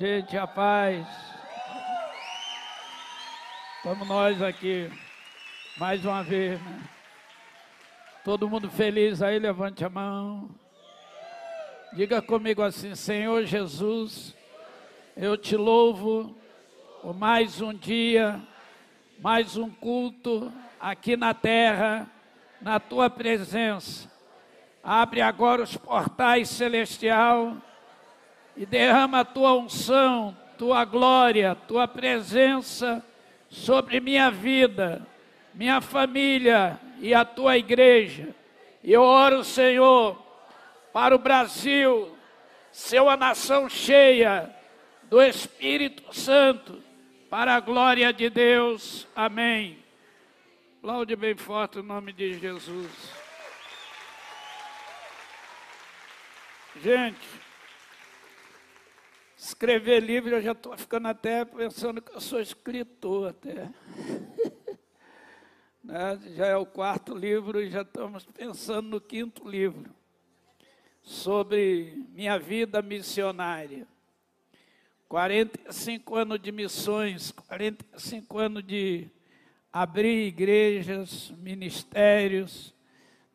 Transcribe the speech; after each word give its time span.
Gente, 0.00 0.34
a 0.34 0.46
paz. 0.46 1.06
Estamos 3.76 4.08
nós 4.08 4.40
aqui, 4.40 4.90
mais 5.76 6.02
uma 6.06 6.22
vez, 6.22 6.58
né? 6.58 6.80
Todo 8.24 8.48
mundo 8.48 8.70
feliz 8.70 9.20
aí, 9.20 9.38
levante 9.38 9.84
a 9.84 9.90
mão. 9.90 10.48
Diga 11.92 12.22
comigo 12.22 12.62
assim: 12.62 12.94
Senhor 12.94 13.44
Jesus, 13.44 14.34
eu 15.14 15.36
te 15.36 15.54
louvo 15.54 16.34
por 17.02 17.14
mais 17.14 17.60
um 17.60 17.74
dia, 17.74 18.40
mais 19.18 19.58
um 19.58 19.68
culto 19.68 20.50
aqui 20.80 21.14
na 21.14 21.34
terra, 21.34 22.10
na 22.58 22.80
tua 22.80 23.10
presença. 23.10 24.10
Abre 24.82 25.20
agora 25.20 25.62
os 25.62 25.76
portais 25.76 26.48
celestial 26.48 27.58
e 28.56 28.66
derrama 28.66 29.20
a 29.20 29.24
tua 29.24 29.54
unção, 29.54 30.36
tua 30.58 30.84
glória, 30.84 31.54
tua 31.54 31.88
presença 31.88 33.04
sobre 33.48 34.00
minha 34.00 34.30
vida, 34.30 35.06
minha 35.54 35.80
família 35.80 36.78
e 37.00 37.14
a 37.14 37.24
tua 37.24 37.56
igreja. 37.56 38.34
Eu 38.82 39.02
oro, 39.02 39.42
Senhor, 39.42 40.20
para 40.92 41.14
o 41.14 41.18
Brasil 41.18 42.16
ser 42.72 43.00
uma 43.00 43.16
nação 43.16 43.68
cheia 43.68 44.54
do 45.04 45.20
Espírito 45.20 46.14
Santo, 46.14 46.82
para 47.28 47.56
a 47.56 47.60
glória 47.60 48.12
de 48.12 48.30
Deus. 48.30 49.06
Amém. 49.14 49.78
Aplaude 50.78 51.14
bem 51.16 51.36
forte 51.36 51.78
o 51.78 51.82
nome 51.82 52.12
de 52.12 52.38
Jesus. 52.38 53.12
Gente, 56.82 57.39
escrever 59.40 60.00
livro, 60.00 60.34
eu 60.34 60.42
já 60.42 60.52
estou 60.52 60.76
ficando 60.76 61.08
até 61.08 61.46
pensando 61.46 62.02
que 62.02 62.14
eu 62.14 62.20
sou 62.20 62.40
escritor 62.40 63.30
até. 63.30 63.70
né? 65.82 66.20
Já 66.36 66.46
é 66.46 66.56
o 66.56 66.66
quarto 66.66 67.14
livro 67.14 67.58
e 67.58 67.70
já 67.70 67.80
estamos 67.80 68.26
pensando 68.26 68.90
no 68.90 69.00
quinto 69.00 69.48
livro, 69.48 69.90
sobre 71.00 72.06
minha 72.10 72.38
vida 72.38 72.82
missionária. 72.82 73.88
45 75.08 76.16
anos 76.16 76.38
de 76.38 76.52
missões, 76.52 77.30
45 77.32 78.38
anos 78.38 78.62
de 78.62 79.08
abrir 79.72 80.26
igrejas, 80.26 81.30
ministérios, 81.38 82.74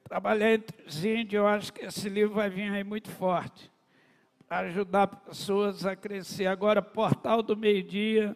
trabalhar 0.04 0.54
entre 0.54 0.86
os 0.86 1.04
índios, 1.04 1.34
eu 1.34 1.48
acho 1.48 1.74
que 1.74 1.84
esse 1.84 2.08
livro 2.08 2.36
vai 2.36 2.50
vir 2.50 2.72
aí 2.72 2.84
muito 2.84 3.10
forte 3.10 3.75
ajudar 4.50 5.08
pessoas 5.08 5.86
a 5.86 5.96
crescer. 5.96 6.48
Agora, 6.48 6.82
Portal 6.82 7.42
do 7.42 7.58
Meio 7.58 7.84
Dia 7.84 8.36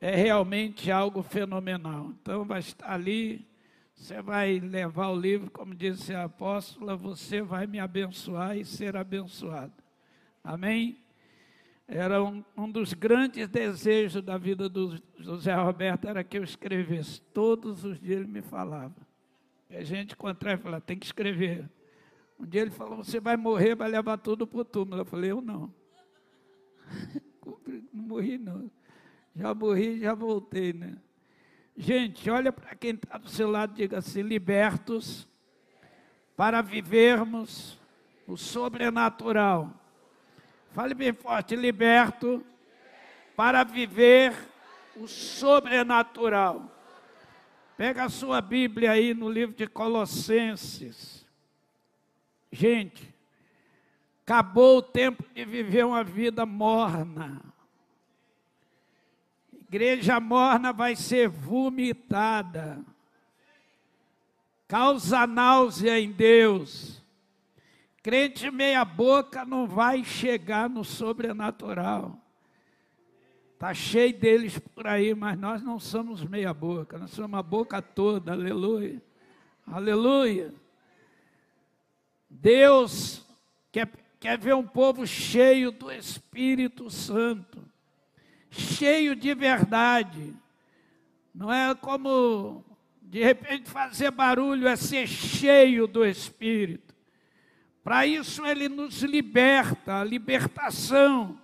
é 0.00 0.14
realmente 0.14 0.90
algo 0.90 1.22
fenomenal. 1.22 2.12
Então, 2.20 2.44
vai 2.44 2.60
estar 2.60 2.92
ali, 2.92 3.46
você 3.94 4.20
vai 4.20 4.58
levar 4.58 5.08
o 5.08 5.18
livro, 5.18 5.50
como 5.50 5.74
disse 5.74 6.14
a 6.14 6.24
apóstola, 6.24 6.96
você 6.96 7.40
vai 7.40 7.66
me 7.66 7.78
abençoar 7.78 8.56
e 8.56 8.64
ser 8.64 8.96
abençoado. 8.96 9.72
Amém? 10.42 10.98
Era 11.86 12.22
um, 12.22 12.42
um 12.56 12.70
dos 12.70 12.94
grandes 12.94 13.46
desejos 13.46 14.22
da 14.22 14.38
vida 14.38 14.68
do 14.68 15.00
José 15.18 15.54
Roberto, 15.54 16.08
era 16.08 16.24
que 16.24 16.38
eu 16.38 16.42
escrevesse. 16.42 17.20
Todos 17.20 17.84
os 17.84 18.00
dias 18.00 18.20
ele 18.20 18.28
me 18.28 18.42
falava. 18.42 18.94
E 19.68 19.76
a 19.76 19.84
gente 19.84 20.12
encontrava 20.12 20.60
e 20.60 20.62
falava, 20.62 20.80
tem 20.80 20.98
que 20.98 21.06
escrever. 21.06 21.68
Um 22.38 22.46
dia 22.46 22.62
ele 22.62 22.70
falou: 22.70 22.96
Você 22.98 23.20
vai 23.20 23.36
morrer, 23.36 23.74
vai 23.74 23.88
levar 23.88 24.18
tudo 24.18 24.46
para 24.46 24.60
o 24.60 24.64
túmulo. 24.64 25.00
Eu 25.00 25.04
falei: 25.04 25.30
Eu 25.30 25.40
não. 25.40 25.72
não 27.92 28.02
morri, 28.04 28.38
não. 28.38 28.70
Já 29.34 29.54
morri, 29.54 30.00
já 30.00 30.14
voltei, 30.14 30.72
né? 30.72 30.96
Gente, 31.76 32.30
olha 32.30 32.52
para 32.52 32.74
quem 32.76 32.94
está 32.94 33.18
do 33.18 33.28
seu 33.28 33.50
lado, 33.50 33.74
diga 33.74 33.98
assim: 33.98 34.22
libertos 34.22 35.28
para 36.36 36.62
vivermos 36.62 37.78
o 38.26 38.36
sobrenatural. 38.36 39.72
Fale 40.70 40.94
bem 40.94 41.12
forte: 41.12 41.56
liberto 41.56 42.44
para 43.36 43.64
viver 43.64 44.34
o 44.96 45.08
sobrenatural. 45.08 46.70
Pega 47.76 48.04
a 48.04 48.08
sua 48.08 48.40
Bíblia 48.40 48.92
aí 48.92 49.12
no 49.14 49.28
livro 49.28 49.54
de 49.56 49.66
Colossenses. 49.66 51.23
Gente, 52.54 53.12
acabou 54.22 54.78
o 54.78 54.82
tempo 54.82 55.24
de 55.34 55.44
viver 55.44 55.84
uma 55.84 56.04
vida 56.04 56.46
morna. 56.46 57.42
Igreja 59.52 60.20
morna 60.20 60.72
vai 60.72 60.94
ser 60.94 61.28
vomitada. 61.28 62.80
Causa 64.68 65.26
náusea 65.26 65.98
em 65.98 66.12
Deus. 66.12 67.02
Crente 68.00 68.48
meia-boca 68.52 69.44
não 69.44 69.66
vai 69.66 70.04
chegar 70.04 70.70
no 70.70 70.84
sobrenatural. 70.84 72.16
Está 73.54 73.74
cheio 73.74 74.16
deles 74.16 74.60
por 74.60 74.86
aí, 74.86 75.12
mas 75.12 75.36
nós 75.36 75.60
não 75.60 75.80
somos 75.80 76.22
meia-boca, 76.22 76.98
nós 76.98 77.10
somos 77.10 77.36
a 77.36 77.42
boca 77.42 77.82
toda, 77.82 78.30
aleluia. 78.30 79.02
Aleluia. 79.66 80.54
Deus 82.34 83.24
quer, 83.70 83.88
quer 84.18 84.36
ver 84.38 84.54
um 84.54 84.66
povo 84.66 85.06
cheio 85.06 85.70
do 85.70 85.90
Espírito 85.90 86.90
Santo, 86.90 87.64
cheio 88.50 89.14
de 89.14 89.34
verdade. 89.34 90.34
Não 91.34 91.52
é 91.52 91.74
como 91.74 92.64
de 93.00 93.22
repente 93.22 93.70
fazer 93.70 94.10
barulho, 94.10 94.66
é 94.66 94.76
ser 94.76 95.06
cheio 95.06 95.86
do 95.86 96.04
Espírito. 96.04 96.94
Para 97.82 98.06
isso 98.06 98.44
ele 98.44 98.68
nos 98.68 99.02
liberta, 99.02 100.00
a 100.00 100.04
libertação 100.04 101.38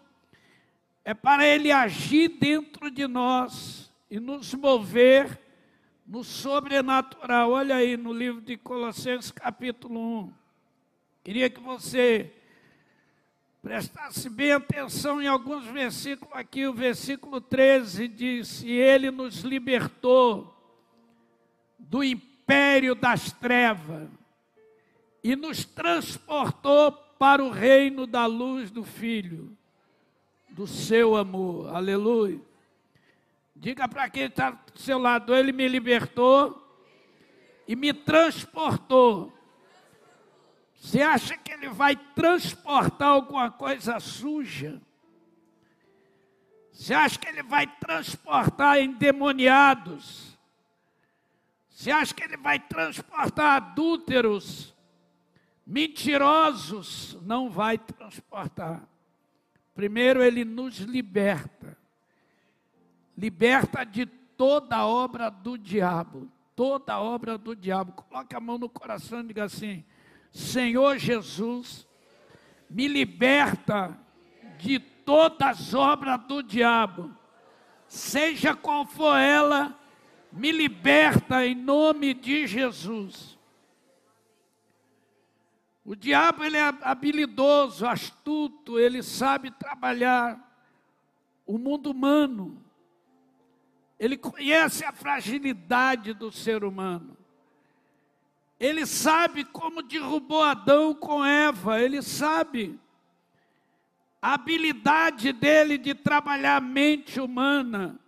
é 1.05 1.15
para 1.15 1.47
ele 1.47 1.71
agir 1.71 2.29
dentro 2.29 2.91
de 2.91 3.07
nós 3.07 3.91
e 4.11 4.19
nos 4.19 4.53
mover 4.55 5.39
no 6.07 6.25
sobrenatural. 6.25 7.53
Olha 7.53 7.77
aí 7.77 7.97
no 7.97 8.13
livro 8.13 8.41
de 8.41 8.57
Colossenses, 8.57 9.31
capítulo 9.31 10.25
1. 10.25 10.40
Queria 11.23 11.51
que 11.51 11.61
você 11.61 12.33
prestasse 13.63 14.31
bem 14.31 14.53
atenção 14.53 15.21
em 15.21 15.27
alguns 15.27 15.67
versículos 15.67 16.35
aqui. 16.35 16.67
O 16.67 16.73
versículo 16.73 17.43
13 17.43 18.09
diz: 18.09 18.63
E 18.63 18.73
ele 18.73 19.11
nos 19.11 19.41
libertou 19.41 20.57
do 21.79 22.03
império 22.03 22.95
das 22.95 23.33
trevas 23.33 24.09
e 25.23 25.37
nos 25.37 25.65
transportou 25.65 26.93
para 27.19 27.45
o 27.45 27.51
reino 27.51 28.07
da 28.07 28.25
luz 28.25 28.71
do 28.71 28.83
Filho, 28.83 29.55
do 30.49 30.67
seu 30.67 31.17
amor. 31.17 31.75
Aleluia. 31.75 32.41
Diga 33.55 33.87
para 33.87 34.09
quem 34.09 34.23
está 34.23 34.53
do 34.53 34.79
seu 34.81 34.99
lado: 34.99 35.35
Ele 35.35 35.53
me 35.53 35.69
libertou 35.69 36.67
e 37.69 37.77
me 37.77 37.93
transportou 37.93 39.39
você 40.81 41.03
acha 41.03 41.37
que 41.37 41.53
ele 41.53 41.69
vai 41.69 41.95
transportar 41.95 43.09
alguma 43.09 43.51
coisa 43.51 44.01
suja? 44.01 44.81
Você 46.73 46.95
acha 46.95 47.19
que 47.19 47.29
ele 47.29 47.43
vai 47.43 47.67
transportar 47.67 48.81
endemoniados? 48.81 50.39
Você 51.69 51.91
acha 51.91 52.15
que 52.15 52.25
ele 52.25 52.39
vai 52.39 52.59
transportar 52.59 53.57
adúlteros, 53.57 54.75
mentirosos? 55.67 57.19
Não 57.21 57.51
vai 57.51 57.77
transportar. 57.77 58.83
Primeiro, 59.75 60.23
ele 60.23 60.47
nos 60.47 60.79
liberta. 60.79 61.77
Liberta 63.19 63.85
de 63.85 64.07
toda 64.07 64.87
obra 64.87 65.29
do 65.29 65.59
diabo. 65.59 66.33
Toda 66.57 66.99
obra 66.99 67.37
do 67.37 67.55
diabo. 67.55 67.93
Coloque 67.93 68.35
a 68.35 68.41
mão 68.41 68.57
no 68.57 68.69
coração 68.69 69.21
e 69.21 69.25
diga 69.25 69.45
assim: 69.45 69.85
Senhor 70.31 70.99
Jesus, 70.99 71.87
me 72.69 72.87
liberta 72.87 73.99
de 74.59 74.79
todas 74.79 75.49
as 75.49 75.75
obras 75.75 76.21
do 76.27 76.43
diabo, 76.43 77.15
seja 77.87 78.55
qual 78.55 78.87
for 78.87 79.17
ela, 79.17 79.77
me 80.33 80.53
liberta 80.53 81.45
em 81.45 81.55
nome 81.55 82.15
de 82.15 82.47
Jesus. 82.47 83.39
O 85.85 85.97
diabo 85.97 86.45
ele 86.45 86.57
é 86.57 86.73
habilidoso, 86.83 87.87
astuto, 87.87 88.79
ele 88.79 89.03
sabe 89.03 89.51
trabalhar 89.51 90.39
o 91.45 91.59
mundo 91.59 91.91
humano. 91.91 92.65
Ele 93.99 94.17
conhece 94.17 94.85
a 94.85 94.93
fragilidade 94.93 96.15
do 96.15 96.31
ser 96.31 96.63
humano. 96.63 97.17
Ele 98.61 98.85
sabe 98.85 99.43
como 99.43 99.81
derrubou 99.83 100.43
Adão 100.43 100.95
com 100.95 101.25
Eva, 101.25 101.81
ele 101.81 102.03
sabe. 102.03 102.79
a 104.21 104.35
habilidade 104.35 105.33
dele 105.33 105.79
de 105.79 105.95
trabalhar 105.95 106.57
a 106.57 106.61
mente 106.61 107.19
humana, 107.19 107.99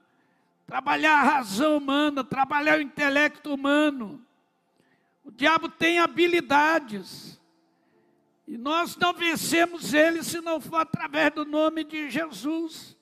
trabalhar 0.66 1.14
a 1.20 1.22
razão 1.22 1.78
humana, 1.78 2.22
trabalhar 2.22 2.78
o 2.78 2.82
intelecto 2.82 3.54
humano. 3.54 4.22
O 5.25 5.31
diabo 5.31 5.70
tem 5.70 5.99
habilidades. 5.99 7.40
E 8.46 8.58
nós 8.58 8.94
não 8.96 9.14
vencemos 9.14 9.94
ele 9.94 10.22
se 10.22 10.43
não 10.43 10.60
for 10.60 10.76
através 10.76 11.32
do 11.32 11.46
nome 11.46 11.82
de 11.82 12.10
Jesus. 12.10 12.94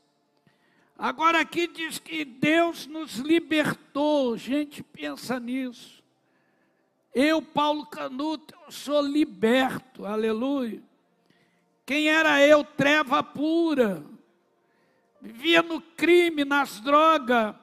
Agora 0.97 1.41
aqui 1.41 1.67
diz 1.67 1.99
que 1.99 2.25
Deus 2.25 2.87
nos 2.87 3.17
libertou. 3.17 4.37
Gente, 4.37 4.85
pensa 4.85 5.41
nisso. 5.41 6.00
Eu, 7.15 7.43
Paulo 7.43 7.87
Canuto, 7.87 8.55
eu 8.67 8.73
sou 8.73 9.03
liberto. 9.03 10.07
Aleluia. 10.07 10.83
Quem 11.85 12.09
era 12.09 12.45
eu, 12.47 12.63
treva 12.63 13.23
pura. 13.23 14.05
Vivia 15.21 15.63
no 15.63 15.81
crime, 15.81 16.45
nas 16.45 16.81
drogas. 16.81 17.55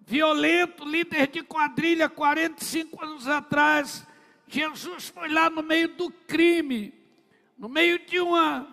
Violento, 0.00 0.84
líder 0.84 1.28
de 1.28 1.42
quadrilha 1.42 2.08
45 2.08 3.04
anos 3.04 3.28
atrás 3.28 4.06
Jesus 4.48 5.08
foi 5.08 5.28
lá 5.28 5.50
no 5.50 5.62
meio 5.62 5.88
do 5.88 6.10
crime, 6.10 6.94
no 7.58 7.68
meio 7.68 7.98
de 8.06 8.18
uma, 8.18 8.66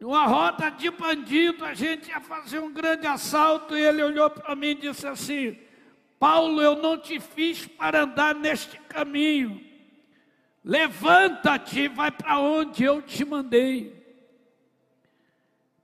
uma 0.00 0.26
roda 0.26 0.70
de 0.70 0.88
bandido, 0.90 1.64
a 1.64 1.74
gente 1.74 2.08
ia 2.08 2.20
fazer 2.20 2.60
um 2.60 2.72
grande 2.72 3.06
assalto, 3.06 3.76
e 3.76 3.80
ele 3.80 4.02
olhou 4.02 4.30
para 4.30 4.54
mim 4.54 4.68
e 4.68 4.74
disse 4.76 5.06
assim: 5.06 5.58
Paulo, 6.18 6.62
eu 6.62 6.76
não 6.76 6.98
te 6.98 7.20
fiz 7.20 7.66
para 7.66 8.02
andar 8.02 8.34
neste 8.34 8.78
caminho. 8.80 9.64
Levanta-te 10.64 11.80
e 11.80 11.88
vai 11.88 12.10
para 12.10 12.38
onde 12.40 12.82
eu 12.82 13.00
te 13.02 13.24
mandei. 13.24 13.96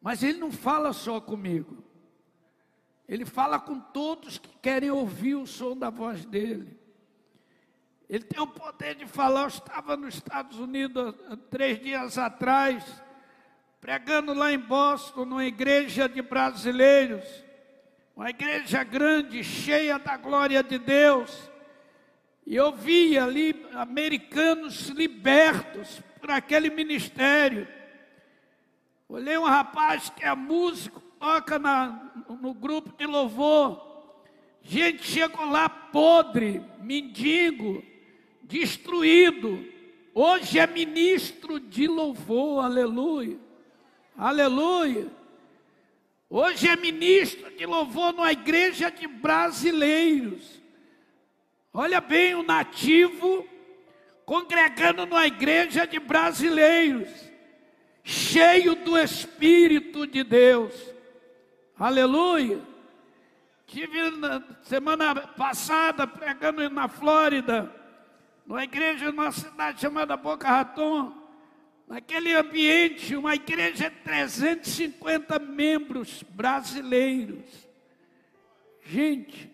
Mas 0.01 0.23
ele 0.23 0.39
não 0.39 0.51
fala 0.51 0.93
só 0.93 1.21
comigo. 1.21 1.85
Ele 3.09 3.25
fala 3.25 3.61
com 3.61 3.79
todos 3.79 4.39
que 4.39 4.49
querem 4.61 4.91
ouvir 4.91 5.35
o 5.35 5.47
som 5.47 5.77
da 5.77 5.91
voz 5.91 6.25
dele. 6.25 6.77
Ele 8.09 8.25
tem 8.25 8.43
o 8.43 8.47
poder 8.47 8.95
de 8.95 9.07
falar. 9.07 9.43
Eu 9.43 9.49
estava 9.49 9.97
nos 9.97 10.15
Estados 10.15 10.59
Unidos 10.59 11.15
três 11.49 11.81
dias 11.81 12.19
atrás, 12.19 12.85
pregando 13.81 14.35
lá 14.35 14.53
em 14.53 14.59
Boston, 14.59 15.25
numa 15.25 15.45
igreja 15.45 16.09
de 16.09 16.21
brasileiros, 16.21 17.25
uma 18.17 18.31
igreja 18.31 18.85
grande, 18.85 19.43
cheia 19.43 19.99
da 19.99 20.17
glória 20.17 20.63
de 20.63 20.79
Deus. 20.79 21.51
E 22.47 22.55
eu 22.55 22.73
vi 22.73 23.19
ali 23.19 23.67
americanos 23.73 24.89
libertos 24.89 26.03
por 26.21 26.31
aquele 26.31 26.71
ministério. 26.71 27.67
Olhei 29.09 29.37
um 29.39 29.45
rapaz 29.45 30.11
que 30.11 30.25
é 30.25 30.35
músico, 30.35 31.01
toca 31.19 31.59
na, 31.59 32.13
no 32.41 32.53
grupo 32.53 32.97
de 32.97 33.07
louvor. 33.07 33.91
Gente 34.63 35.03
chegou 35.05 35.47
lá 35.47 35.69
podre, 35.69 36.63
mendigo, 36.81 37.83
destruído. 38.43 39.67
Hoje 40.15 40.59
é 40.59 40.67
ministro 40.67 41.59
de 41.59 41.87
louvor, 41.87 42.65
aleluia. 42.65 43.39
Aleluia. 44.17 45.22
Hoje 46.35 46.67
é 46.67 46.77
ministro 46.77 47.51
de 47.51 47.67
louvor 47.67 48.15
numa 48.15 48.33
igreja 48.33 48.91
de 48.91 49.07
brasileiros. 49.07 50.63
Olha 51.75 52.01
bem, 52.01 52.35
o 52.35 52.43
nativo 52.43 53.47
congregando 54.25 55.05
numa 55.05 55.27
igreja 55.27 55.87
de 55.87 55.99
brasileiros, 55.99 57.11
cheio 58.03 58.75
do 58.77 58.99
Espírito 58.99 60.07
de 60.07 60.25
Deus. 60.25 60.73
Aleluia. 61.79 62.63
Tive 63.67 64.13
na 64.13 64.43
semana 64.63 65.15
passada 65.15 66.07
pregando 66.07 66.67
na 66.71 66.89
Flórida 66.89 67.71
numa 68.47 68.65
igreja 68.65 69.13
numa 69.13 69.31
cidade 69.33 69.83
chamada 69.83 70.17
Boca 70.17 70.49
Raton, 70.49 71.13
naquele 71.93 72.33
ambiente, 72.33 73.15
uma 73.15 73.35
igreja 73.35 73.91
de 73.91 73.97
350 73.97 75.39
membros 75.39 76.23
brasileiros. 76.23 77.45
Gente, 78.83 79.51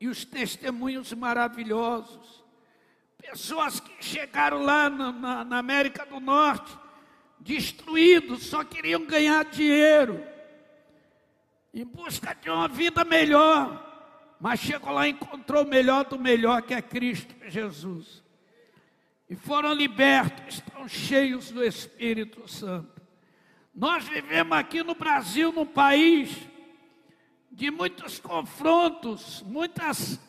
e 0.00 0.06
os 0.06 0.24
testemunhos 0.24 1.12
maravilhosos. 1.12 2.44
Pessoas 3.18 3.80
que 3.80 3.92
chegaram 3.98 4.62
lá 4.62 4.88
na, 4.88 5.10
na, 5.10 5.44
na 5.44 5.58
América 5.58 6.06
do 6.06 6.20
Norte, 6.20 6.72
destruídos, 7.40 8.46
só 8.46 8.62
queriam 8.62 9.04
ganhar 9.04 9.44
dinheiro, 9.46 10.24
em 11.74 11.84
busca 11.84 12.32
de 12.32 12.48
uma 12.48 12.68
vida 12.68 13.04
melhor 13.04 13.88
mas 14.40 14.58
chegou 14.58 14.90
lá 14.90 15.06
e 15.06 15.10
encontrou 15.10 15.64
o 15.64 15.68
melhor 15.68 16.06
do 16.06 16.18
melhor, 16.18 16.62
que 16.62 16.72
é 16.72 16.80
Cristo 16.80 17.34
Jesus. 17.46 18.24
E 19.30 19.36
foram 19.36 19.72
libertos, 19.72 20.56
estão 20.56 20.88
cheios 20.88 21.52
do 21.52 21.62
Espírito 21.62 22.50
Santo. 22.50 23.00
Nós 23.72 24.04
vivemos 24.04 24.58
aqui 24.58 24.82
no 24.82 24.96
Brasil, 24.96 25.52
num 25.52 25.64
país 25.64 26.36
de 27.52 27.70
muitos 27.70 28.18
confrontos, 28.18 29.44
muitas 29.46 30.20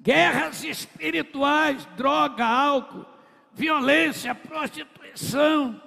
guerras 0.00 0.64
espirituais, 0.64 1.84
droga, 1.98 2.46
álcool, 2.46 3.04
violência, 3.52 4.34
prostituição, 4.34 5.78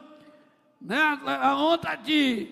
né? 0.79 1.19
a 1.25 1.55
onda 1.55 1.95
de, 1.95 2.51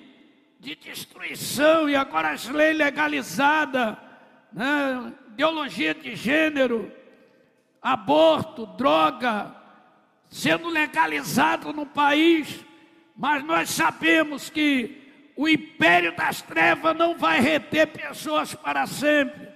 de 0.60 0.76
destruição 0.76 1.88
e 1.88 1.96
agora 1.96 2.32
as 2.32 2.50
leis 2.50 2.76
legalizadas 2.76 3.98
né, 4.52 5.14
ideologia 5.28 5.94
de 5.94 6.16
gênero, 6.16 6.92
aborto, 7.80 8.66
droga, 8.66 9.56
sendo 10.30 10.70
legalizado 10.70 11.72
no 11.74 11.86
país, 11.86 12.66
mas 13.16 13.44
nós 13.44 13.70
sabemos 13.70 14.50
que 14.50 15.32
o 15.36 15.48
império 15.48 16.16
das 16.16 16.42
trevas 16.42 16.96
não 16.96 17.18
vai 17.18 17.40
reter 17.40 17.88
pessoas 17.88 18.54
para 18.56 18.86
sempre. 18.88 19.48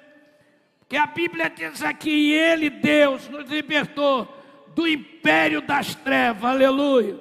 Porque 0.80 0.98
a 0.98 1.06
Bíblia 1.06 1.50
diz 1.50 1.82
aqui, 1.82 2.32
Ele, 2.34 2.70
Deus, 2.70 3.28
nos 3.30 3.50
libertou 3.50 4.28
do 4.76 4.88
império 4.88 5.62
das 5.62 5.96
trevas, 5.96 6.44
aleluia. 6.44 7.20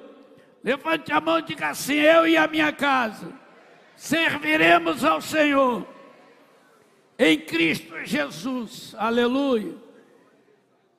Levante 0.63 1.11
a 1.11 1.19
mão 1.19 1.39
e 1.39 1.43
diga 1.43 1.69
assim: 1.69 1.95
Eu 1.95 2.27
e 2.27 2.37
a 2.37 2.47
minha 2.47 2.71
casa 2.71 3.33
serviremos 3.95 5.03
ao 5.03 5.21
Senhor 5.21 5.87
em 7.17 7.39
Cristo 7.39 7.93
Jesus, 8.03 8.95
aleluia. 8.97 9.75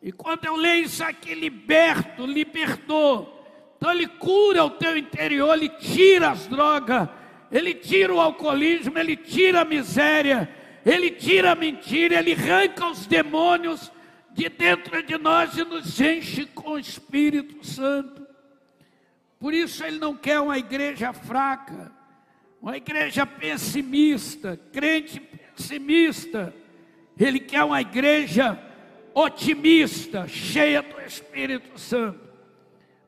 E 0.02 0.10
quando 0.10 0.44
eu 0.44 0.56
leio 0.56 0.84
isso 0.84 1.04
aqui, 1.04 1.32
liberto, 1.32 2.26
libertou. 2.26 3.38
Então 3.76 3.92
ele 3.92 4.06
cura 4.06 4.64
o 4.64 4.70
teu 4.70 4.96
interior, 4.96 5.54
ele 5.54 5.68
tira 5.68 6.30
as 6.30 6.46
drogas, 6.48 7.08
ele 7.50 7.72
tira 7.72 8.12
o 8.12 8.20
alcoolismo, 8.20 8.98
ele 8.98 9.16
tira 9.16 9.60
a 9.60 9.64
miséria, 9.64 10.48
ele 10.84 11.10
tira 11.10 11.52
a 11.52 11.54
mentira, 11.54 12.18
ele 12.18 12.32
arranca 12.32 12.86
os 12.86 13.06
demônios 13.06 13.92
de 14.32 14.48
dentro 14.48 15.02
de 15.02 15.16
nós 15.18 15.56
e 15.56 15.64
nos 15.64 16.00
enche 16.00 16.46
com 16.46 16.70
o 16.70 16.78
Espírito 16.78 17.64
Santo. 17.64 18.26
Por 19.38 19.54
isso 19.54 19.84
ele 19.84 19.98
não 19.98 20.16
quer 20.16 20.40
uma 20.40 20.58
igreja 20.58 21.12
fraca, 21.12 21.92
uma 22.60 22.76
igreja 22.76 23.26
pessimista, 23.26 24.58
crente 24.72 25.20
pessimista, 25.20 26.54
ele 27.18 27.38
quer 27.40 27.62
uma 27.64 27.80
igreja 27.80 28.58
otimista, 29.14 30.26
cheia 30.26 30.82
do 30.82 31.00
Espírito 31.00 31.78
Santo, 31.78 32.20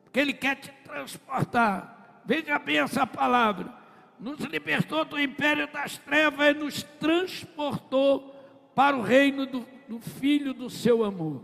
porque 0.03 0.19
ele 0.19 0.33
quer 0.33 0.55
te 0.55 0.71
transportar. 0.83 2.21
Veja 2.25 2.57
bem 2.59 2.79
essa 2.79 3.05
palavra. 3.05 3.73
Nos 4.19 4.39
libertou 4.41 5.03
do 5.03 5.19
império 5.19 5.67
das 5.67 5.97
trevas 5.97 6.47
e 6.47 6.53
nos 6.53 6.83
transportou 6.83 8.33
para 8.73 8.95
o 8.95 9.01
reino 9.01 9.45
do, 9.45 9.65
do 9.87 9.99
Filho 9.99 10.53
do 10.53 10.69
seu 10.69 11.03
amor. 11.03 11.43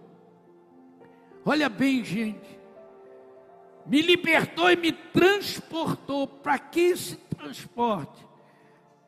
Olha 1.46 1.68
bem, 1.70 2.04
gente. 2.04 2.60
Me 3.86 4.02
libertou 4.02 4.72
e 4.72 4.76
me 4.76 4.92
transportou. 4.92 6.28
Para 6.28 6.58
que 6.58 6.80
esse 6.80 7.18
transporte? 7.18 8.32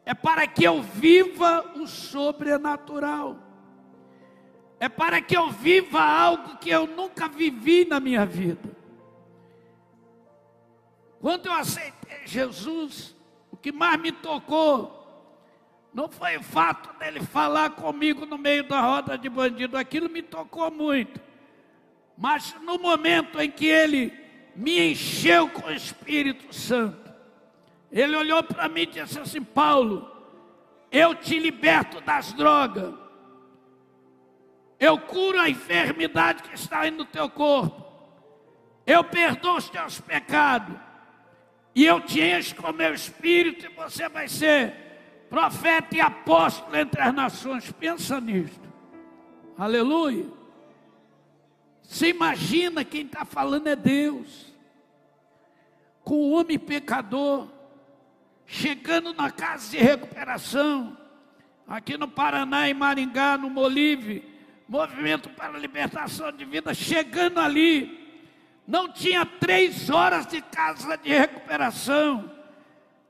é 0.05 0.13
para 0.13 0.45
que 0.47 0.63
eu 0.63 0.81
viva 0.81 1.73
o 1.75 1.87
sobrenatural. 1.87 3.37
É 4.83 4.89
para 4.89 5.21
que 5.21 5.33
eu 5.33 5.49
viva 5.49 6.03
algo 6.03 6.57
que 6.57 6.69
eu 6.69 6.85
nunca 6.85 7.29
vivi 7.29 7.85
na 7.85 8.01
minha 8.01 8.25
vida. 8.25 8.69
Quando 11.21 11.45
eu 11.45 11.53
aceitei 11.53 12.27
Jesus, 12.27 13.15
o 13.49 13.55
que 13.55 13.71
mais 13.71 13.97
me 13.97 14.11
tocou 14.11 15.01
não 15.93 16.09
foi 16.09 16.35
o 16.35 16.43
fato 16.43 16.99
dele 16.99 17.21
falar 17.21 17.69
comigo 17.69 18.25
no 18.25 18.37
meio 18.37 18.65
da 18.65 18.81
roda 18.81 19.17
de 19.17 19.29
bandido, 19.29 19.77
aquilo 19.77 20.09
me 20.09 20.21
tocou 20.21 20.69
muito. 20.69 21.17
Mas 22.17 22.53
no 22.61 22.77
momento 22.77 23.39
em 23.39 23.49
que 23.49 23.67
ele 23.67 24.11
me 24.53 24.91
encheu 24.91 25.47
com 25.47 25.67
o 25.67 25.73
Espírito 25.73 26.53
Santo, 26.53 27.09
Ele 27.89 28.17
olhou 28.17 28.43
para 28.43 28.67
mim 28.67 28.81
e 28.81 28.87
disse 28.87 29.17
assim: 29.17 29.41
Paulo, 29.41 30.11
eu 30.91 31.15
te 31.15 31.39
liberto 31.39 32.01
das 32.01 32.33
drogas, 32.33 32.93
eu 34.83 34.97
curo 34.99 35.39
a 35.39 35.49
enfermidade 35.49 36.43
que 36.43 36.53
está 36.55 36.81
aí 36.81 36.91
no 36.91 37.05
teu 37.05 37.29
corpo, 37.29 37.85
eu 38.85 39.01
perdoo 39.01 39.55
os 39.55 39.69
teus 39.69 40.01
pecados, 40.01 40.75
e 41.73 41.85
eu 41.85 42.01
te 42.01 42.21
encho 42.21 42.53
com 42.55 42.69
meu 42.73 42.93
espírito, 42.93 43.65
e 43.65 43.69
você 43.69 44.09
vai 44.09 44.27
ser 44.27 44.73
profeta 45.29 45.95
e 45.95 46.01
apóstolo 46.01 46.75
entre 46.75 46.99
as 46.99 47.13
nações. 47.13 47.71
Pensa 47.71 48.19
nisto. 48.19 48.67
Aleluia. 49.57 50.25
Você 51.81 52.09
imagina 52.09 52.83
quem 52.83 53.05
está 53.05 53.23
falando 53.23 53.67
é 53.67 53.77
Deus. 53.77 54.53
Com 56.03 56.15
o 56.15 56.31
homem 56.31 56.59
pecador, 56.59 57.47
chegando 58.45 59.13
na 59.13 59.31
casa 59.31 59.71
de 59.71 59.77
recuperação, 59.77 60.97
aqui 61.65 61.97
no 61.97 62.09
Paraná, 62.09 62.69
em 62.69 62.73
Maringá, 62.73 63.37
no 63.37 63.49
Molive, 63.49 64.32
Movimento 64.67 65.29
para 65.29 65.55
a 65.55 65.59
Libertação 65.59 66.31
de 66.31 66.45
Vida, 66.45 66.73
chegando 66.73 67.39
ali, 67.39 68.25
não 68.67 68.91
tinha 68.91 69.25
três 69.25 69.89
horas 69.89 70.25
de 70.25 70.41
casa 70.41 70.97
de 70.97 71.09
recuperação 71.09 72.33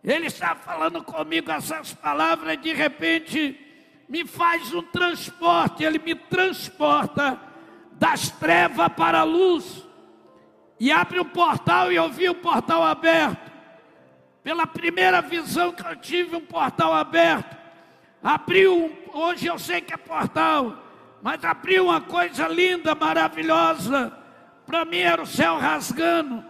ele 0.03 0.27
está 0.27 0.53
falando 0.53 1.01
comigo 1.01 1.49
essas 1.49 1.93
palavras 1.93 2.55
e 2.55 2.57
de 2.57 2.73
repente 2.73 3.57
me 4.09 4.27
faz 4.27 4.73
um 4.73 4.81
transporte, 4.81 5.83
ele 5.83 5.97
me 5.97 6.13
transporta 6.13 7.39
das 7.93 8.29
trevas 8.29 8.89
para 8.89 9.19
a 9.19 9.23
luz. 9.23 9.81
E 10.77 10.91
abre 10.91 11.21
um 11.21 11.25
portal 11.25 11.89
e 11.89 11.95
eu 11.95 12.09
vi 12.09 12.27
o 12.27 12.35
portal 12.35 12.83
aberto. 12.83 13.53
Pela 14.43 14.67
primeira 14.67 15.21
visão 15.21 15.71
que 15.71 15.85
eu 15.85 15.95
tive, 15.95 16.35
um 16.35 16.45
portal 16.45 16.93
aberto. 16.93 17.55
Abriu, 18.21 18.91
hoje 19.13 19.47
eu 19.47 19.57
sei 19.57 19.79
que 19.79 19.93
é 19.93 19.97
portal, 19.97 20.83
mas 21.23 21.41
abriu 21.45 21.85
uma 21.85 22.01
coisa 22.01 22.49
linda, 22.49 22.93
maravilhosa. 22.93 24.11
Para 24.65 24.83
mim 24.83 24.97
era 24.97 25.21
o 25.21 25.25
céu 25.25 25.57
rasgando, 25.57 26.43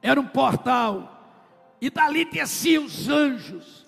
era 0.00 0.20
um 0.20 0.26
portal. 0.26 1.16
E 1.80 1.90
dali 1.90 2.24
desciam 2.24 2.84
os 2.84 3.08
anjos. 3.08 3.84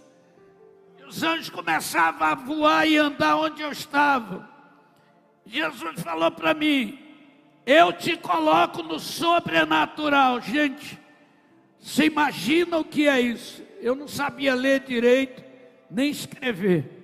E 0.98 1.04
os 1.04 1.22
anjos 1.22 1.50
começavam 1.50 2.26
a 2.26 2.34
voar 2.34 2.84
e 2.84 2.96
andar 2.96 3.36
onde 3.36 3.62
eu 3.62 3.70
estava. 3.70 4.50
Jesus 5.46 6.02
falou 6.02 6.32
para 6.32 6.52
mim: 6.52 6.98
Eu 7.64 7.92
te 7.92 8.16
coloco 8.16 8.82
no 8.82 8.98
sobrenatural. 8.98 10.40
Gente, 10.40 10.98
você 11.78 12.06
imagina 12.06 12.76
o 12.76 12.84
que 12.84 13.06
é 13.06 13.20
isso? 13.20 13.62
Eu 13.80 13.94
não 13.94 14.08
sabia 14.08 14.52
ler 14.52 14.80
direito, 14.80 15.44
nem 15.88 16.10
escrever. 16.10 17.01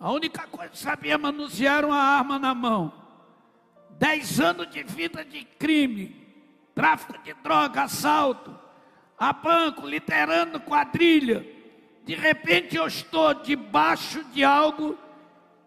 A 0.00 0.12
única 0.12 0.46
coisa 0.46 0.70
que 0.70 0.78
sabia 0.78 1.18
manusear 1.18 1.84
uma 1.84 1.98
arma 1.98 2.38
na 2.38 2.54
mão. 2.54 2.92
Dez 3.98 4.38
anos 4.40 4.70
de 4.70 4.82
vida 4.84 5.24
de 5.24 5.44
crime, 5.44 6.14
tráfico 6.74 7.18
de 7.22 7.34
droga, 7.34 7.82
assalto 7.82 8.56
a 9.18 9.32
banco, 9.32 9.86
liderando 9.86 10.60
quadrilha. 10.60 11.44
De 12.04 12.14
repente 12.14 12.76
eu 12.76 12.86
estou 12.86 13.34
debaixo 13.34 14.22
de 14.32 14.44
algo 14.44 14.96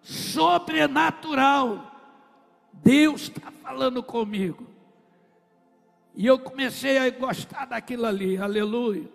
sobrenatural. 0.02 1.92
Deus 2.72 3.24
está 3.24 3.52
falando 3.62 4.02
comigo. 4.02 4.66
E 6.16 6.26
eu 6.26 6.40
comecei 6.40 6.98
a 6.98 7.10
gostar 7.10 7.66
daquilo 7.66 8.06
ali, 8.06 8.38
aleluia. 8.38 9.10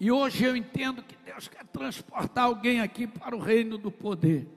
E 0.00 0.10
hoje 0.10 0.44
eu 0.44 0.56
entendo 0.56 1.02
que 1.02 1.16
Deus 1.38 1.46
quer 1.46 1.64
transportar 1.66 2.46
alguém 2.46 2.80
aqui 2.80 3.06
para 3.06 3.36
o 3.36 3.38
reino 3.38 3.78
do 3.78 3.92
poder. 3.92 4.48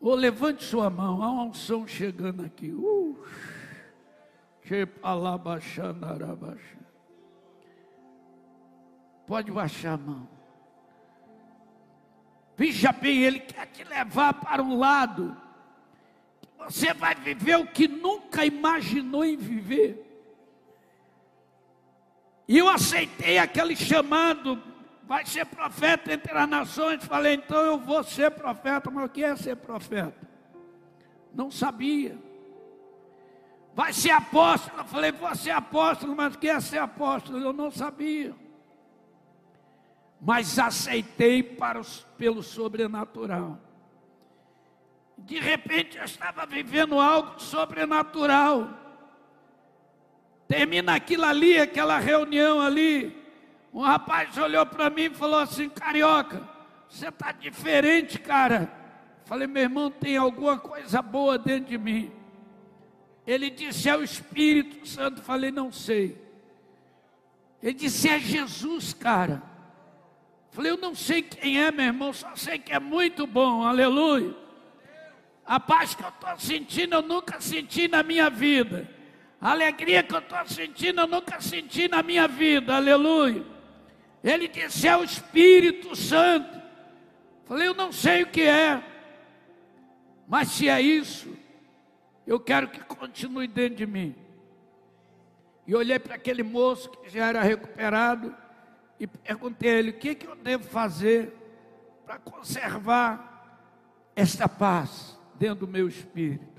Oh, 0.00 0.14
levante 0.14 0.62
sua 0.62 0.88
mão, 0.88 1.20
há 1.20 1.28
uma 1.28 1.42
unção 1.42 1.88
chegando 1.88 2.44
aqui. 2.44 2.70
Uh. 2.70 3.18
Pode 9.26 9.50
baixar 9.50 9.94
a 9.94 9.96
mão. 9.96 10.28
Veja 12.56 12.92
bem, 12.92 13.24
ele 13.24 13.40
quer 13.40 13.66
te 13.66 13.82
levar 13.82 14.34
para 14.34 14.62
um 14.62 14.78
lado. 14.78 15.36
Você 16.58 16.94
vai 16.94 17.16
viver 17.16 17.56
o 17.56 17.66
que 17.66 17.88
nunca 17.88 18.46
imaginou 18.46 19.24
em 19.24 19.36
viver. 19.36 20.03
E 22.46 22.58
eu 22.58 22.68
aceitei 22.68 23.38
aquele 23.38 23.74
chamado, 23.74 24.62
vai 25.04 25.24
ser 25.24 25.46
profeta 25.46 26.12
entre 26.12 26.36
as 26.36 26.48
nações. 26.48 27.04
Falei, 27.04 27.34
então 27.34 27.62
eu 27.62 27.78
vou 27.78 28.02
ser 28.04 28.30
profeta, 28.30 28.90
mas 28.90 29.06
o 29.06 29.08
que 29.08 29.24
é 29.24 29.34
ser 29.36 29.56
profeta? 29.56 30.28
Não 31.32 31.50
sabia. 31.50 32.18
Vai 33.74 33.92
ser 33.92 34.10
apóstolo. 34.10 34.78
Eu 34.78 34.84
falei, 34.84 35.10
vou 35.10 35.34
ser 35.34 35.50
apóstolo, 35.50 36.14
mas 36.14 36.36
quer 36.36 36.60
ser 36.62 36.78
apóstolo? 36.78 37.38
Eu 37.38 37.52
não 37.52 37.70
sabia. 37.70 38.34
Mas 40.20 40.58
aceitei 40.58 41.42
para 41.42 41.80
os, 41.80 42.06
pelo 42.16 42.42
sobrenatural. 42.42 43.58
De 45.18 45.38
repente 45.38 45.96
eu 45.96 46.04
estava 46.04 46.46
vivendo 46.46 46.98
algo 46.98 47.40
sobrenatural. 47.40 48.83
Termina 50.54 50.94
aquilo 50.94 51.24
ali, 51.24 51.58
aquela 51.58 51.98
reunião 51.98 52.60
ali. 52.60 53.12
Um 53.72 53.80
rapaz 53.80 54.38
olhou 54.38 54.64
para 54.64 54.88
mim 54.88 55.06
e 55.06 55.10
falou 55.10 55.40
assim: 55.40 55.68
Carioca, 55.68 56.48
você 56.88 57.08
está 57.08 57.32
diferente, 57.32 58.20
cara. 58.20 58.72
Falei, 59.24 59.48
meu 59.48 59.64
irmão, 59.64 59.90
tem 59.90 60.16
alguma 60.16 60.56
coisa 60.56 61.02
boa 61.02 61.36
dentro 61.36 61.70
de 61.70 61.76
mim. 61.76 62.12
Ele 63.26 63.50
disse: 63.50 63.88
É 63.88 63.96
o 63.96 64.04
Espírito 64.04 64.86
Santo. 64.86 65.22
Falei: 65.22 65.50
Não 65.50 65.72
sei. 65.72 66.16
Ele 67.60 67.74
disse: 67.74 68.08
É 68.08 68.20
Jesus, 68.20 68.94
cara. 68.94 69.42
Falei: 70.52 70.70
Eu 70.70 70.76
não 70.76 70.94
sei 70.94 71.20
quem 71.20 71.60
é, 71.60 71.72
meu 71.72 71.86
irmão, 71.86 72.12
só 72.12 72.36
sei 72.36 72.60
que 72.60 72.72
é 72.72 72.78
muito 72.78 73.26
bom. 73.26 73.64
Aleluia. 73.64 74.36
A 75.44 75.58
paz 75.58 75.96
que 75.96 76.04
eu 76.04 76.10
estou 76.10 76.38
sentindo, 76.38 76.94
eu 76.94 77.02
nunca 77.02 77.40
senti 77.40 77.88
na 77.88 78.04
minha 78.04 78.30
vida. 78.30 78.93
A 79.44 79.50
alegria 79.50 80.02
que 80.02 80.14
eu 80.14 80.20
estou 80.20 80.46
sentindo, 80.46 81.02
eu 81.02 81.06
nunca 81.06 81.38
senti 81.38 81.86
na 81.86 82.02
minha 82.02 82.26
vida. 82.26 82.76
Aleluia. 82.76 83.44
Ele 84.22 84.48
disse: 84.48 84.88
É 84.88 84.96
o 84.96 85.04
Espírito 85.04 85.94
Santo. 85.94 86.62
Falei: 87.44 87.68
Eu 87.68 87.74
não 87.74 87.92
sei 87.92 88.22
o 88.22 88.26
que 88.28 88.40
é. 88.40 88.82
Mas 90.26 90.48
se 90.48 90.66
é 90.66 90.80
isso, 90.80 91.36
eu 92.26 92.40
quero 92.40 92.68
que 92.68 92.80
continue 92.84 93.46
dentro 93.46 93.76
de 93.76 93.86
mim. 93.86 94.14
E 95.66 95.74
olhei 95.74 95.98
para 95.98 96.14
aquele 96.14 96.42
moço 96.42 96.90
que 96.90 97.10
já 97.10 97.26
era 97.26 97.42
recuperado 97.42 98.34
e 98.98 99.06
perguntei 99.06 99.72
a 99.72 99.74
ele: 99.74 99.90
o 99.90 99.98
que, 99.98 100.14
que 100.14 100.26
eu 100.26 100.36
devo 100.36 100.64
fazer 100.64 101.36
para 102.06 102.16
conservar 102.16 103.60
esta 104.16 104.48
paz 104.48 105.18
dentro 105.34 105.66
do 105.66 105.68
meu 105.68 105.86
espírito? 105.86 106.53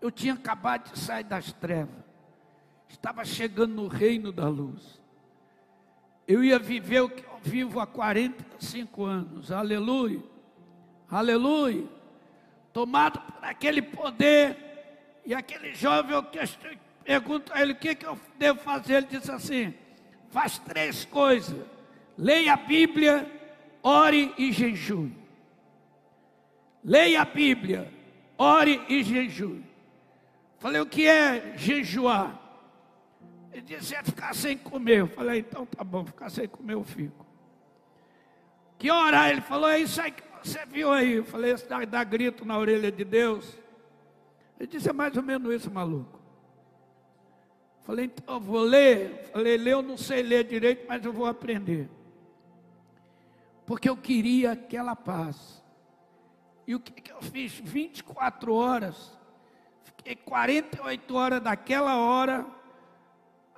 Eu 0.00 0.10
tinha 0.10 0.34
acabado 0.34 0.92
de 0.92 0.98
sair 0.98 1.24
das 1.24 1.52
trevas, 1.52 2.04
estava 2.88 3.24
chegando 3.24 3.74
no 3.74 3.88
reino 3.88 4.30
da 4.32 4.48
luz. 4.48 5.00
Eu 6.26 6.44
ia 6.44 6.58
viver 6.58 7.00
o 7.00 7.08
que 7.08 7.24
eu 7.24 7.38
vivo 7.42 7.80
há 7.80 7.86
45 7.86 9.04
anos, 9.04 9.50
aleluia, 9.50 10.22
aleluia, 11.10 11.86
tomado 12.72 13.20
por 13.20 13.44
aquele 13.44 13.82
poder 13.82 14.56
e 15.24 15.34
aquele 15.34 15.74
jovem, 15.74 16.14
eu 16.14 16.24
pergunto 17.04 17.52
a 17.52 17.60
ele: 17.60 17.72
o 17.72 17.76
que, 17.76 17.94
que 17.94 18.06
eu 18.06 18.18
devo 18.38 18.60
fazer? 18.60 18.94
Ele 18.94 19.06
disse 19.10 19.30
assim: 19.30 19.74
faz 20.30 20.58
três 20.58 21.04
coisas: 21.04 21.66
leia 22.16 22.54
a 22.54 22.56
Bíblia, 22.56 23.30
ore 23.82 24.32
e 24.38 24.52
jejue. 24.52 25.12
Leia 26.84 27.22
a 27.22 27.24
Bíblia, 27.24 27.92
ore 28.38 28.80
e 28.88 29.02
jejue. 29.02 29.67
Falei: 30.58 30.80
o 30.80 30.86
que 30.86 31.06
é 31.06 31.56
jejuar? 31.56 32.38
Ele 33.52 33.62
disse: 33.62 33.94
é 33.94 34.02
ficar 34.02 34.34
sem 34.34 34.56
comer. 34.56 35.00
Eu 35.00 35.08
falei: 35.08 35.40
então 35.40 35.66
tá 35.66 35.82
bom, 35.82 36.04
ficar 36.04 36.30
sem 36.30 36.46
comer 36.48 36.74
eu 36.74 36.84
fico. 36.84 37.26
Que 38.78 38.90
orar? 38.90 39.30
Ele 39.30 39.40
falou: 39.40 39.68
é 39.68 39.78
isso 39.78 40.00
aí 40.00 40.10
que 40.10 40.22
você 40.42 40.64
viu 40.66 40.92
aí. 40.92 41.14
Eu 41.14 41.24
falei: 41.24 41.52
isso 41.52 41.68
dá, 41.68 41.84
dá 41.84 42.04
grito 42.04 42.44
na 42.44 42.58
orelha 42.58 42.92
de 42.92 43.04
Deus. 43.04 43.58
Ele 44.58 44.66
disse, 44.66 44.90
é 44.90 44.92
mais 44.92 45.16
ou 45.16 45.22
menos 45.22 45.54
isso, 45.54 45.70
maluco. 45.70 46.18
Falei, 47.82 48.06
então 48.06 48.34
eu 48.34 48.40
vou 48.40 48.60
ler. 48.60 49.30
Falei, 49.32 49.56
ler 49.56 49.72
eu 49.72 49.82
não 49.82 49.96
sei 49.96 50.22
ler 50.22 50.44
direito, 50.44 50.84
mas 50.88 51.04
eu 51.04 51.12
vou 51.12 51.26
aprender. 51.26 51.88
Porque 53.64 53.88
eu 53.88 53.96
queria 53.96 54.52
aquela 54.52 54.96
paz. 54.96 55.62
E 56.66 56.74
o 56.74 56.80
que, 56.80 56.92
que 57.00 57.12
eu 57.12 57.22
fiz? 57.22 57.52
24 57.52 58.52
horas. 58.52 59.16
Fiquei 59.96 60.16
48 60.16 61.14
horas 61.14 61.42
daquela 61.42 61.96
hora 61.96 62.46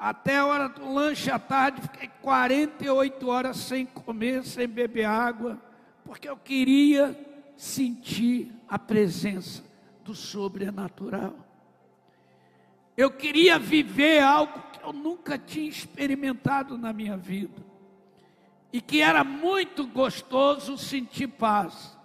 até 0.00 0.38
a 0.38 0.46
hora 0.46 0.66
do 0.66 0.90
lanche 0.94 1.30
à 1.30 1.38
tarde, 1.38 1.82
fiquei 1.82 2.08
48 2.22 3.28
horas 3.28 3.58
sem 3.58 3.84
comer, 3.84 4.42
sem 4.44 4.66
beber 4.66 5.04
água, 5.04 5.60
porque 6.06 6.26
eu 6.26 6.38
queria 6.38 7.14
sentir 7.54 8.50
a 8.66 8.78
presença 8.78 9.62
do 10.02 10.14
sobrenatural. 10.14 11.34
Eu 12.96 13.10
queria 13.10 13.58
viver 13.58 14.22
algo 14.22 14.62
que 14.72 14.82
eu 14.82 14.92
nunca 14.92 15.36
tinha 15.36 15.68
experimentado 15.68 16.78
na 16.78 16.94
minha 16.94 17.18
vida. 17.18 17.62
E 18.72 18.80
que 18.80 19.02
era 19.02 19.22
muito 19.22 19.86
gostoso 19.86 20.78
sentir 20.78 21.26
paz. 21.26 21.98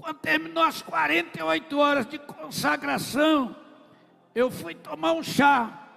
Quando 0.00 0.16
terminou 0.16 0.64
as 0.64 0.80
48 0.80 1.78
horas 1.78 2.06
de 2.06 2.18
consagração, 2.18 3.54
eu 4.34 4.50
fui 4.50 4.74
tomar 4.74 5.12
um 5.12 5.22
chá. 5.22 5.88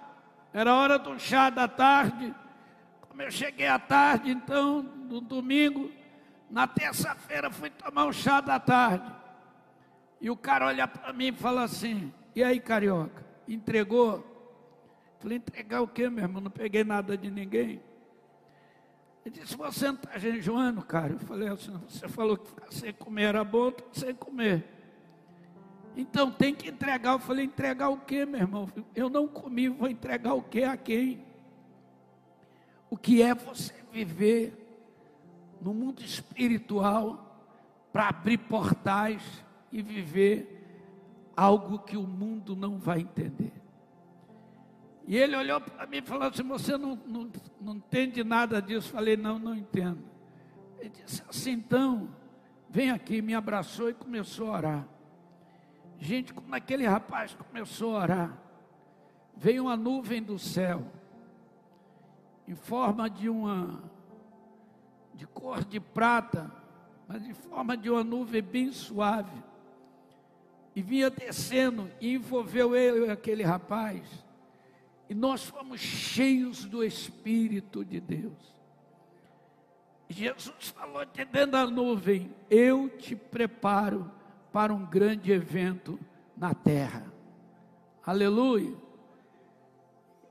Era 0.52 0.74
hora 0.74 0.98
do 0.98 1.18
chá 1.18 1.48
da 1.48 1.66
tarde. 1.66 2.34
Como 3.00 3.22
eu 3.22 3.30
cheguei 3.30 3.66
à 3.66 3.78
tarde, 3.78 4.30
então, 4.30 4.82
no 4.82 5.22
domingo, 5.22 5.90
na 6.50 6.66
terça-feira 6.66 7.50
fui 7.50 7.70
tomar 7.70 8.04
um 8.04 8.12
chá 8.12 8.42
da 8.42 8.60
tarde. 8.60 9.10
E 10.20 10.28
o 10.28 10.36
cara 10.36 10.66
olha 10.66 10.86
para 10.86 11.10
mim 11.14 11.28
e 11.28 11.32
fala 11.32 11.62
assim: 11.62 12.12
E 12.36 12.44
aí, 12.44 12.60
carioca, 12.60 13.24
entregou? 13.48 14.22
Falei: 15.18 15.38
Entregar 15.38 15.80
o 15.80 15.88
quê, 15.88 16.10
meu 16.10 16.24
irmão? 16.24 16.42
Não 16.42 16.50
peguei 16.50 16.84
nada 16.84 17.16
de 17.16 17.30
ninguém. 17.30 17.80
Ele 19.24 19.40
disse: 19.40 19.56
Você 19.56 19.86
não 19.86 19.94
está 19.94 20.18
jejuando, 20.18 20.82
cara? 20.82 21.14
Eu 21.14 21.18
falei 21.20 21.48
assim: 21.48 21.72
Você 21.88 22.08
falou 22.08 22.36
que 22.36 22.48
ficar 22.48 22.70
sem 22.70 22.92
comer 22.92 23.24
era 23.24 23.44
bom, 23.44 23.68
estou 23.68 23.88
sem 23.94 24.14
comer. 24.14 24.64
Então 25.96 26.30
tem 26.30 26.54
que 26.54 26.68
entregar. 26.68 27.12
Eu 27.12 27.18
falei: 27.18 27.44
entregar 27.44 27.88
o 27.88 27.98
que, 27.98 28.26
meu 28.26 28.40
irmão? 28.40 28.68
Eu 28.94 29.08
não 29.08 29.26
comi, 29.26 29.68
vou 29.68 29.88
entregar 29.88 30.34
o 30.34 30.42
que 30.42 30.62
a 30.62 30.76
quem? 30.76 31.24
O 32.90 32.96
que 32.96 33.22
é 33.22 33.34
você 33.34 33.74
viver 33.90 34.60
no 35.60 35.72
mundo 35.72 36.02
espiritual 36.02 37.24
para 37.92 38.08
abrir 38.08 38.38
portais 38.38 39.22
e 39.72 39.80
viver 39.80 40.54
algo 41.36 41.78
que 41.78 41.96
o 41.96 42.06
mundo 42.06 42.54
não 42.54 42.76
vai 42.78 43.00
entender. 43.00 43.52
E 45.06 45.16
ele 45.16 45.36
olhou 45.36 45.60
para 45.60 45.86
mim 45.86 45.98
e 45.98 46.02
falou 46.02 46.28
assim: 46.28 46.42
Você 46.44 46.76
não, 46.78 46.98
não, 47.06 47.30
não 47.60 47.76
entende 47.76 48.24
nada 48.24 48.60
disso? 48.60 48.90
Falei: 48.90 49.16
Não, 49.16 49.38
não 49.38 49.54
entendo. 49.54 50.02
Ele 50.78 50.88
disse 50.90 51.22
assim: 51.28 51.52
Então, 51.52 52.08
vem 52.70 52.90
aqui, 52.90 53.20
me 53.20 53.34
abraçou 53.34 53.90
e 53.90 53.94
começou 53.94 54.48
a 54.48 54.56
orar. 54.56 54.88
Gente, 55.98 56.32
quando 56.32 56.52
aquele 56.54 56.86
rapaz 56.86 57.34
começou 57.34 57.96
a 57.96 58.00
orar, 58.00 58.38
veio 59.36 59.64
uma 59.64 59.76
nuvem 59.76 60.22
do 60.22 60.38
céu, 60.38 60.84
em 62.48 62.54
forma 62.54 63.08
de 63.08 63.28
uma, 63.28 63.82
de 65.14 65.26
cor 65.26 65.64
de 65.64 65.78
prata, 65.78 66.50
mas 67.06 67.24
em 67.26 67.34
forma 67.34 67.76
de 67.76 67.90
uma 67.90 68.02
nuvem 68.02 68.42
bem 68.42 68.72
suave, 68.72 69.42
e 70.74 70.82
vinha 70.82 71.10
descendo 71.10 71.90
e 72.00 72.14
envolveu 72.14 72.74
ele, 72.74 73.10
aquele 73.10 73.42
rapaz, 73.42 74.23
e 75.14 75.16
nós 75.16 75.44
fomos 75.44 75.80
cheios 75.80 76.64
do 76.64 76.82
Espírito 76.82 77.84
de 77.84 78.00
Deus. 78.00 78.52
Jesus 80.08 80.70
falou 80.70 81.04
de 81.04 81.24
dentro 81.24 81.52
da 81.52 81.66
nuvem: 81.68 82.34
Eu 82.50 82.88
te 82.88 83.14
preparo 83.14 84.10
para 84.52 84.74
um 84.74 84.84
grande 84.84 85.30
evento 85.30 86.00
na 86.36 86.52
terra. 86.52 87.06
Aleluia. 88.04 88.74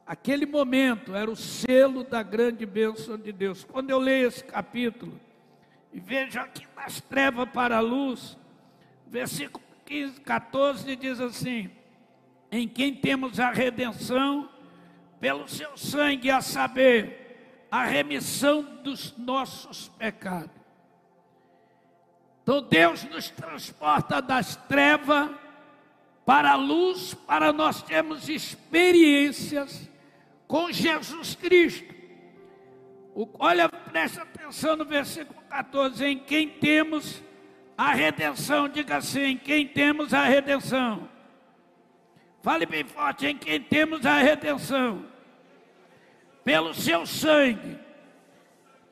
Aquele 0.05 0.45
momento 0.45 1.15
era 1.15 1.31
o 1.31 1.35
selo 1.35 2.03
da 2.03 2.21
grande 2.21 2.65
bênção 2.65 3.17
de 3.17 3.31
Deus. 3.31 3.63
Quando 3.63 3.89
eu 3.89 3.97
leio 3.97 4.27
esse 4.27 4.43
capítulo 4.43 5.17
e 5.93 5.99
vejo 6.01 6.41
aqui 6.41 6.67
das 6.75 6.99
trevas 6.99 7.47
para 7.53 7.77
a 7.77 7.79
luz, 7.79 8.37
versículo 9.07 9.63
15, 9.85 10.19
14 10.19 10.93
diz 10.97 11.21
assim: 11.21 11.71
Em 12.51 12.67
quem 12.67 12.93
temos 12.93 13.39
a 13.39 13.49
redenção 13.49 14.49
pelo 15.23 15.47
seu 15.47 15.77
sangue, 15.77 16.29
a 16.29 16.41
saber, 16.41 17.65
a 17.71 17.85
remissão 17.85 18.61
dos 18.83 19.17
nossos 19.17 19.87
pecados. 19.87 20.51
Então 22.41 22.61
Deus 22.61 23.05
nos 23.05 23.29
transporta 23.29 24.21
das 24.21 24.57
trevas 24.67 25.31
para 26.25 26.51
a 26.51 26.55
luz, 26.57 27.13
para 27.13 27.53
nós 27.53 27.81
termos 27.81 28.27
experiências 28.27 29.89
com 30.45 30.69
Jesus 30.69 31.35
Cristo. 31.35 31.95
Olha, 33.39 33.69
presta 33.69 34.23
atenção 34.23 34.75
no 34.75 34.83
versículo 34.83 35.41
14: 35.43 36.03
em 36.03 36.19
quem 36.19 36.49
temos 36.49 37.23
a 37.77 37.93
redenção, 37.93 38.67
diga 38.67 38.97
assim: 38.97 39.21
em 39.21 39.37
quem 39.37 39.65
temos 39.69 40.13
a 40.13 40.25
redenção. 40.25 41.07
Fale 42.41 42.65
bem 42.65 42.83
forte: 42.83 43.25
em 43.25 43.37
quem 43.37 43.61
temos 43.61 44.05
a 44.05 44.17
redenção, 44.17 45.12
pelo 46.43 46.73
seu 46.73 47.05
sangue 47.05 47.83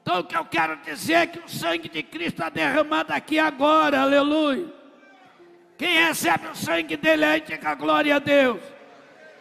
então 0.02 0.20
o 0.20 0.24
que 0.24 0.36
eu 0.36 0.46
quero 0.46 0.76
dizer 0.78 1.14
é 1.14 1.28
que 1.28 1.40
o 1.40 1.48
sangue 1.48 1.88
de 1.88 2.02
Cristo 2.02 2.34
está 2.34 2.50
derramado 2.50 3.14
aqui 3.14 3.38
agora, 3.38 4.02
aleluia. 4.02 4.66
Quem 5.78 6.06
recebe 6.06 6.48
o 6.48 6.56
sangue 6.56 6.98
dele 6.98 7.24
aí, 7.24 7.42
diga 7.42 7.74
glória 7.76 8.16
a 8.16 8.20
Deus. 8.20 8.60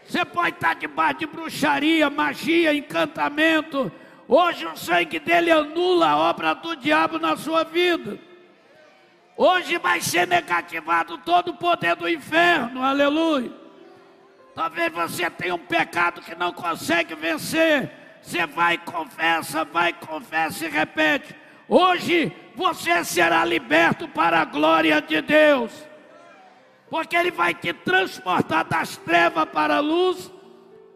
Você 0.07 0.25
pode 0.25 0.57
estar 0.57 0.75
debaixo 0.75 1.21
de 1.21 1.27
bruxaria, 1.27 2.11
magia, 2.11 2.75
encantamento. 2.75 3.91
Hoje 4.29 4.67
o 4.67 4.77
sangue 4.77 5.19
dele 5.19 5.51
anula 5.51 6.11
a 6.11 6.17
obra 6.17 6.55
do 6.55 6.77
diabo 6.77 7.19
na 7.19 7.37
sua 7.37 7.65
vida. 7.65 8.19
Hoje 9.37 9.79
vai 9.79 10.01
ser 10.01 10.27
negativado 10.27 11.19
todo 11.19 11.53
o 11.53 11.57
poder 11.57 11.97
do 11.97 12.09
inferno, 12.09 12.83
aleluia. 12.83 13.51
Talvez 14.55 14.93
você 14.93 15.31
tenha 15.31 15.55
um 15.55 15.59
pecado 15.59 16.21
que 16.21 16.35
não 16.35 16.53
consegue 16.53 17.15
vencer. 17.15 18.00
Você 18.23 18.47
vai, 18.47 18.79
confessa, 18.79 19.65
vai, 19.65 19.93
confessa 19.93 20.67
e 20.67 20.69
repete. 20.69 21.35
Hoje 21.69 22.33
você 22.55 23.05
será 23.05 23.45
liberto 23.45 24.09
para 24.09 24.41
a 24.41 24.45
glória 24.45 25.01
de 25.01 25.21
Deus. 25.23 25.73
Porque 26.89 27.17
Ele 27.17 27.31
vai 27.31 27.55
te 27.55 27.73
transportar 27.73 28.65
das 28.65 28.97
trevas 28.97 29.49
para 29.51 29.77
a 29.77 29.81
luz. 29.81 30.31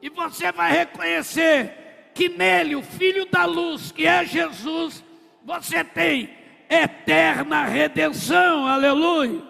E 0.03 0.11
você 0.11 0.53
vai 0.53 0.73
reconhecer 0.73 2.11
que 2.15 2.29
nele, 2.29 2.77
o 2.77 2.83
Filho 2.83 3.27
da 3.27 3.45
luz, 3.45 3.91
que 3.91 4.07
é 4.07 4.25
Jesus, 4.25 5.05
você 5.45 5.83
tem 5.83 6.31
eterna 6.69 7.65
redenção. 7.65 8.67
Aleluia. 8.67 9.43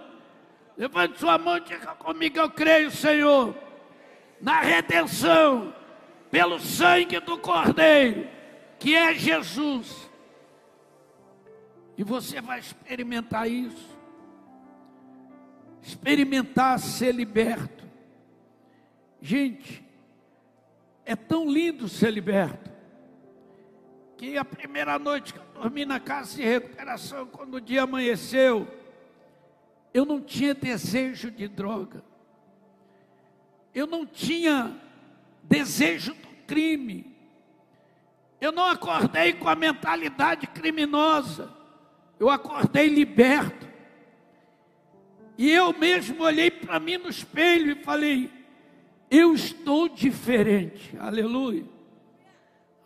Levante 0.76 1.18
sua 1.18 1.38
mão 1.38 1.56
e 1.56 1.60
diga 1.60 1.94
comigo: 1.94 2.38
Eu 2.38 2.50
creio, 2.50 2.90
Senhor, 2.90 3.54
na 4.40 4.60
redenção 4.60 5.74
pelo 6.34 6.58
sangue 6.58 7.20
do 7.20 7.38
Cordeiro, 7.38 8.28
que 8.80 8.92
é 8.92 9.14
Jesus. 9.14 10.10
E 11.96 12.02
você 12.02 12.40
vai 12.40 12.58
experimentar 12.58 13.48
isso. 13.48 13.96
Experimentar 15.80 16.80
ser 16.80 17.14
liberto. 17.14 17.88
Gente, 19.22 19.84
é 21.04 21.14
tão 21.14 21.48
lindo 21.48 21.88
ser 21.88 22.10
liberto. 22.10 22.68
Que 24.16 24.36
a 24.36 24.44
primeira 24.44 24.98
noite 24.98 25.32
que 25.32 25.38
eu 25.38 25.62
dormi 25.62 25.84
na 25.84 26.00
casa 26.00 26.34
de 26.34 26.42
recuperação, 26.42 27.26
quando 27.26 27.54
o 27.54 27.60
dia 27.60 27.84
amanheceu, 27.84 28.66
eu 29.92 30.04
não 30.04 30.20
tinha 30.20 30.52
desejo 30.52 31.30
de 31.30 31.46
droga. 31.46 32.02
Eu 33.72 33.86
não 33.86 34.04
tinha 34.04 34.80
desejo 35.44 36.14
crime. 36.46 37.14
Eu 38.40 38.52
não 38.52 38.66
acordei 38.66 39.32
com 39.32 39.48
a 39.48 39.54
mentalidade 39.54 40.46
criminosa. 40.46 41.52
Eu 42.18 42.28
acordei 42.28 42.88
liberto. 42.88 43.66
E 45.36 45.50
eu 45.50 45.72
mesmo 45.72 46.22
olhei 46.22 46.50
para 46.50 46.78
mim 46.78 46.96
no 46.96 47.08
espelho 47.08 47.72
e 47.72 47.82
falei: 47.82 48.30
Eu 49.10 49.34
estou 49.34 49.88
diferente. 49.88 50.96
Aleluia. 50.98 51.64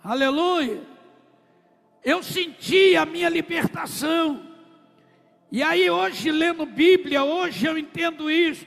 Aleluia. 0.02 0.82
Eu 2.04 2.22
senti 2.22 2.96
a 2.96 3.04
minha 3.04 3.28
libertação. 3.28 4.46
E 5.50 5.62
aí, 5.62 5.90
hoje, 5.90 6.30
lendo 6.30 6.64
Bíblia, 6.64 7.24
hoje 7.24 7.66
eu 7.66 7.76
entendo 7.76 8.30
isso. 8.30 8.66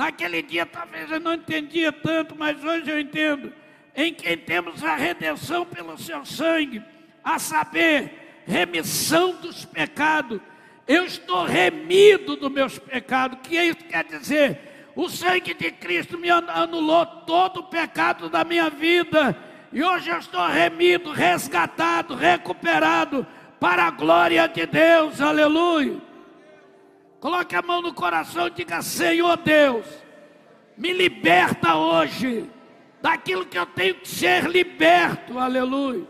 Naquele 0.00 0.40
dia, 0.40 0.64
talvez 0.64 1.10
eu 1.10 1.20
não 1.20 1.34
entendia 1.34 1.92
tanto, 1.92 2.34
mas 2.34 2.64
hoje 2.64 2.90
eu 2.90 2.98
entendo 2.98 3.52
em 3.94 4.14
quem 4.14 4.34
temos 4.34 4.82
a 4.82 4.96
redenção 4.96 5.66
pelo 5.66 5.98
seu 5.98 6.24
sangue, 6.24 6.82
a 7.22 7.38
saber, 7.38 8.42
remissão 8.46 9.32
dos 9.42 9.66
pecados. 9.66 10.40
Eu 10.88 11.04
estou 11.04 11.44
remido 11.44 12.34
dos 12.34 12.50
meus 12.50 12.78
pecados. 12.78 13.36
O 13.36 13.42
que 13.42 13.60
isso 13.60 13.84
quer 13.90 14.04
dizer? 14.04 14.88
O 14.96 15.06
sangue 15.10 15.52
de 15.52 15.70
Cristo 15.70 16.16
me 16.16 16.30
anulou 16.30 17.04
todo 17.04 17.60
o 17.60 17.64
pecado 17.64 18.30
da 18.30 18.42
minha 18.42 18.70
vida. 18.70 19.36
E 19.70 19.82
hoje 19.82 20.08
eu 20.08 20.18
estou 20.18 20.46
remido, 20.46 21.12
resgatado, 21.12 22.14
recuperado 22.14 23.26
para 23.60 23.84
a 23.84 23.90
glória 23.90 24.48
de 24.48 24.64
Deus. 24.64 25.20
Aleluia. 25.20 26.09
Coloque 27.20 27.54
a 27.54 27.62
mão 27.62 27.82
no 27.82 27.92
coração 27.92 28.46
e 28.46 28.50
diga: 28.50 28.80
Senhor 28.80 29.36
Deus, 29.36 29.86
me 30.76 30.92
liberta 30.92 31.76
hoje 31.76 32.50
daquilo 33.02 33.44
que 33.44 33.58
eu 33.58 33.66
tenho 33.66 33.96
que 33.96 34.08
ser 34.08 34.48
liberto. 34.48 35.38
Aleluia. 35.38 36.06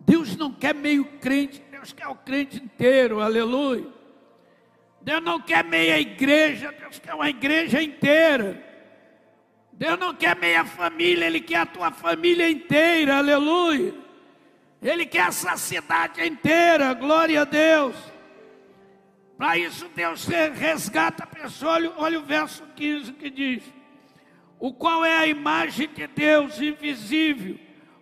Deus 0.00 0.36
não 0.36 0.52
quer 0.52 0.74
meio 0.74 1.04
crente, 1.18 1.62
Deus 1.70 1.92
quer 1.92 2.08
o 2.08 2.14
crente 2.14 2.62
inteiro. 2.62 3.20
Aleluia. 3.20 3.86
Deus 5.00 5.22
não 5.22 5.40
quer 5.40 5.64
meia 5.64 5.98
igreja, 5.98 6.74
Deus 6.78 6.98
quer 6.98 7.14
uma 7.14 7.30
igreja 7.30 7.82
inteira. 7.82 8.62
Deus 9.72 9.98
não 9.98 10.14
quer 10.14 10.36
meia 10.36 10.62
família, 10.62 11.24
Ele 11.24 11.40
quer 11.40 11.60
a 11.60 11.66
tua 11.66 11.90
família 11.90 12.50
inteira, 12.50 13.16
aleluia. 13.16 13.94
Ele 14.82 15.06
quer 15.06 15.28
essa 15.28 15.56
cidade 15.56 16.22
inteira, 16.22 16.92
glória 16.92 17.40
a 17.40 17.44
Deus. 17.44 17.96
Para 19.40 19.56
isso 19.56 19.88
Deus 19.96 20.26
resgata 20.26 21.24
a 21.24 21.26
pessoa, 21.26 21.72
olha, 21.72 21.92
olha 21.96 22.18
o 22.18 22.22
verso 22.22 22.62
15 22.76 23.14
que 23.14 23.30
diz: 23.30 23.62
O 24.58 24.70
qual 24.70 25.02
é 25.02 25.16
a 25.16 25.26
imagem 25.26 25.88
de 25.88 26.06
Deus 26.06 26.60
invisível, 26.60 27.58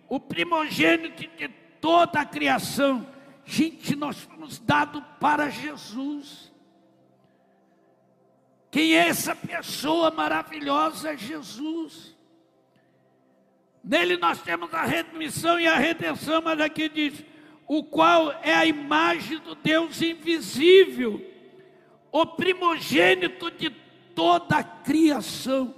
o 0.09 0.19
primogênito 0.19 1.25
de 1.37 1.47
toda 1.79 2.19
a 2.19 2.25
criação. 2.25 3.07
Gente, 3.45 3.95
nós 3.95 4.19
fomos 4.19 4.59
dados 4.59 5.01
para 5.17 5.49
Jesus. 5.49 6.51
Quem 8.69 8.97
é 8.97 9.07
essa 9.07 9.33
pessoa 9.33 10.11
maravilhosa? 10.11 11.13
É 11.13 11.17
Jesus. 11.17 12.17
Nele 13.81 14.17
nós 14.17 14.41
temos 14.41 14.73
a 14.73 14.83
remissão 14.83 15.57
e 15.57 15.65
a 15.65 15.77
redenção, 15.77 16.41
mas 16.41 16.59
aqui 16.59 16.89
diz: 16.89 17.23
o 17.65 17.81
qual 17.81 18.31
é 18.41 18.53
a 18.53 18.65
imagem 18.65 19.37
do 19.37 19.53
Deus 19.53 20.01
invisível, 20.01 21.28
o 22.11 22.25
primogênito 22.25 23.51
de 23.51 23.69
toda 24.15 24.57
a 24.57 24.63
criação. 24.63 25.75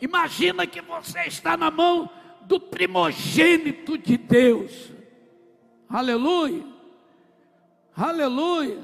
Imagina 0.00 0.66
que 0.66 0.80
você 0.80 1.20
está 1.20 1.56
na 1.56 1.70
mão 1.70 2.10
do 2.42 2.60
primogênito 2.60 3.96
de 3.96 4.16
Deus. 4.16 4.92
Aleluia. 5.88 6.64
Aleluia. 7.96 8.78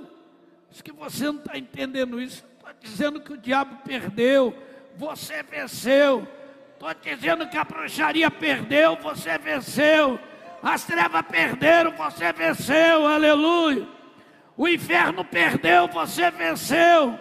Acho 0.70 0.84
que 0.84 0.92
você 0.92 1.24
não 1.26 1.36
está 1.36 1.58
entendendo 1.58 2.20
isso 2.20 2.50
dizendo 2.80 3.20
que 3.20 3.32
o 3.32 3.36
diabo 3.36 3.76
perdeu, 3.84 4.56
você 4.96 5.42
venceu. 5.42 6.26
Estou 6.72 6.94
dizendo 6.94 7.46
que 7.46 7.58
a 7.58 7.64
bruxaria 7.64 8.30
perdeu, 8.30 8.96
você 8.96 9.36
venceu. 9.38 10.18
As 10.62 10.84
trevas 10.84 11.22
perderam, 11.22 11.92
você 11.92 12.32
venceu, 12.32 13.06
aleluia. 13.06 13.86
O 14.61 14.68
inferno 14.68 15.25
perdeu, 15.25 15.88
você 15.88 16.31
venceu. 16.31 17.18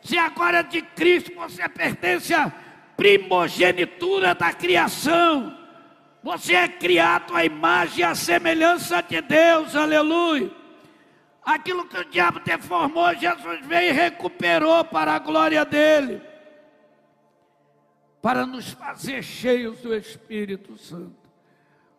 Se 0.00 0.16
agora 0.16 0.58
é 0.58 0.62
de 0.62 0.82
Cristo 0.82 1.34
você 1.34 1.68
pertence 1.68 2.32
à 2.32 2.48
primogenitura 2.96 4.36
da 4.36 4.52
criação. 4.52 5.58
Você 6.22 6.54
é 6.54 6.68
criado 6.68 7.34
à 7.34 7.44
imagem 7.44 7.98
e 7.98 8.02
à 8.04 8.14
semelhança 8.14 9.02
de 9.02 9.20
Deus, 9.20 9.74
aleluia. 9.74 10.48
Aquilo 11.44 11.88
que 11.88 11.98
o 11.98 12.04
diabo 12.04 12.38
deformou, 12.38 13.12
Jesus 13.16 13.66
veio 13.66 13.88
e 13.88 13.92
recuperou 13.92 14.84
para 14.84 15.12
a 15.12 15.18
glória 15.18 15.64
dele. 15.64 16.22
Para 18.22 18.46
nos 18.46 18.70
fazer 18.70 19.24
cheios 19.24 19.80
do 19.80 19.92
Espírito 19.92 20.78
Santo. 20.78 21.28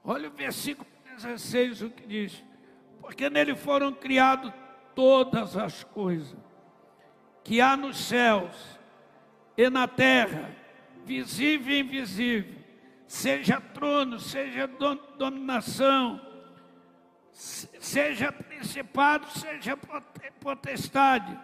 Olha 0.01 0.29
o 0.29 0.31
versículo 0.31 0.87
16, 1.13 1.81
o 1.81 1.89
que 1.89 2.07
diz: 2.07 2.41
Porque 3.05 3.29
nele 3.29 3.55
foram 3.55 3.93
criadas 3.93 4.51
todas 4.95 5.55
as 5.55 5.83
coisas 5.83 6.35
que 7.43 7.61
há 7.61 7.77
nos 7.77 7.97
céus 7.99 8.79
e 9.55 9.69
na 9.69 9.87
terra, 9.87 10.49
visível 11.05 11.75
e 11.75 11.81
invisível, 11.81 12.55
seja 13.05 13.61
trono, 13.61 14.19
seja 14.19 14.67
dominação, 15.19 16.19
seja 17.31 18.31
principado, 18.31 19.27
seja 19.29 19.77
potestade, 20.39 21.39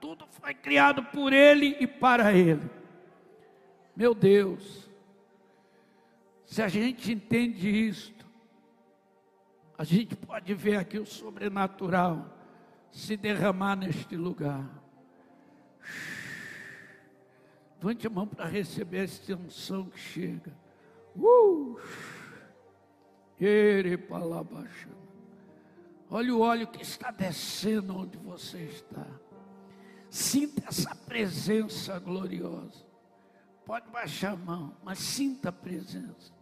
tudo 0.00 0.26
foi 0.32 0.52
criado 0.52 1.04
por 1.04 1.32
Ele 1.32 1.76
e 1.78 1.86
para 1.86 2.32
Ele. 2.32 2.68
Meu 3.94 4.16
Deus, 4.16 4.90
se 6.44 6.60
a 6.60 6.66
gente 6.66 7.12
entende 7.12 7.70
isto, 7.70 8.13
a 9.76 9.84
gente 9.84 10.14
pode 10.14 10.54
ver 10.54 10.76
aqui 10.76 10.98
o 10.98 11.06
sobrenatural 11.06 12.26
se 12.90 13.16
derramar 13.16 13.76
neste 13.76 14.16
lugar. 14.16 14.64
Levante 17.76 18.06
a 18.06 18.10
mão 18.10 18.26
para 18.26 18.46
receber 18.46 19.04
essa 19.04 19.34
unção 19.34 19.86
que 19.90 19.98
chega. 19.98 20.56
Uh! 21.14 21.78
Olha 26.08 26.34
o 26.34 26.40
óleo 26.40 26.66
que 26.68 26.80
está 26.80 27.10
descendo 27.10 27.96
onde 27.96 28.16
você 28.16 28.58
está. 28.58 29.06
Sinta 30.08 30.68
essa 30.68 30.94
presença 30.94 31.98
gloriosa. 31.98 32.86
Pode 33.66 33.90
baixar 33.90 34.32
a 34.32 34.36
mão, 34.36 34.76
mas 34.84 34.98
sinta 35.00 35.48
a 35.48 35.52
presença. 35.52 36.32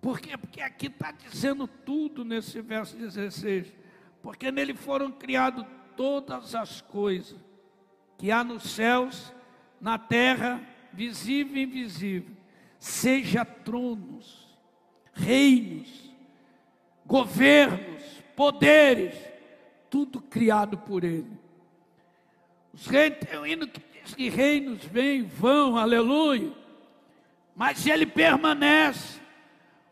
Por 0.00 0.18
quê? 0.18 0.36
Porque 0.36 0.60
aqui 0.60 0.86
está 0.86 1.12
dizendo 1.12 1.66
tudo 1.66 2.24
nesse 2.24 2.60
verso 2.60 2.96
16. 2.96 3.66
Porque 4.22 4.50
nele 4.50 4.74
foram 4.74 5.10
criadas 5.10 5.66
todas 5.96 6.54
as 6.54 6.80
coisas 6.80 7.38
que 8.16 8.30
há 8.30 8.44
nos 8.44 8.64
céus, 8.70 9.32
na 9.80 9.98
terra, 9.98 10.60
visível 10.92 11.56
e 11.56 11.62
invisível, 11.62 12.36
seja 12.78 13.44
tronos, 13.44 14.58
reinos, 15.12 16.10
governos, 17.06 18.02
poderes, 18.36 19.14
tudo 19.88 20.20
criado 20.20 20.76
por 20.78 21.02
Ele. 21.02 21.30
Os 22.72 22.86
reis 22.86 23.16
têm 23.18 23.38
um 23.38 23.46
hino 23.46 23.66
que 23.66 23.80
diz 23.80 24.14
que 24.14 24.28
reinos 24.28 24.84
vêm, 24.84 25.22
vão, 25.22 25.76
aleluia. 25.76 26.52
Mas 27.56 27.86
Ele 27.86 28.06
permanece. 28.06 29.20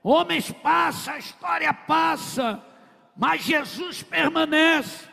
Homens 0.03 0.51
passam, 0.51 1.15
a 1.15 1.19
história 1.19 1.73
passa, 1.73 2.63
mas 3.17 3.43
Jesus 3.43 4.03
permanece. 4.03 5.07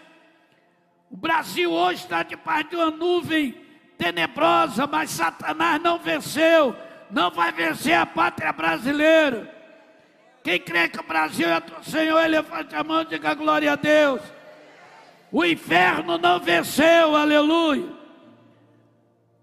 O 1.10 1.17
Brasil 1.17 1.71
hoje 1.71 2.04
está 2.04 2.24
debaixo 2.24 2.69
de 2.69 2.76
uma 2.76 2.91
nuvem 2.91 3.54
tenebrosa, 3.98 4.86
mas 4.86 5.10
Satanás 5.10 5.82
não 5.82 5.98
venceu, 5.98 6.76
não 7.10 7.32
vai 7.32 7.52
vencer 7.52 7.95
a 7.95 8.06
pátria 8.06 8.52
brasileira. 8.52 9.54
Quem 10.43 10.60
crê 10.60 10.88
que 10.88 11.00
o 11.00 11.04
Brasil 11.04 11.50
é 11.50 11.60
do 11.60 11.84
Senhor, 11.84 12.24
levante 12.30 12.76
a 12.76 12.84
mão 12.84 13.02
e 13.02 13.06
diga 13.06 13.34
glória 13.34 13.74
a 13.74 13.76
Deus. 13.76 14.21
O 15.32 15.43
inferno 15.43 16.17
não 16.17 16.39
venceu, 16.39 17.15
aleluia. 17.15 17.89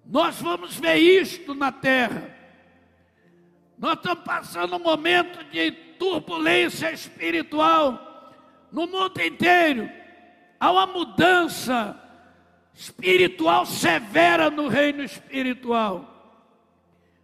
Nós 0.07 0.41
vamos 0.41 0.77
ver 0.77 0.97
isto 0.97 1.55
na 1.55 1.73
terra. 1.73 2.32
Nós 3.83 3.95
estamos 3.95 4.23
passando 4.23 4.77
um 4.77 4.79
momento 4.79 5.43
de 5.51 5.73
turbulência 5.99 6.93
espiritual 6.93 8.31
no 8.71 8.87
mundo 8.87 9.21
inteiro. 9.21 9.91
Há 10.61 10.71
uma 10.71 10.87
mudança 10.87 12.01
espiritual 12.73 13.67
severa 13.67 14.49
no 14.51 14.69
reino 14.69 15.03
espiritual. 15.03 16.09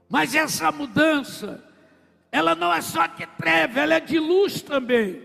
Mas 0.09 0.35
essa 0.35 0.73
mudança 0.73 1.65
ela 2.33 2.57
não 2.57 2.75
é 2.75 2.81
só 2.81 3.07
de 3.07 3.25
treva, 3.25 3.79
ela 3.79 3.95
é 3.95 4.01
de 4.01 4.19
luz 4.19 4.61
também. 4.61 5.23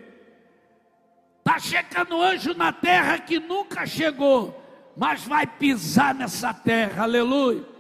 Está 1.40 1.58
chegando 1.58 2.22
anjo 2.22 2.54
na 2.54 2.72
terra 2.72 3.18
que 3.18 3.40
nunca 3.40 3.88
chegou, 3.88 4.64
mas 4.96 5.24
vai 5.24 5.48
pisar 5.48 6.14
nessa 6.14 6.54
terra, 6.54 7.02
aleluia. 7.02 7.73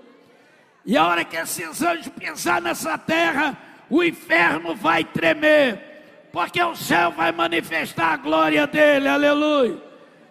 E 0.85 0.97
a 0.97 1.07
hora 1.07 1.23
que 1.23 1.35
esses 1.35 1.81
anjos 1.81 2.09
pisar 2.09 2.61
nessa 2.61 2.97
terra, 2.97 3.57
o 3.89 4.03
inferno 4.03 4.75
vai 4.75 5.03
tremer, 5.03 6.29
porque 6.31 6.61
o 6.61 6.75
céu 6.75 7.11
vai 7.11 7.31
manifestar 7.31 8.13
a 8.13 8.17
glória 8.17 8.67
dele, 8.67 9.07
aleluia. 9.07 9.81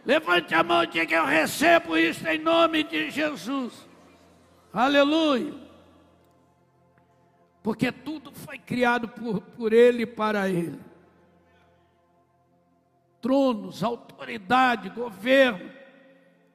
Levante 0.05 0.55
a 0.55 0.62
mão 0.62 0.83
e 0.83 0.88
diga: 0.88 1.17
Eu 1.17 1.25
recebo 1.25 1.97
isso 1.97 2.27
em 2.29 2.38
nome 2.38 2.83
de 2.83 3.11
Jesus, 3.11 3.73
aleluia 4.73 5.62
porque 7.62 7.93
tudo 7.93 8.33
foi 8.33 8.59
criado 8.59 9.09
por, 9.09 9.41
por 9.41 9.73
Ele 9.73 10.03
e 10.03 10.07
para 10.07 10.49
Ele. 10.49 10.79
Tronos, 13.21 13.85
autoridade, 13.85 14.88
governo, 14.88 15.71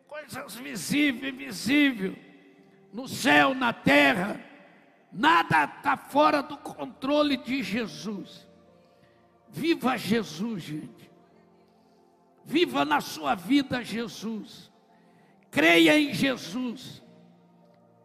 coisas 0.06 0.56
visíveis 0.56 1.24
e 1.24 1.36
invisíveis, 1.36 2.18
no 2.94 3.08
céu, 3.08 3.54
na 3.54 3.74
terra, 3.74 4.40
Nada 5.12 5.64
está 5.64 5.96
fora 5.96 6.44
do 6.44 6.58
controle 6.58 7.38
de 7.38 7.64
Jesus. 7.64 8.48
Viva 9.50 9.98
Jesus, 9.98 10.64
gente. 10.64 11.10
Viva 12.46 12.86
na 12.86 13.02
sua 13.02 13.34
vida 13.36 13.84
Jesus. 13.84 14.72
Creia 15.50 15.98
em 15.98 16.14
Jesus. 16.14 17.02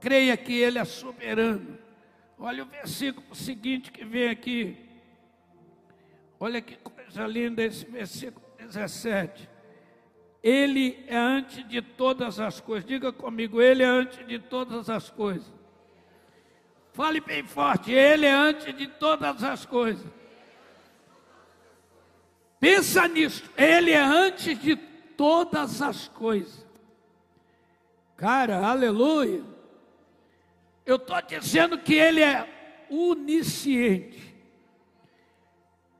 Creia 0.00 0.36
que 0.36 0.52
Ele 0.52 0.78
é 0.78 0.84
soberano. 0.84 1.78
Olha 2.38 2.62
o 2.62 2.66
versículo 2.66 3.34
seguinte 3.34 3.92
que 3.92 4.04
vem 4.04 4.30
aqui. 4.30 4.76
Olha 6.40 6.60
que 6.60 6.76
coisa 6.76 7.26
linda 7.26 7.62
esse 7.62 7.84
versículo 7.84 8.44
17. 8.58 9.48
Ele 10.42 11.04
é 11.06 11.16
antes 11.16 11.66
de 11.68 11.80
todas 11.80 12.40
as 12.40 12.60
coisas. 12.60 12.84
Diga 12.84 13.12
comigo, 13.12 13.60
Ele 13.60 13.82
é 13.82 13.86
antes 13.86 14.26
de 14.26 14.38
todas 14.40 14.90
as 14.90 15.08
coisas. 15.08 15.52
Fale 16.92 17.20
bem 17.20 17.44
forte, 17.44 17.92
Ele 17.92 18.26
é 18.26 18.32
antes 18.32 18.76
de 18.76 18.86
todas 18.86 19.44
as 19.44 19.64
coisas. 19.64 20.04
Pensa 22.58 23.06
nisso, 23.06 23.44
Ele 23.56 23.92
é 23.92 24.00
antes 24.00 24.58
de 24.60 24.76
todas 25.16 25.80
as 25.80 26.08
coisas. 26.08 26.66
Cara, 28.16 28.66
aleluia. 28.66 29.44
Eu 30.84 30.96
estou 30.96 31.22
dizendo 31.22 31.78
que 31.78 31.94
Ele 31.94 32.20
é 32.20 32.48
onisciente. 32.90 34.32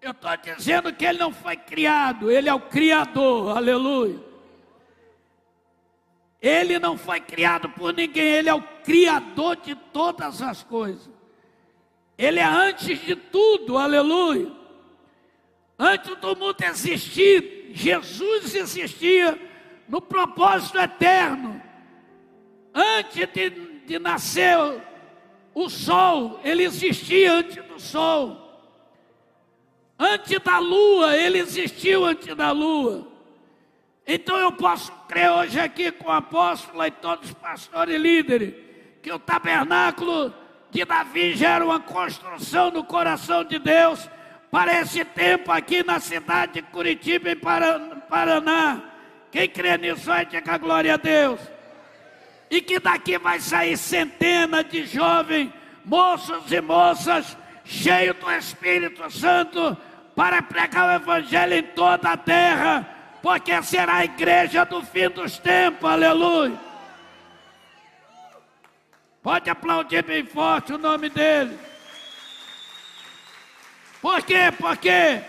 Eu 0.00 0.10
estou 0.10 0.36
dizendo 0.36 0.92
que 0.92 1.04
Ele 1.04 1.18
não 1.18 1.32
foi 1.32 1.56
criado, 1.56 2.28
Ele 2.28 2.48
é 2.48 2.54
o 2.54 2.60
Criador, 2.60 3.56
aleluia. 3.56 4.31
Ele 6.42 6.76
não 6.80 6.98
foi 6.98 7.20
criado 7.20 7.68
por 7.68 7.94
ninguém, 7.94 8.24
ele 8.24 8.48
é 8.48 8.54
o 8.54 8.62
criador 8.82 9.54
de 9.56 9.76
todas 9.76 10.42
as 10.42 10.64
coisas. 10.64 11.08
Ele 12.18 12.40
é 12.40 12.44
antes 12.44 13.00
de 13.00 13.14
tudo, 13.14 13.78
aleluia. 13.78 14.50
Antes 15.78 16.16
do 16.16 16.36
mundo 16.36 16.56
existir, 16.62 17.70
Jesus 17.72 18.56
existia 18.56 19.38
no 19.88 20.00
propósito 20.00 20.78
eterno. 20.78 21.62
Antes 22.74 23.28
de, 23.32 23.50
de 23.86 23.98
nascer 24.00 24.58
o 25.54 25.68
sol, 25.68 26.40
ele 26.42 26.64
existia 26.64 27.34
antes 27.34 27.64
do 27.64 27.78
sol. 27.78 28.42
Antes 29.96 30.40
da 30.40 30.58
lua, 30.58 31.16
ele 31.16 31.38
existiu 31.38 32.04
antes 32.04 32.34
da 32.34 32.50
lua. 32.50 33.11
Então 34.06 34.36
eu 34.36 34.52
posso 34.52 34.92
crer 35.08 35.30
hoje 35.30 35.60
aqui 35.60 35.92
com 35.92 36.08
o 36.08 36.12
apóstolo 36.12 36.84
e 36.84 36.90
todos 36.90 37.30
os 37.30 37.34
pastores 37.34 37.94
e 37.94 37.98
líderes 37.98 38.54
que 39.00 39.12
o 39.12 39.18
tabernáculo 39.18 40.34
de 40.70 40.84
Davi 40.84 41.34
gera 41.34 41.64
uma 41.64 41.80
construção 41.80 42.70
no 42.70 42.84
coração 42.84 43.44
de 43.44 43.58
Deus 43.58 44.08
para 44.50 44.80
esse 44.80 45.04
tempo 45.04 45.50
aqui 45.50 45.82
na 45.82 46.00
cidade 46.00 46.54
de 46.54 46.62
Curitiba, 46.62 47.30
em 47.30 47.36
Paraná. 47.36 48.80
Quem 49.30 49.48
crê 49.48 49.78
nisso 49.78 50.10
aí, 50.10 50.26
diga 50.26 50.58
glória 50.58 50.94
a 50.94 50.96
Deus. 50.96 51.40
E 52.50 52.60
que 52.60 52.78
daqui 52.78 53.16
vai 53.18 53.40
sair 53.40 53.76
centenas 53.78 54.68
de 54.68 54.84
jovens, 54.84 55.50
moços 55.84 56.52
e 56.52 56.60
moças, 56.60 57.36
cheios 57.64 58.16
do 58.16 58.30
Espírito 58.30 59.10
Santo, 59.10 59.76
para 60.14 60.42
pregar 60.42 60.88
o 60.88 61.02
Evangelho 61.02 61.54
em 61.54 61.62
toda 61.62 62.10
a 62.10 62.16
terra 62.16 63.01
porque 63.22 63.62
será 63.62 63.98
a 63.98 64.04
igreja 64.04 64.64
do 64.64 64.82
fim 64.82 65.08
dos 65.08 65.38
tempos, 65.38 65.88
aleluia. 65.88 66.58
Pode 69.22 69.48
aplaudir 69.48 70.04
bem 70.04 70.26
forte 70.26 70.72
o 70.72 70.78
nome 70.78 71.08
dele. 71.08 71.56
Por 74.00 74.20
quê? 74.24 74.52
Porque 74.58 75.22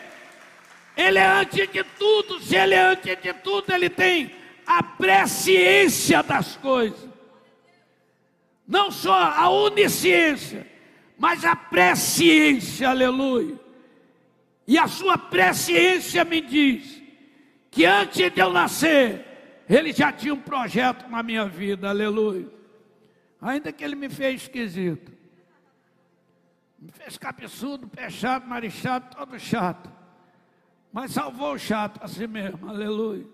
ele 0.97 1.19
é 1.19 1.25
antes 1.25 1.71
de 1.71 1.83
tudo, 1.83 2.41
se 2.41 2.55
ele 2.55 2.73
é 2.73 2.81
antes 2.81 3.21
de 3.21 3.31
tudo, 3.31 3.71
ele 3.71 3.87
tem 3.87 4.33
a 4.65 4.81
presciência 4.81 6.23
das 6.23 6.55
coisas. 6.55 7.07
Não 8.67 8.89
só 8.89 9.13
a 9.13 9.47
onisciência, 9.49 10.67
mas 11.15 11.45
a 11.45 11.55
presciência, 11.55 12.89
aleluia. 12.89 13.59
E 14.67 14.79
a 14.79 14.87
sua 14.87 15.15
presciência 15.15 16.23
me 16.23 16.41
diz 16.41 17.02
que 17.73 17.85
antes 17.85 18.31
de 18.31 18.39
eu 18.39 18.51
nascer, 18.51 19.25
ele 19.67 19.91
já 19.91 20.11
tinha 20.11 20.33
um 20.33 20.39
projeto 20.39 21.09
na 21.09 21.23
minha 21.23 21.47
vida, 21.47 21.89
aleluia. 21.89 22.47
Ainda 23.41 23.73
que 23.73 23.83
ele 23.83 23.95
me 23.95 24.09
fez 24.09 24.43
esquisito, 24.43 25.11
me 26.77 26.91
fez 26.91 27.17
cabeçudo, 27.17 27.87
pé 27.87 28.11
chato, 28.11 28.47
nariz 28.47 28.73
chato, 28.73 29.17
todo 29.17 29.39
chato, 29.39 29.91
mas 30.91 31.13
salvou 31.13 31.53
o 31.53 31.57
chato 31.57 31.99
assim 32.03 32.27
mesmo, 32.27 32.69
aleluia. 32.69 33.25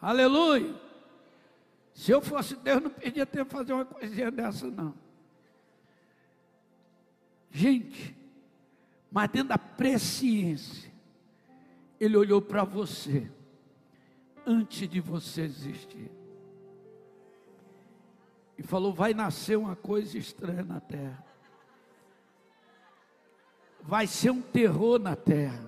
Aleluia. 0.00 0.74
Se 1.94 2.10
eu 2.10 2.20
fosse 2.20 2.54
Deus, 2.56 2.82
não 2.82 2.90
podia 2.90 3.24
ter 3.24 3.46
fazer 3.46 3.72
uma 3.72 3.84
coisinha 3.86 4.30
dessa, 4.30 4.66
não. 4.70 4.92
Gente, 7.50 8.14
mas 9.10 9.30
dentro 9.30 9.48
da 9.48 9.58
presciência, 9.58 10.91
ele 12.04 12.16
olhou 12.16 12.42
para 12.42 12.64
você 12.64 13.30
antes 14.44 14.88
de 14.88 14.98
você 14.98 15.42
existir. 15.42 16.10
E 18.58 18.62
falou: 18.64 18.92
vai 18.92 19.14
nascer 19.14 19.56
uma 19.56 19.76
coisa 19.76 20.18
estranha 20.18 20.64
na 20.64 20.80
terra. 20.80 21.24
Vai 23.80 24.08
ser 24.08 24.32
um 24.32 24.42
terror 24.42 24.98
na 24.98 25.14
terra. 25.14 25.64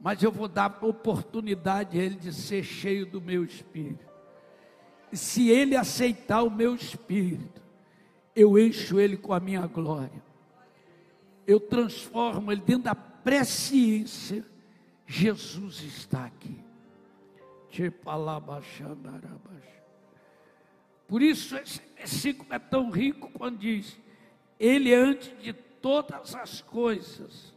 Mas 0.00 0.22
eu 0.22 0.32
vou 0.32 0.48
dar 0.48 0.78
oportunidade 0.82 2.00
a 2.00 2.02
ele 2.02 2.16
de 2.16 2.32
ser 2.32 2.62
cheio 2.62 3.04
do 3.04 3.20
meu 3.20 3.44
espírito. 3.44 4.06
E 5.12 5.18
se 5.18 5.50
ele 5.50 5.76
aceitar 5.76 6.42
o 6.44 6.50
meu 6.50 6.74
espírito, 6.74 7.62
eu 8.34 8.58
encho 8.58 8.98
ele 8.98 9.18
com 9.18 9.34
a 9.34 9.40
minha 9.40 9.66
glória. 9.66 10.24
Eu 11.46 11.60
transformo 11.60 12.50
ele 12.50 12.62
dentro 12.62 12.84
da 12.84 12.94
presciência 12.94 14.55
Jesus 15.06 15.82
está 15.82 16.26
aqui. 16.26 16.64
Por 21.06 21.22
isso 21.22 21.56
esse 21.56 21.80
versículo 21.94 22.52
é 22.52 22.58
tão 22.58 22.90
rico 22.90 23.30
quando 23.30 23.58
diz: 23.58 23.98
Ele 24.58 24.92
é 24.92 24.96
antes 24.96 25.38
de 25.42 25.52
todas 25.52 26.34
as 26.34 26.60
coisas, 26.60 27.54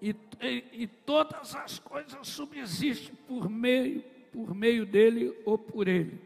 e, 0.00 0.14
e, 0.40 0.64
e 0.72 0.86
todas 0.86 1.54
as 1.54 1.78
coisas 1.78 2.26
subsistem 2.28 3.14
por 3.26 3.50
meio, 3.50 4.02
por 4.32 4.54
meio 4.54 4.86
dele 4.86 5.36
ou 5.44 5.58
por 5.58 5.88
ele. 5.88 6.20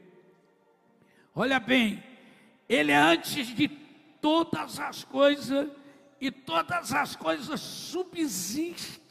Olha 1.34 1.58
bem, 1.58 2.02
ele 2.68 2.92
é 2.92 2.96
antes 2.96 3.48
de 3.48 3.66
todas 4.20 4.78
as 4.78 5.02
coisas, 5.02 5.68
e 6.20 6.30
todas 6.30 6.92
as 6.92 7.16
coisas 7.16 7.58
subsistem 7.60 9.01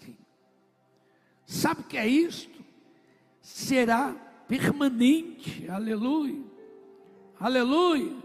Sabe 1.52 1.82
o 1.82 1.84
que 1.84 1.98
é 1.98 2.08
isto? 2.08 2.64
Será 3.42 4.16
permanente, 4.48 5.70
aleluia, 5.70 6.40
aleluia. 7.38 8.16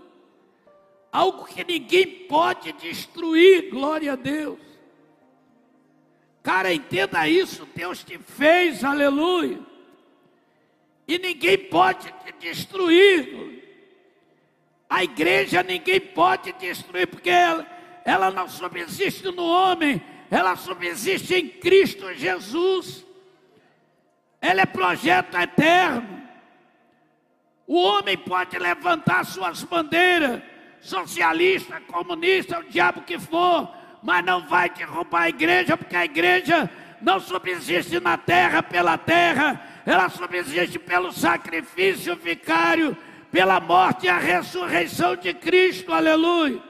Algo 1.11 1.45
que 1.45 1.65
ninguém 1.65 2.07
pode 2.29 2.71
destruir, 2.75 3.69
glória 3.69 4.13
a 4.13 4.17
Deus. 4.17 4.61
Cara, 6.41 6.73
entenda 6.73 7.29
isso, 7.29 7.67
Deus 7.75 8.05
te 8.05 8.17
fez, 8.17 8.85
aleluia. 8.85 9.59
E 11.09 11.19
ninguém 11.19 11.59
pode 11.59 12.07
te 12.07 12.33
destruir. 12.39 13.61
A 14.89 15.03
igreja 15.03 15.65
ninguém 15.65 15.99
pode 15.99 16.53
destruir, 16.53 17.09
porque 17.09 17.31
ela, 17.31 17.67
ela 18.05 18.31
não 18.31 18.49
subsiste 18.49 19.25
no 19.33 19.43
homem, 19.43 20.01
ela 20.31 20.55
subsiste 20.55 21.35
em 21.35 21.49
Cristo 21.49 22.15
Jesus 22.15 23.05
ela 24.47 24.61
é 24.61 24.67
projeto 24.67 25.37
eterno. 25.37 26.23
O 27.67 27.83
homem 27.83 28.17
pode 28.17 28.57
levantar 28.57 29.25
suas 29.25 29.65
bandeiras, 29.65 30.41
socialista, 30.81 31.81
comunista, 31.89 32.61
o 32.61 32.65
diabo 32.65 33.01
que 33.03 33.19
for, 33.19 33.69
mas 34.05 34.25
não 34.25 34.47
vai 34.47 34.71
derrubar 34.71 35.23
a 35.23 35.29
igreja, 35.29 35.77
porque 35.77 35.97
a 35.97 36.05
igreja 36.05 36.71
não 37.03 37.19
subsiste 37.19 37.99
na 37.99 38.17
terra 38.17 38.63
pela 38.63 38.97
terra, 38.97 39.61
ela 39.85 40.09
subsiste 40.09 40.79
pelo 40.79 41.11
sacrifício 41.11 42.15
vicário, 42.15 42.97
pela 43.33 43.59
morte 43.59 44.07
e 44.07 44.09
a 44.09 44.17
ressurreição 44.17 45.17
de 45.17 45.35
Cristo, 45.35 45.93
aleluia. 45.93 46.63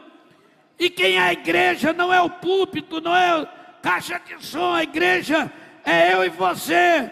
E 0.78 0.88
quem 0.88 1.16
é 1.16 1.20
a 1.20 1.32
igreja 1.34 1.92
não 1.92 2.12
é 2.12 2.22
o 2.22 2.30
púlpito, 2.30 3.02
não 3.02 3.14
é 3.14 3.46
caixa 3.82 4.18
de 4.18 4.42
som, 4.44 4.72
a 4.72 4.82
igreja 4.82 5.52
é 5.84 6.14
eu 6.14 6.24
e 6.24 6.30
você 6.30 7.10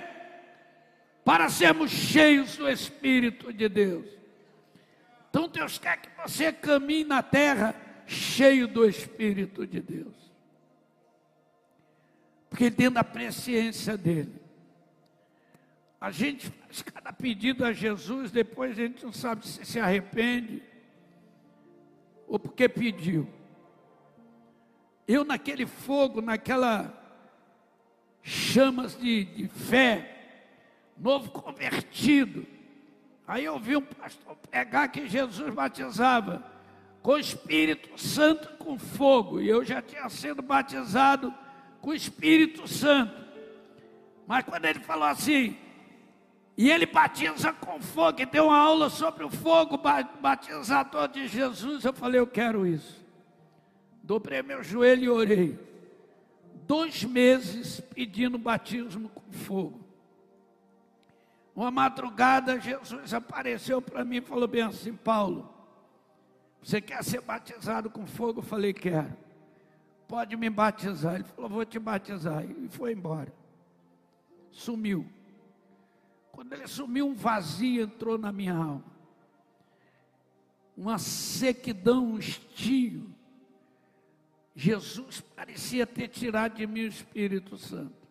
para 1.24 1.48
sermos 1.48 1.90
cheios 1.90 2.56
do 2.56 2.68
Espírito 2.68 3.52
de 3.52 3.68
Deus. 3.68 4.06
Então 5.30 5.48
Deus 5.48 5.78
quer 5.78 5.96
que 5.96 6.08
você 6.22 6.52
caminhe 6.52 7.04
na 7.04 7.22
terra 7.22 7.74
cheio 8.06 8.68
do 8.68 8.84
Espírito 8.84 9.66
de 9.66 9.80
Deus. 9.80 10.14
Porque 12.50 12.70
dentro 12.70 12.94
da 12.94 13.04
presciência 13.04 13.96
dele. 13.96 14.40
A 16.00 16.10
gente 16.10 16.50
faz 16.50 16.82
cada 16.82 17.12
pedido 17.12 17.64
a 17.64 17.72
Jesus, 17.72 18.30
depois 18.30 18.72
a 18.72 18.74
gente 18.74 19.02
não 19.02 19.12
sabe 19.12 19.48
se 19.48 19.64
se 19.64 19.80
arrepende 19.80 20.62
ou 22.28 22.38
porque 22.38 22.68
pediu. 22.68 23.26
Eu 25.08 25.24
naquele 25.24 25.66
fogo, 25.66 26.20
naquela 26.20 26.92
chamas 28.22 28.98
de, 28.98 29.24
de 29.24 29.48
fé, 29.48 30.13
novo 30.96 31.30
convertido. 31.30 32.46
Aí 33.26 33.44
eu 33.44 33.58
vi 33.58 33.76
um 33.76 33.82
pastor 33.82 34.36
pregar 34.50 34.90
que 34.90 35.06
Jesus 35.08 35.52
batizava 35.52 36.44
com 37.02 37.18
Espírito 37.18 38.00
Santo 38.00 38.56
com 38.56 38.78
fogo, 38.78 39.40
e 39.40 39.48
eu 39.48 39.64
já 39.64 39.82
tinha 39.82 40.08
sido 40.08 40.40
batizado 40.40 41.32
com 41.80 41.90
o 41.90 41.94
Espírito 41.94 42.66
Santo. 42.66 43.24
Mas 44.26 44.44
quando 44.44 44.64
ele 44.64 44.80
falou 44.80 45.04
assim, 45.04 45.56
e 46.56 46.70
ele 46.70 46.86
batiza 46.86 47.52
com 47.52 47.80
fogo, 47.80 48.22
e 48.22 48.26
deu 48.26 48.46
uma 48.46 48.56
aula 48.56 48.88
sobre 48.88 49.24
o 49.24 49.30
fogo 49.30 49.78
batizador 50.20 51.08
de 51.08 51.26
Jesus, 51.26 51.84
eu 51.84 51.92
falei, 51.92 52.20
eu 52.20 52.26
quero 52.26 52.66
isso. 52.66 53.04
Dobrei 54.02 54.42
meu 54.42 54.62
joelho 54.62 55.04
e 55.04 55.08
orei 55.08 55.58
dois 56.66 57.04
meses 57.04 57.80
pedindo 57.94 58.38
batismo 58.38 59.08
com 59.10 59.32
fogo. 59.32 59.83
Uma 61.54 61.70
madrugada, 61.70 62.60
Jesus 62.60 63.14
apareceu 63.14 63.80
para 63.80 64.04
mim 64.04 64.16
e 64.16 64.20
falou 64.20 64.48
bem 64.48 64.62
assim: 64.62 64.94
Paulo, 64.94 65.52
você 66.62 66.80
quer 66.80 67.02
ser 67.04 67.20
batizado 67.20 67.88
com 67.90 68.06
fogo? 68.06 68.40
Eu 68.40 68.44
falei: 68.44 68.72
Quero. 68.72 69.16
Pode 70.08 70.36
me 70.36 70.50
batizar. 70.50 71.16
Ele 71.16 71.24
falou: 71.24 71.50
Vou 71.50 71.64
te 71.64 71.78
batizar. 71.78 72.44
E 72.44 72.68
foi 72.68 72.92
embora. 72.92 73.32
Sumiu. 74.50 75.06
Quando 76.32 76.52
ele 76.52 76.66
sumiu, 76.66 77.06
um 77.06 77.14
vazio 77.14 77.84
entrou 77.84 78.18
na 78.18 78.32
minha 78.32 78.54
alma. 78.54 78.84
Uma 80.76 80.98
sequidão, 80.98 82.04
um 82.04 82.18
estio 82.18 83.14
Jesus 84.54 85.20
parecia 85.20 85.86
ter 85.86 86.08
tirado 86.08 86.56
de 86.56 86.66
mim 86.66 86.82
o 86.82 86.88
Espírito 86.88 87.58
Santo. 87.58 88.03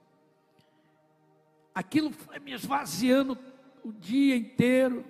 Aquilo 1.74 2.12
foi 2.12 2.40
me 2.40 2.54
esvaziando 2.54 3.38
o 3.84 3.92
dia 3.92 4.36
inteiro. 4.36 5.06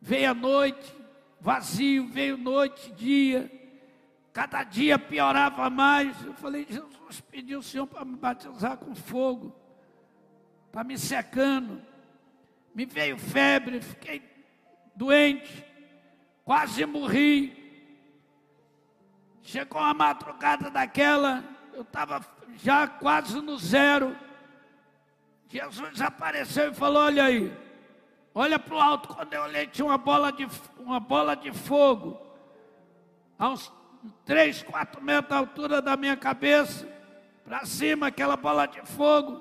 Veio 0.00 0.30
a 0.30 0.34
noite, 0.34 0.94
vazio, 1.40 2.08
veio 2.08 2.36
noite, 2.36 2.92
dia. 2.92 3.50
Cada 4.32 4.62
dia 4.64 4.98
piorava 4.98 5.68
mais. 5.70 6.22
Eu 6.24 6.34
falei, 6.34 6.66
Jesus 6.68 7.20
pediu 7.20 7.58
o 7.58 7.62
Senhor 7.62 7.86
para 7.86 8.04
me 8.04 8.16
batizar 8.16 8.76
com 8.76 8.94
fogo. 8.94 9.54
Está 10.66 10.84
me 10.84 10.98
secando. 10.98 11.82
Me 12.74 12.84
veio 12.84 13.16
febre, 13.16 13.80
fiquei 13.80 14.22
doente, 14.94 15.64
quase 16.44 16.84
morri. 16.84 17.64
Chegou 19.42 19.80
a 19.80 19.94
madrugada 19.94 20.70
daquela, 20.70 21.42
eu 21.72 21.82
estava 21.82 22.20
já 22.56 22.86
quase 22.86 23.40
no 23.40 23.56
zero. 23.56 24.14
Jesus 25.48 26.00
apareceu 26.00 26.70
e 26.70 26.74
falou: 26.74 27.02
Olha 27.02 27.24
aí, 27.24 27.52
olha 28.34 28.58
para 28.58 28.74
o 28.74 28.80
alto. 28.80 29.08
Quando 29.08 29.32
eu 29.32 29.42
olhei, 29.42 29.66
tinha 29.66 29.84
uma 29.84 29.98
bola 29.98 30.32
de, 30.32 30.46
uma 30.78 31.00
bola 31.00 31.34
de 31.34 31.52
fogo, 31.52 32.20
a 33.38 33.50
uns 33.50 33.72
3, 34.24 34.62
4 34.64 35.02
metros 35.02 35.30
da 35.30 35.36
altura 35.36 35.82
da 35.82 35.96
minha 35.96 36.16
cabeça, 36.16 36.88
para 37.44 37.64
cima, 37.64 38.08
aquela 38.08 38.36
bola 38.36 38.66
de 38.66 38.82
fogo. 38.82 39.40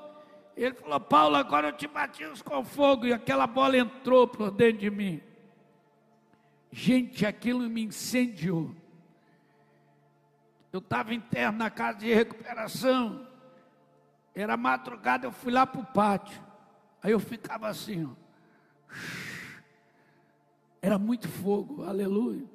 Ele 0.55 0.73
falou: 0.75 0.99
Paulo, 0.99 1.35
agora 1.35 1.69
eu 1.69 1.73
te 1.73 1.87
batizo 1.87 2.43
com 2.43 2.63
fogo. 2.63 3.05
E 3.05 3.13
aquela 3.13 3.47
bola 3.47 3.77
entrou 3.77 4.27
por 4.27 4.51
dentro 4.51 4.79
de 4.79 4.89
mim. 4.89 5.21
Gente, 6.71 7.25
aquilo 7.25 7.69
me 7.69 7.83
incendiou. 7.83 8.75
Eu 10.71 10.79
estava 10.79 11.13
interno 11.13 11.57
na 11.57 11.69
casa 11.69 11.99
de 11.99 12.13
recuperação. 12.13 13.24
Era 14.35 14.57
madrugada, 14.57 15.25
eu 15.25 15.31
fui 15.31 15.51
lá 15.51 15.65
para 15.65 15.81
o 15.81 15.85
pátio. 15.85 16.39
Aí 17.01 17.11
eu 17.11 17.19
ficava 17.19 17.67
assim, 17.67 18.05
ó. 18.05 18.09
Era 20.81 20.99
muito 20.99 21.27
fogo, 21.27 21.83
aleluia. 21.83 22.45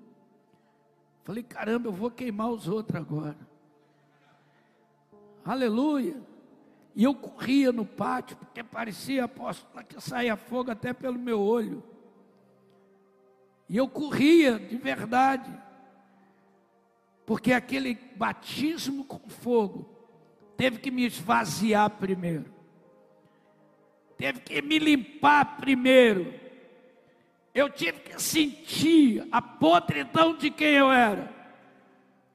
Falei, 1.25 1.43
caramba, 1.43 1.88
eu 1.88 1.93
vou 1.93 2.11
queimar 2.11 2.51
os 2.51 2.69
outros 2.69 3.01
agora. 3.01 3.38
Aleluia. 5.45 6.21
E 6.95 7.03
eu 7.03 7.14
corria 7.14 7.73
no 7.73 7.87
pátio, 7.87 8.37
porque 8.37 8.62
parecia, 8.62 9.25
apóstolo, 9.25 9.85
que 9.85 10.01
saía 10.01 10.37
fogo 10.37 10.71
até 10.71 10.93
pelo 10.93 11.19
meu 11.19 11.40
olho. 11.40 11.83
E 13.69 13.77
eu 13.77 13.88
corria 13.88 14.59
de 14.59 14.77
verdade 14.77 15.51
porque 17.31 17.53
aquele 17.53 17.95
batismo 18.16 19.05
com 19.05 19.29
fogo 19.29 19.99
teve 20.61 20.79
que 20.79 20.90
me 20.90 21.07
esvaziar 21.07 21.88
primeiro, 21.88 22.44
teve 24.18 24.40
que 24.40 24.61
me 24.61 24.79
limpar 24.79 25.57
primeiro. 25.57 26.35
Eu 27.55 27.70
tive 27.70 28.01
que 28.01 28.20
sentir 28.20 29.27
a 29.33 29.40
podridão 29.40 30.37
de 30.37 30.51
quem 30.51 30.75
eu 30.75 30.92
era, 30.92 31.33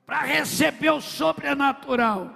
para 0.08 0.22
receber 0.22 0.90
o 0.90 1.00
sobrenatural. 1.00 2.36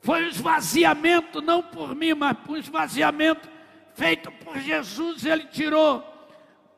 Foi 0.00 0.24
um 0.24 0.28
esvaziamento, 0.28 1.42
não 1.42 1.62
por 1.62 1.94
mim, 1.94 2.14
mas 2.14 2.34
um 2.48 2.56
esvaziamento 2.56 3.46
feito 3.92 4.32
por 4.32 4.58
Jesus. 4.58 5.26
Ele 5.26 5.44
tirou 5.48 6.00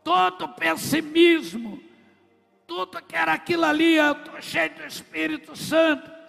todo 0.03 0.47
o 0.47 0.55
pessimismo, 0.55 1.81
tudo 2.67 3.01
que 3.01 3.15
era 3.15 3.35
aquilo 3.35 3.67
ali, 3.67 3.95
eu 3.95 4.15
estou 4.15 4.43
cheio 4.43 4.75
do 4.75 4.85
Espírito 4.85 5.55
Santo. 5.55 6.20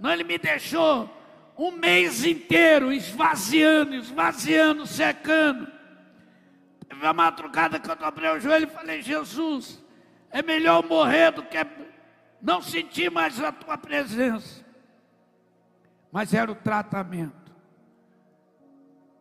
Não, 0.00 0.10
ele 0.10 0.24
me 0.24 0.38
deixou 0.38 1.08
um 1.56 1.70
mês 1.70 2.24
inteiro 2.24 2.92
esvaziando, 2.92 3.94
esvaziando, 3.94 4.86
secando. 4.86 5.70
Teve 6.88 7.00
uma 7.00 7.12
madrugada 7.12 7.78
que 7.78 7.88
eu 7.88 7.94
dobrei 7.94 8.30
o 8.30 8.40
joelho 8.40 8.64
e 8.64 8.70
falei, 8.70 9.02
Jesus, 9.02 9.80
é 10.30 10.42
melhor 10.42 10.82
morrer 10.82 11.30
do 11.30 11.42
que 11.42 11.58
não 12.40 12.60
sentir 12.60 13.10
mais 13.10 13.38
a 13.40 13.52
tua 13.52 13.76
presença. 13.76 14.64
Mas 16.10 16.34
era 16.34 16.50
o 16.50 16.54
tratamento. 16.56 17.52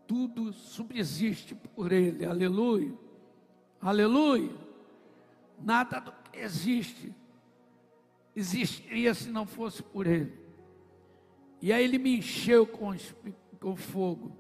Tudo 0.08 0.52
subsiste 0.54 1.54
por 1.54 1.92
ele, 1.92 2.26
aleluia. 2.26 2.94
Aleluia. 3.82 4.56
Nada 5.62 6.00
do 6.00 6.14
existe, 6.34 7.14
existiria 8.36 9.14
se 9.14 9.30
não 9.30 9.46
fosse 9.46 9.84
por 9.84 10.08
Ele. 10.08 10.39
E 11.62 11.74
aí 11.74 11.84
Ele 11.84 11.98
me 11.98 12.18
encheu 12.18 12.66
com, 12.66 12.96
com 13.60 13.76
fogo, 13.76 14.36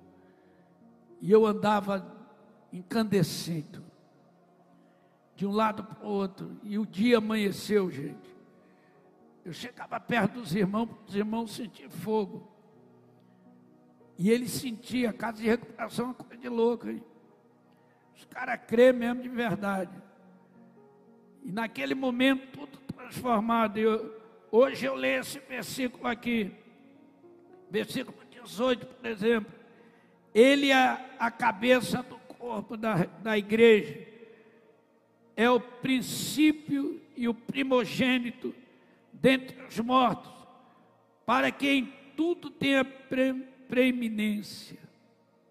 e 1.21 1.31
eu 1.31 1.45
andava 1.45 2.17
incandescendo, 2.71 3.83
de 5.35 5.45
um 5.45 5.51
lado 5.51 5.83
para 5.83 6.05
o 6.05 6.09
outro, 6.09 6.57
e 6.63 6.77
o 6.77 6.85
dia 6.85 7.17
amanheceu, 7.17 7.89
gente. 7.89 8.37
Eu 9.43 9.53
chegava 9.53 9.99
perto 9.99 10.33
dos 10.33 10.53
irmãos, 10.53 10.89
os 11.07 11.15
irmãos 11.15 11.55
sentiam 11.55 11.89
fogo. 11.89 12.47
E 14.17 14.29
ele 14.29 14.49
sentia, 14.49 15.11
a 15.11 15.13
casa 15.13 15.37
de 15.37 15.47
recuperação 15.47 16.05
é 16.05 16.07
uma 16.09 16.13
coisa 16.13 16.37
de 16.37 16.49
louco, 16.49 16.89
hein? 16.89 17.01
Os 18.15 18.25
caras 18.25 18.59
crêem 18.67 18.91
mesmo 18.91 19.21
de 19.21 19.29
verdade. 19.29 19.91
E 21.41 21.51
naquele 21.51 21.95
momento 21.95 22.67
tudo 22.67 22.79
transformado. 22.93 23.77
Eu, 23.77 24.13
hoje 24.51 24.85
eu 24.85 24.93
leio 24.93 25.21
esse 25.21 25.39
versículo 25.39 26.05
aqui, 26.05 26.53
versículo 27.69 28.17
18, 28.29 28.85
por 28.85 29.05
exemplo. 29.05 29.51
Ele 30.33 30.71
é 30.71 31.15
a 31.19 31.31
cabeça 31.31 32.03
do 32.03 32.17
corpo 32.17 32.77
da, 32.77 33.05
da 33.05 33.37
igreja, 33.37 34.07
é 35.35 35.49
o 35.49 35.59
princípio 35.59 37.01
e 37.15 37.27
o 37.27 37.33
primogênito 37.33 38.53
dentre 39.11 39.61
os 39.63 39.79
mortos, 39.79 40.31
para 41.25 41.51
que 41.51 41.67
em 41.67 41.93
tudo 42.15 42.49
tenha 42.49 42.83
pre, 42.83 43.33
preeminência. 43.67 44.79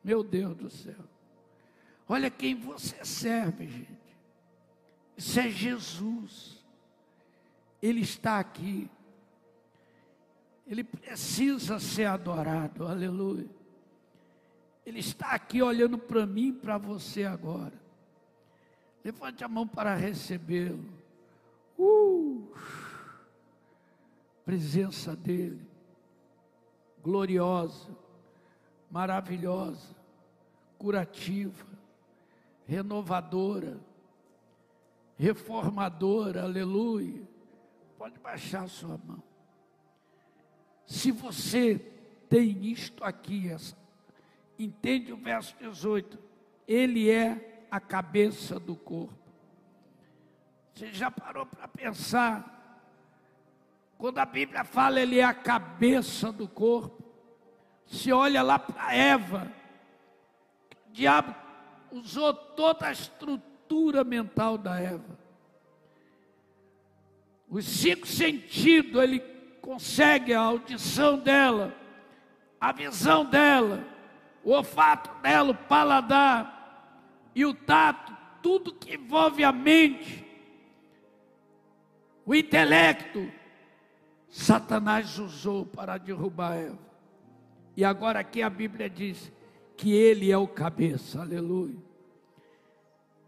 Meu 0.03 0.23
Deus 0.23 0.57
do 0.57 0.71
céu. 0.71 1.09
Olha 2.09 2.31
quem 2.31 2.55
você 2.55 3.05
serve, 3.05 3.67
gente. 3.67 3.99
Isso 5.17 5.39
é 5.39 5.51
Jesus. 5.51 6.65
Ele 7.83 8.01
está 8.01 8.39
aqui. 8.39 8.89
Ele 10.69 10.85
precisa 10.85 11.81
ser 11.81 12.05
adorado. 12.05 12.87
Aleluia. 12.87 13.49
Ele 14.87 15.01
está 15.01 15.31
aqui 15.31 15.61
olhando 15.63 15.99
para 15.99 16.27
mim 16.27 16.49
e 16.49 16.53
para 16.53 16.79
você 16.79 17.25
agora. 17.25 17.75
Levante 19.05 19.43
a 19.43 19.49
mão 19.49 19.67
para 19.67 19.95
recebê-lo. 19.95 20.85
Uh! 21.79 22.49
presença 24.49 25.15
dEle, 25.15 25.61
gloriosa, 27.03 27.95
maravilhosa, 28.91 29.95
curativa, 30.79 31.67
renovadora, 32.67 33.79
reformadora, 35.19 36.45
aleluia. 36.45 37.29
Pode 37.99 38.19
baixar 38.21 38.67
sua 38.71 38.97
mão. 38.97 39.23
Se 40.89 41.13
você 41.13 41.79
tem 42.31 42.65
isto 42.65 43.05
aqui, 43.05 43.51
essa, 43.51 43.77
entende 44.59 45.13
o 45.13 45.19
verso 45.19 45.55
18, 45.61 46.19
ele 46.67 47.11
é 47.11 47.67
a 47.71 47.79
cabeça 47.79 48.59
do 48.59 48.75
corpo. 48.75 49.13
Você 50.75 50.91
já 50.91 51.11
parou 51.11 51.45
para 51.45 51.69
pensar? 51.69 52.81
Quando 53.99 54.17
a 54.17 54.25
Bíblia 54.25 54.65
fala 54.65 54.99
ele 54.99 55.19
é 55.19 55.25
a 55.25 55.35
cabeça 55.35 56.33
do 56.33 56.49
corpo, 56.49 57.05
se 57.85 58.11
olha 58.11 58.41
lá 58.41 58.59
para 58.59 58.95
Eva, 58.95 59.53
o 60.89 60.93
diabo 60.93 61.35
usou 61.93 62.33
toda 62.33 62.87
a 62.87 62.93
estrutura 62.93 64.05
mental 64.05 64.57
da 64.57 64.81
Eva. 64.81 65.19
Os 67.47 67.67
cinco 67.67 68.07
sentidos, 68.07 69.03
ele 69.03 69.38
consegue 69.61 70.33
a 70.33 70.41
audição 70.41 71.19
dela, 71.19 71.75
a 72.61 72.73
visão 72.73 73.25
dela, 73.25 73.85
o 74.43 74.51
olfato 74.51 75.11
dela, 75.23 75.51
o 75.51 75.55
paladar 75.55 77.31
e 77.35 77.45
o 77.45 77.55
tato, 77.55 78.17
tudo 78.43 78.73
que 78.73 78.95
envolve 78.95 79.45
a 79.45 79.53
mente, 79.53 80.25
o 82.25 82.35
intelecto, 82.35 83.31
Satanás 84.29 85.19
usou 85.19 85.65
para 85.65 85.97
derrubar 85.97 86.57
Eva. 86.57 86.79
E 87.77 87.85
agora 87.85 88.21
aqui 88.21 88.43
a 88.43 88.51
Bíblia 88.51 88.91
diz 88.91 89.33
que 89.77 89.93
ele 89.93 90.31
é 90.31 90.37
o 90.37 90.49
cabeça, 90.49 91.21
aleluia. 91.21 91.77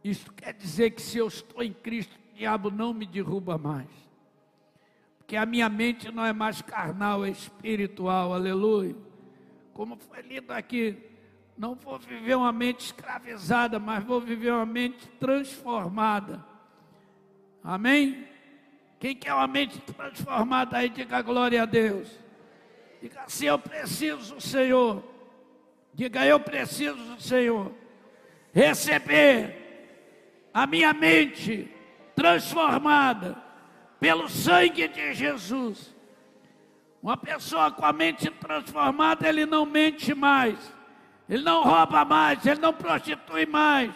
Isso 0.02 0.32
quer 0.32 0.52
dizer 0.54 0.90
que 0.90 1.00
se 1.00 1.18
eu 1.18 1.28
estou 1.28 1.62
em 1.62 1.72
Cristo, 1.72 2.14
o 2.14 2.36
diabo 2.36 2.70
não 2.70 2.92
me 2.92 3.06
derruba 3.06 3.56
mais. 3.56 3.88
Porque 5.30 5.36
a 5.36 5.46
minha 5.46 5.68
mente 5.68 6.10
não 6.10 6.26
é 6.26 6.32
mais 6.32 6.60
carnal, 6.60 7.24
é 7.24 7.30
espiritual, 7.30 8.34
aleluia. 8.34 8.96
Como 9.72 9.96
foi 9.96 10.22
lido 10.22 10.50
aqui, 10.50 10.98
não 11.56 11.76
vou 11.76 12.00
viver 12.00 12.34
uma 12.34 12.50
mente 12.50 12.86
escravizada, 12.86 13.78
mas 13.78 14.02
vou 14.02 14.20
viver 14.20 14.50
uma 14.50 14.66
mente 14.66 15.06
transformada. 15.20 16.44
Amém? 17.62 18.26
Quem 18.98 19.14
quer 19.14 19.32
uma 19.32 19.46
mente 19.46 19.78
transformada 19.82 20.78
aí, 20.78 20.88
diga 20.88 21.22
glória 21.22 21.62
a 21.62 21.64
Deus. 21.64 22.08
Diga 23.00 23.20
assim: 23.20 23.46
Eu 23.46 23.58
preciso 23.60 24.34
do 24.34 24.40
Senhor. 24.40 25.00
Diga: 25.94 26.26
Eu 26.26 26.40
preciso 26.40 26.96
do 26.96 27.22
Senhor. 27.22 27.72
Receber 28.52 30.48
a 30.52 30.66
minha 30.66 30.92
mente 30.92 31.72
transformada 32.16 33.49
pelo 34.00 34.28
sangue 34.28 34.88
de 34.88 35.12
Jesus. 35.12 35.94
Uma 37.02 37.16
pessoa 37.16 37.70
com 37.70 37.84
a 37.84 37.92
mente 37.92 38.30
transformada, 38.30 39.28
ele 39.28 39.46
não 39.46 39.64
mente 39.64 40.14
mais, 40.14 40.58
ele 41.28 41.44
não 41.44 41.62
rouba 41.62 42.04
mais, 42.04 42.44
ele 42.44 42.60
não 42.60 42.72
prostitui 42.72 43.46
mais, 43.46 43.92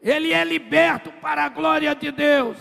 ele 0.00 0.32
é 0.32 0.44
liberto 0.44 1.10
para 1.12 1.44
a 1.44 1.48
glória 1.48 1.94
de 1.94 2.10
Deus, 2.10 2.56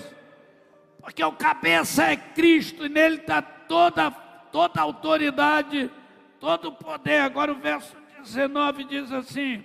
porque 1.00 1.24
o 1.24 1.32
cabeça 1.32 2.06
é 2.06 2.16
Cristo 2.16 2.86
e 2.86 2.90
nele 2.90 3.18
está 3.18 3.42
toda, 3.42 4.12
toda 4.52 4.80
a 4.80 4.84
autoridade, 4.84 5.92
todo 6.40 6.70
o 6.70 6.72
poder. 6.72 7.22
Agora 7.22 7.52
o 7.52 7.56
verso 7.56 7.96
19 8.22 8.84
diz 8.84 9.12
assim: 9.12 9.64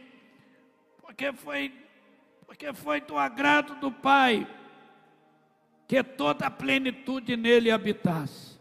porque 1.03 1.33
foi, 1.33 1.73
porque 2.47 2.73
foi 2.75 3.01
do 3.01 3.17
agrado 3.17 3.75
do 3.77 3.91
Pai 3.91 4.47
que 5.87 6.03
toda 6.03 6.47
a 6.47 6.51
plenitude 6.51 7.37
nele 7.37 7.71
habitasse. 7.71 8.57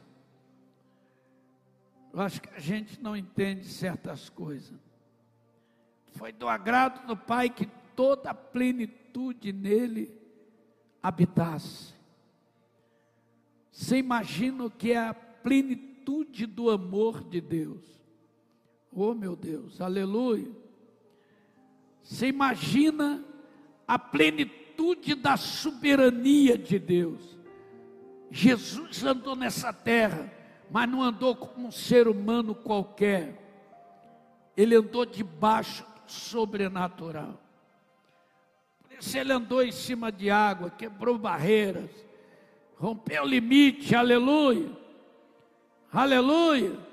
Eu 2.13 2.21
acho 2.21 2.41
que 2.41 2.49
a 2.49 2.59
gente 2.59 3.01
não 3.01 3.15
entende 3.15 3.65
certas 3.65 4.30
coisas. 4.30 4.80
Foi 6.11 6.32
do 6.32 6.47
agrado 6.47 7.05
do 7.07 7.17
Pai 7.17 7.49
que 7.49 7.65
toda 7.95 8.30
a 8.30 8.34
plenitude 8.34 9.51
nele 9.51 10.17
habitasse. 11.01 11.93
Você 13.71 13.97
imagina 13.97 14.65
o 14.65 14.71
que 14.71 14.93
é 14.93 14.97
a 14.97 15.13
plenitude 15.13 16.45
do 16.45 16.69
amor 16.69 17.23
de 17.23 17.41
Deus. 17.41 17.84
Oh 18.91 19.13
meu 19.13 19.36
Deus, 19.36 19.82
aleluia. 19.82 20.49
Você 22.01 22.28
imagina 22.28 23.26
a 23.86 23.99
plenitude 23.99 24.64
da 25.15 25.38
soberania 25.38 26.57
de 26.57 26.80
Deus. 26.80 27.38
Jesus 28.32 29.03
andou 29.03 29.36
nessa 29.36 29.71
terra, 29.71 30.32
mas 30.69 30.89
não 30.89 31.01
andou 31.01 31.36
como 31.36 31.67
um 31.67 31.71
ser 31.71 32.07
humano 32.07 32.53
qualquer. 32.55 33.41
Ele 34.55 34.76
andou 34.76 35.05
debaixo 35.05 35.84
do 35.84 36.11
sobrenatural. 36.11 37.39
Por 38.82 38.97
isso 38.99 39.17
ele 39.17 39.32
andou 39.32 39.63
em 39.63 39.71
cima 39.71 40.11
de 40.11 40.30
água, 40.30 40.69
quebrou 40.69 41.17
barreiras, 41.17 41.89
rompeu 42.78 43.26
limite, 43.26 43.95
aleluia. 43.95 44.69
Aleluia 45.91 46.86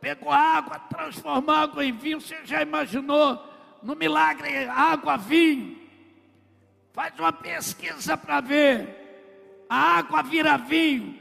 pegou 0.00 0.30
água, 0.30 0.78
transformou 0.78 1.54
água 1.54 1.84
em 1.84 1.92
vinho. 1.92 2.20
Você 2.20 2.36
já 2.44 2.62
imaginou 2.62 3.42
no 3.82 3.94
milagre 3.94 4.64
água, 4.66 5.16
vinho? 5.16 5.77
Faz 6.98 7.16
uma 7.16 7.32
pesquisa 7.32 8.16
para 8.16 8.40
ver. 8.40 9.62
A 9.70 9.98
água 9.98 10.20
vira 10.20 10.58
vinho. 10.58 11.16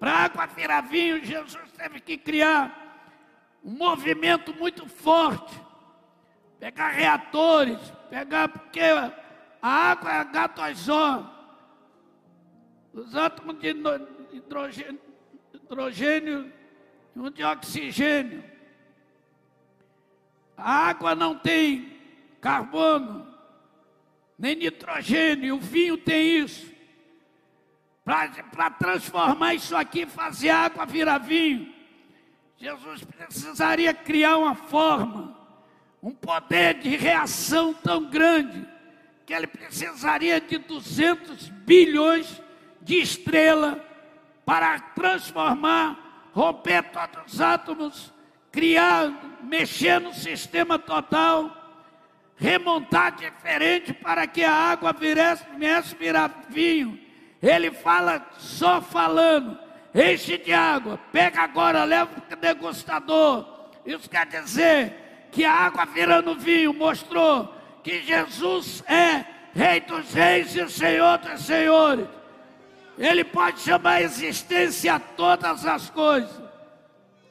Para 0.00 0.10
a 0.10 0.24
água 0.24 0.46
virar 0.46 0.80
vinho, 0.80 1.22
Jesus 1.22 1.70
teve 1.72 2.00
que 2.00 2.16
criar 2.16 3.60
um 3.62 3.72
movimento 3.72 4.54
muito 4.54 4.88
forte. 4.88 5.54
Pegar 6.58 6.88
reatores, 6.88 7.78
pegar, 8.08 8.48
porque 8.48 8.80
a 8.80 9.90
água 9.90 10.14
é 10.14 10.24
H2O. 10.24 11.28
Os 12.94 13.14
átomos 13.14 13.58
de 13.58 13.68
hidrogênio, 14.32 15.00
hidrogênio 15.52 16.52
um 17.14 17.30
de 17.30 17.44
oxigênio. 17.44 18.42
A 20.56 20.88
água 20.88 21.14
não 21.14 21.38
tem 21.38 22.00
carbono, 22.40 23.31
nem 24.42 24.56
nitrogênio, 24.56 25.54
o 25.54 25.60
vinho 25.60 25.96
tem 25.96 26.38
isso. 26.38 26.66
Para 28.04 28.70
transformar 28.70 29.54
isso 29.54 29.76
aqui, 29.76 30.04
fazer 30.04 30.50
água 30.50 30.84
virar 30.84 31.18
vinho, 31.18 31.72
Jesus 32.58 33.04
precisaria 33.04 33.94
criar 33.94 34.36
uma 34.38 34.56
forma, 34.56 35.38
um 36.02 36.10
poder 36.10 36.74
de 36.80 36.96
reação 36.96 37.72
tão 37.72 38.10
grande, 38.10 38.66
que 39.24 39.32
ele 39.32 39.46
precisaria 39.46 40.40
de 40.40 40.58
200 40.58 41.48
bilhões 41.48 42.42
de 42.80 42.96
estrelas 43.00 43.80
para 44.44 44.80
transformar 44.80 46.30
romper 46.34 46.82
todos 46.90 47.34
os 47.34 47.40
átomos, 47.40 48.12
criar, 48.50 49.38
mexer 49.44 50.00
no 50.00 50.12
sistema 50.12 50.80
total, 50.80 51.61
remontar 52.42 53.14
diferente 53.14 53.92
para 53.94 54.26
que 54.26 54.42
a 54.42 54.52
água 54.52 54.92
viesse, 54.92 55.44
viesse 55.56 55.94
virar 55.94 56.42
vinho. 56.48 56.98
Ele 57.40 57.70
fala 57.70 58.26
só 58.36 58.82
falando, 58.82 59.56
enche 59.94 60.36
de 60.38 60.52
água, 60.52 60.98
pega 61.12 61.40
agora, 61.40 61.84
leva 61.84 62.20
para 62.20 62.36
o 62.36 62.40
degustador. 62.40 63.46
Isso 63.86 64.10
quer 64.10 64.26
dizer 64.26 65.28
que 65.30 65.44
a 65.44 65.52
água 65.52 65.84
virando 65.86 66.34
vinho 66.34 66.74
mostrou 66.74 67.54
que 67.82 68.02
Jesus 68.02 68.82
é 68.88 69.24
Rei 69.54 69.80
dos 69.80 70.12
Reis 70.12 70.56
e 70.56 70.68
Senhor 70.68 71.18
dos 71.18 71.42
Senhores. 71.42 72.08
Ele 72.98 73.22
pode 73.22 73.60
chamar 73.60 73.94
a 73.94 74.02
existência 74.02 74.94
a 74.94 75.00
todas 75.00 75.64
as 75.64 75.88
coisas. 75.90 76.42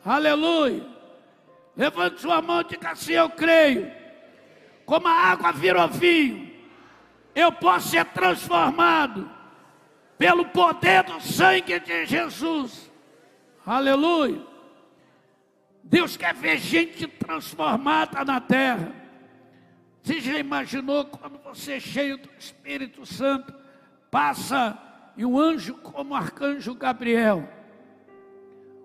Aleluia. 0.06 0.86
Levante 1.76 2.22
sua 2.22 2.42
mão 2.42 2.62
e 2.62 2.66
diga 2.66 2.92
assim: 2.92 3.14
Eu 3.14 3.30
creio. 3.30 4.01
Como 4.92 5.08
a 5.08 5.14
água 5.14 5.54
virou 5.54 5.88
vinho, 5.88 6.52
eu 7.34 7.50
posso 7.50 7.88
ser 7.92 8.04
transformado 8.08 9.32
pelo 10.18 10.44
poder 10.48 11.02
do 11.04 11.18
sangue 11.22 11.80
de 11.80 12.06
Jesus. 12.06 12.92
Aleluia. 13.66 14.46
Deus 15.82 16.18
quer 16.18 16.34
ver 16.34 16.58
gente 16.58 17.08
transformada 17.08 18.26
na 18.26 18.42
terra. 18.42 18.94
Você 20.04 20.20
já 20.20 20.38
imaginou 20.38 21.06
quando 21.06 21.40
você, 21.42 21.80
cheio 21.80 22.18
do 22.18 22.30
Espírito 22.38 23.06
Santo, 23.06 23.56
passa 24.12 24.78
e 25.16 25.24
um 25.24 25.40
anjo 25.40 25.76
como 25.76 26.14
o 26.14 26.18
arcanjo 26.18 26.76
Gabriel 26.76 27.48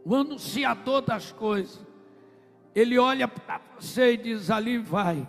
o 0.04 0.14
anunciador 0.14 1.00
das 1.02 1.32
coisas, 1.32 1.84
ele 2.76 2.96
olha 2.96 3.26
para 3.26 3.60
você 3.76 4.12
e 4.12 4.16
diz: 4.16 4.52
ali 4.52 4.78
vai 4.78 5.26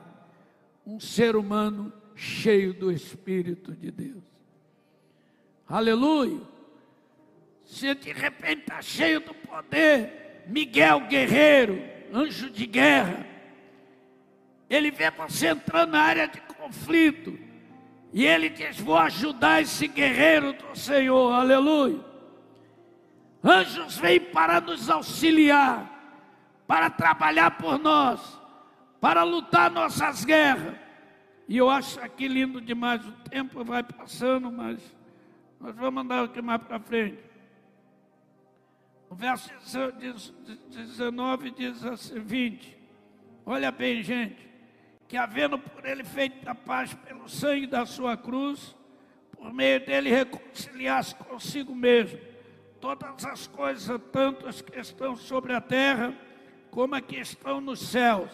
um 0.88 1.02
ser 1.02 1.36
humano 1.36 1.92
cheio 2.16 2.74
do 2.74 2.90
Espírito 2.90 3.74
de 3.74 3.92
Deus. 3.92 4.24
Aleluia. 5.68 6.40
Se 7.66 7.94
de 7.94 8.14
repente 8.14 8.62
está 8.62 8.82
cheio 8.82 9.20
do 9.20 9.34
poder, 9.34 10.46
Miguel 10.48 11.02
guerreiro, 11.02 11.84
anjo 12.14 12.50
de 12.50 12.66
guerra, 12.66 13.28
ele 14.70 14.90
vê 14.90 15.12
você 15.12 15.48
entrando 15.48 15.92
na 15.92 16.00
área 16.00 16.26
de 16.26 16.40
conflito, 16.40 17.38
e 18.14 18.26
ele 18.26 18.50
diz: 18.50 18.80
Vou 18.80 18.96
ajudar 18.96 19.62
esse 19.62 19.90
guerreiro 19.90 20.54
do 20.54 20.74
Senhor, 20.74 21.34
aleluia. 21.34 22.00
Anjos 23.44 23.98
vêm 23.98 24.22
para 24.22 24.62
nos 24.62 24.90
auxiliar, 24.90 26.64
para 26.66 26.90
trabalhar 26.90 27.58
por 27.58 27.78
nós, 27.78 28.40
para 29.00 29.24
lutar 29.24 29.72
nossas 29.72 30.26
guerras. 30.26 30.76
E 31.48 31.58
eu 31.58 31.70
acho 31.70 32.00
aqui 32.02 32.28
lindo 32.28 32.60
demais, 32.60 33.06
o 33.06 33.12
tempo 33.30 33.64
vai 33.64 33.82
passando, 33.84 34.52
mas 34.52 34.80
nós 35.60 35.76
vamos 35.76 36.04
andar 36.04 36.26
aqui 36.26 36.42
mais 36.42 36.62
para 36.62 36.80
frente. 36.80 37.20
O 39.10 39.16
verso 39.16 39.50
19 40.70 41.52
diz 41.52 41.84
assim, 41.86 42.20
20. 42.20 42.78
Olha 43.46 43.72
bem, 43.72 44.04
gente. 44.04 44.46
Que 45.08 45.16
havendo 45.16 45.58
por 45.58 45.86
ele 45.86 46.04
feito 46.04 46.48
a 46.50 46.54
paz 46.54 46.94
pelo 46.94 47.30
sangue 47.30 47.66
da 47.66 47.86
sua 47.86 48.18
cruz, 48.18 48.76
por 49.32 49.54
meio 49.54 49.86
dele 49.86 50.10
reconciliasse 50.10 51.16
consigo 51.16 51.74
mesmo 51.74 52.20
todas 52.82 53.26
as 53.26 53.48
coisas, 53.48 54.02
tanto 54.12 54.48
as 54.48 54.62
que 54.62 54.78
estão 54.78 55.16
sobre 55.16 55.54
a 55.54 55.62
terra, 55.62 56.14
como 56.70 56.96
as 56.96 57.02
que 57.02 57.16
estão 57.16 57.62
nos 57.62 57.80
céus. 57.80 58.32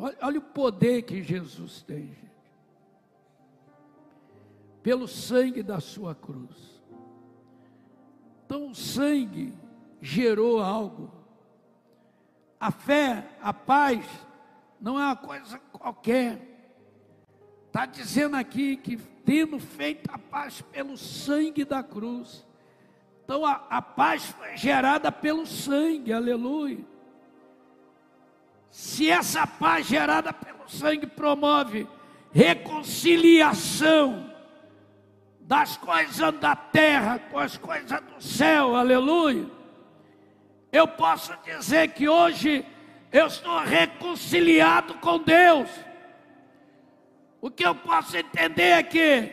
Olha, 0.00 0.16
olha 0.22 0.38
o 0.38 0.42
poder 0.42 1.02
que 1.02 1.22
Jesus 1.22 1.82
tem, 1.82 2.06
gente. 2.06 2.30
Pelo 4.82 5.06
sangue 5.06 5.62
da 5.62 5.78
sua 5.78 6.14
cruz. 6.14 6.80
Então 8.46 8.70
o 8.70 8.74
sangue 8.74 9.52
gerou 10.00 10.62
algo. 10.62 11.12
A 12.58 12.70
fé, 12.70 13.28
a 13.42 13.52
paz, 13.52 14.06
não 14.80 14.98
é 14.98 15.04
uma 15.04 15.16
coisa 15.16 15.58
qualquer. 15.70 16.48
Está 17.66 17.84
dizendo 17.84 18.36
aqui 18.36 18.78
que 18.78 18.96
tendo 18.96 19.60
feito 19.60 20.10
a 20.10 20.16
paz 20.16 20.62
pelo 20.62 20.96
sangue 20.96 21.62
da 21.62 21.82
cruz. 21.82 22.46
Então 23.22 23.44
a, 23.44 23.66
a 23.68 23.82
paz 23.82 24.24
foi 24.24 24.56
gerada 24.56 25.12
pelo 25.12 25.46
sangue, 25.46 26.10
aleluia. 26.10 26.89
Se 28.70 29.10
essa 29.10 29.46
paz 29.46 29.86
gerada 29.86 30.32
pelo 30.32 30.68
sangue 30.68 31.06
promove 31.06 31.86
reconciliação, 32.32 34.30
das 35.50 35.76
coisas 35.76 36.32
da 36.34 36.54
terra 36.54 37.18
com 37.18 37.36
as 37.36 37.56
coisas 37.56 38.00
do 38.02 38.22
céu, 38.22 38.76
aleluia. 38.76 39.46
Eu 40.70 40.86
posso 40.86 41.36
dizer 41.44 41.88
que 41.88 42.08
hoje 42.08 42.64
eu 43.10 43.26
estou 43.26 43.58
reconciliado 43.58 44.94
com 44.94 45.18
Deus. 45.18 45.68
O 47.40 47.50
que 47.50 47.66
eu 47.66 47.74
posso 47.74 48.16
entender 48.16 48.62
é 48.62 48.82
que, 48.84 49.32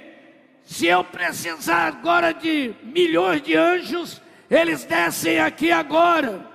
se 0.64 0.88
eu 0.88 1.04
precisar 1.04 1.86
agora 1.86 2.34
de 2.34 2.74
milhões 2.82 3.44
de 3.44 3.56
anjos, 3.56 4.20
eles 4.50 4.86
descem 4.86 5.40
aqui 5.40 5.72
agora. 5.72 6.47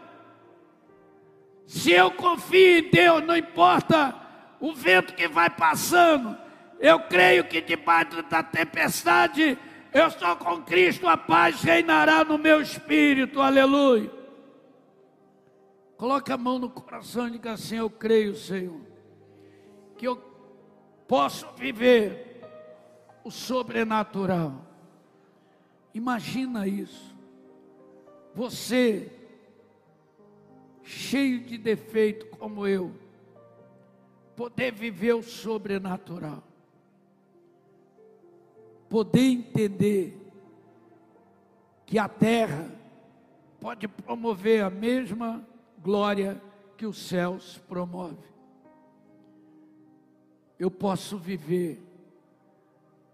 Se 1.67 1.93
eu 1.93 2.11
confio 2.11 2.79
em 2.79 2.91
Deus, 2.91 3.25
não 3.25 3.37
importa 3.37 4.15
o 4.61 4.75
vento 4.75 5.15
que 5.15 5.27
vai 5.27 5.51
passando, 5.51 6.37
eu 6.79 7.01
creio 7.01 7.45
que 7.45 7.61
debaixo 7.61 8.23
da 8.25 8.43
tempestade, 8.43 9.59
eu 9.93 10.07
estou 10.07 10.35
com 10.37 10.63
Cristo, 10.63 11.07
a 11.07 11.17
paz 11.17 11.63
reinará 11.63 12.25
no 12.25 12.39
meu 12.39 12.61
espírito, 12.61 13.41
aleluia. 13.41 14.11
Coloque 15.97 16.33
a 16.33 16.37
mão 16.37 16.59
no 16.59 16.69
coração 16.69 17.29
e 17.29 17.33
diga 17.33 17.53
assim: 17.53 17.77
Eu 17.77 17.89
creio, 17.89 18.35
Senhor, 18.35 18.81
que 19.97 20.09
eu 20.09 20.17
posso 21.07 21.47
viver 21.57 22.43
o 23.23 23.31
sobrenatural. 23.31 24.67
Imagina 25.95 26.67
isso. 26.67 27.15
Você, 28.35 29.13
cheio 30.93 31.41
de 31.41 31.59
defeito 31.59 32.27
como 32.37 32.67
eu, 32.67 32.93
poder 34.37 34.73
viver 34.73 35.15
o 35.15 35.23
sobrenatural 35.23 36.43
poder 38.93 39.23
entender 39.23 40.15
que 41.87 41.99
a 41.99 42.07
terra 42.07 42.71
pode 43.59 43.89
promover 43.89 44.63
a 44.63 44.69
mesma 44.69 45.43
glória 45.83 46.39
que 46.77 46.85
os 46.85 46.99
céus 46.99 47.57
promove. 47.67 48.29
Eu 50.59 50.71
posso 50.71 51.17
viver 51.17 51.83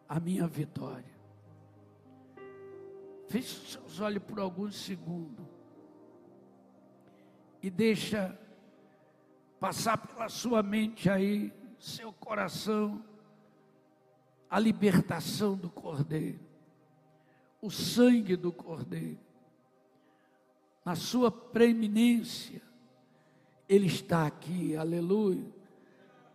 a 0.09 0.19
minha 0.19 0.49
vitória. 0.49 1.17
Feche 3.29 3.57
os 3.59 3.73
seus 3.75 4.01
olhos 4.01 4.25
por 4.25 4.41
alguns 4.41 4.75
segundos 4.75 5.47
e 7.69 7.71
deixa 7.71 8.35
passar 9.61 9.99
pela 9.99 10.31
sua 10.31 10.63
mente 10.63 11.11
aí, 11.11 11.53
seu 11.79 12.11
coração, 12.15 13.05
a 14.49 14.59
libertação 14.59 15.55
do 15.55 15.69
Cordeiro, 15.69 16.41
o 17.61 17.71
sangue 17.71 18.37
do 18.37 18.51
Cordeiro, 18.51 19.19
na 20.83 20.95
sua 20.95 21.31
preeminência, 21.31 22.63
Ele 23.69 23.87
está 23.87 24.27
aqui, 24.27 24.75
aleluia. 24.75 25.53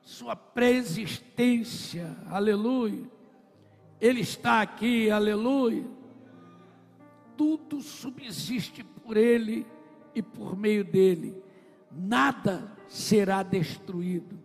Sua 0.03 0.36
preexistência, 0.36 2.15
aleluia. 2.29 3.09
Ele 3.99 4.19
está 4.19 4.61
aqui, 4.61 5.09
aleluia. 5.09 5.88
Tudo 7.36 7.81
subsiste 7.81 8.84
por 8.84 9.17
Ele 9.17 9.65
e 10.14 10.22
por 10.22 10.57
meio 10.57 10.84
dele, 10.84 11.41
nada 11.91 12.72
será 12.88 13.43
destruído. 13.43 14.39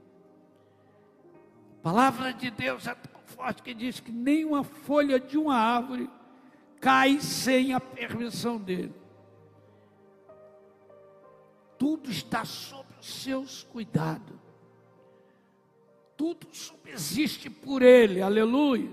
A 1.79 1.83
palavra 1.83 2.33
de 2.33 2.51
Deus 2.51 2.87
é 2.87 2.97
forte 3.39 3.63
que 3.63 3.73
diz 3.73 4.01
que 4.01 4.11
nenhuma 4.11 4.65
folha 4.65 5.21
de 5.21 5.39
uma 5.39 5.55
árvore 5.57 6.11
cai 6.81 7.21
sem 7.21 7.73
a 7.73 7.81
permissão 7.81 8.59
dele. 8.59 8.95
Tudo 11.79 12.11
está 12.11 12.45
sob 12.45 12.85
os 13.01 13.07
seus 13.07 13.63
cuidados. 13.63 14.37
Tudo 16.17 16.49
subsiste 16.51 17.49
por 17.49 17.81
ele, 17.81 18.21
aleluia. 18.21 18.91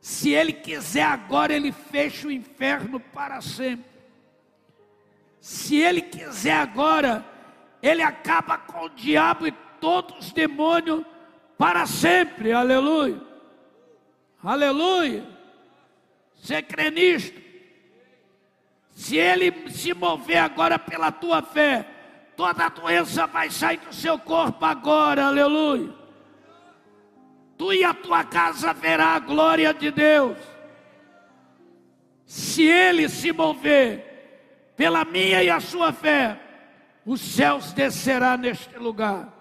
Se 0.00 0.32
ele 0.32 0.52
quiser 0.52 1.04
agora, 1.04 1.54
ele 1.54 1.72
fecha 1.72 2.28
o 2.28 2.30
inferno 2.30 3.00
para 3.00 3.40
sempre. 3.40 3.93
Se 5.44 5.76
ele 5.76 6.00
quiser 6.00 6.54
agora, 6.54 7.22
ele 7.82 8.00
acaba 8.00 8.56
com 8.56 8.86
o 8.86 8.88
diabo 8.88 9.46
e 9.46 9.52
todos 9.78 10.16
os 10.18 10.32
demônios 10.32 11.04
para 11.58 11.84
sempre, 11.84 12.50
aleluia. 12.50 13.20
Aleluia. 14.42 15.22
Você 16.34 16.62
crê 16.62 16.90
nisto? 16.90 17.38
Se 18.92 19.18
ele 19.18 19.68
se 19.68 19.92
mover 19.92 20.38
agora 20.38 20.78
pela 20.78 21.12
tua 21.12 21.42
fé, 21.42 21.86
toda 22.34 22.64
a 22.64 22.70
doença 22.70 23.26
vai 23.26 23.50
sair 23.50 23.76
do 23.80 23.92
seu 23.92 24.18
corpo 24.18 24.64
agora, 24.64 25.26
aleluia. 25.26 25.92
Tu 27.58 27.70
e 27.74 27.84
a 27.84 27.92
tua 27.92 28.24
casa 28.24 28.72
verá 28.72 29.08
a 29.08 29.18
glória 29.18 29.74
de 29.74 29.90
Deus. 29.90 30.38
Se 32.24 32.62
ele 32.62 33.10
se 33.10 33.30
mover 33.30 34.13
pela 34.76 35.04
minha 35.04 35.42
e 35.42 35.50
a 35.50 35.60
sua 35.60 35.92
fé, 35.92 36.40
os 37.04 37.20
céus 37.20 37.72
descerá 37.72 38.36
neste 38.36 38.76
lugar 38.78 39.32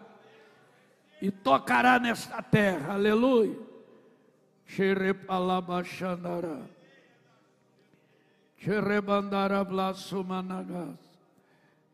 e 1.21 1.31
tocará 1.31 1.99
nesta 1.99 2.41
terra, 2.41 2.93
aleluia. 2.93 3.57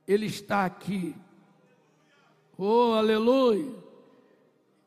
Ele 0.07 0.25
está 0.25 0.65
aqui. 0.65 1.15
Oh, 2.57 2.93
aleluia. 2.93 3.73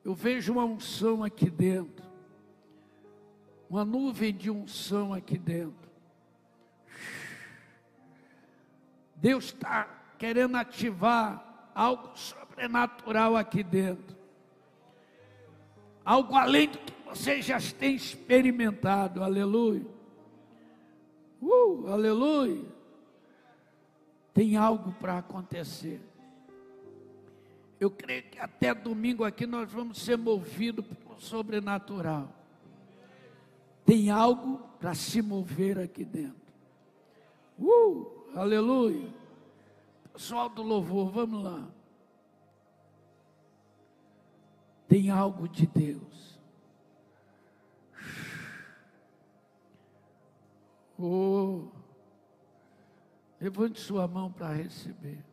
Eu 0.04 0.14
vejo 0.14 0.52
uma 0.52 0.64
unção 0.64 1.22
aqui 1.22 1.48
dentro. 1.48 2.04
Uma 3.70 3.84
nuvem 3.84 4.34
de 4.34 4.50
unção 4.50 5.14
aqui 5.14 5.38
dentro. 5.38 5.81
Deus 9.22 9.44
está 9.44 9.88
querendo 10.18 10.56
ativar 10.56 11.70
algo 11.72 12.10
sobrenatural 12.18 13.36
aqui 13.36 13.62
dentro. 13.62 14.16
Algo 16.04 16.34
além 16.34 16.68
do 16.68 16.78
que 16.78 16.92
você 17.06 17.40
já 17.40 17.58
tem 17.78 17.94
experimentado. 17.94 19.22
Aleluia. 19.22 19.86
Uh, 21.40 21.86
aleluia. 21.86 22.64
Tem 24.34 24.56
algo 24.56 24.90
para 24.94 25.18
acontecer. 25.18 26.00
Eu 27.78 27.92
creio 27.92 28.24
que 28.24 28.40
até 28.40 28.74
domingo 28.74 29.22
aqui 29.22 29.46
nós 29.46 29.70
vamos 29.70 30.02
ser 30.02 30.18
movidos 30.18 30.84
pelo 30.84 31.20
sobrenatural. 31.20 32.28
Tem 33.86 34.10
algo 34.10 34.58
para 34.80 34.94
se 34.94 35.22
mover 35.22 35.78
aqui 35.78 36.04
dentro. 36.04 36.42
Uh, 37.56 38.21
aleluia. 38.34 39.12
Pessoal 40.12 40.48
do 40.48 40.62
louvor, 40.62 41.10
vamos 41.10 41.42
lá. 41.42 41.68
Tem 44.88 45.10
algo 45.10 45.48
de 45.48 45.66
Deus. 45.66 46.38
Oh, 50.98 51.68
levante 53.40 53.80
sua 53.80 54.06
mão 54.06 54.30
para 54.30 54.52
receber. 54.52 55.24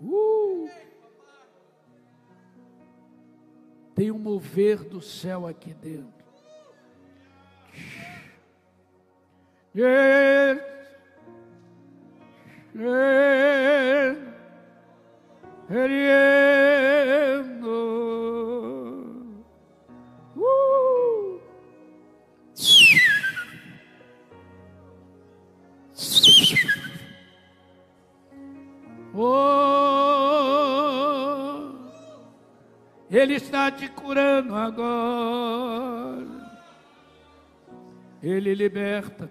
Uh! 0.00 0.87
Tem 3.98 4.12
um 4.12 4.18
mover 4.18 4.84
do 4.84 5.02
céu 5.02 5.44
aqui 5.44 5.74
dentro. 5.74 6.14
Uh. 9.76 10.68
Oh, 29.20 29.47
Ele 33.10 33.34
está 33.34 33.70
te 33.70 33.88
curando 33.88 34.54
agora. 34.54 36.26
Ele 38.22 38.54
liberta, 38.54 39.30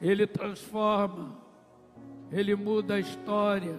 Ele 0.00 0.26
transforma, 0.26 1.36
Ele 2.30 2.54
muda 2.54 2.94
a 2.94 3.00
história. 3.00 3.78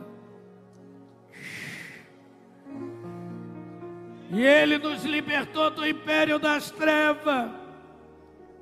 E 4.32 4.42
Ele 4.42 4.78
nos 4.78 5.04
libertou 5.04 5.70
do 5.70 5.88
império 5.88 6.40
das 6.40 6.72
trevas. 6.72 7.52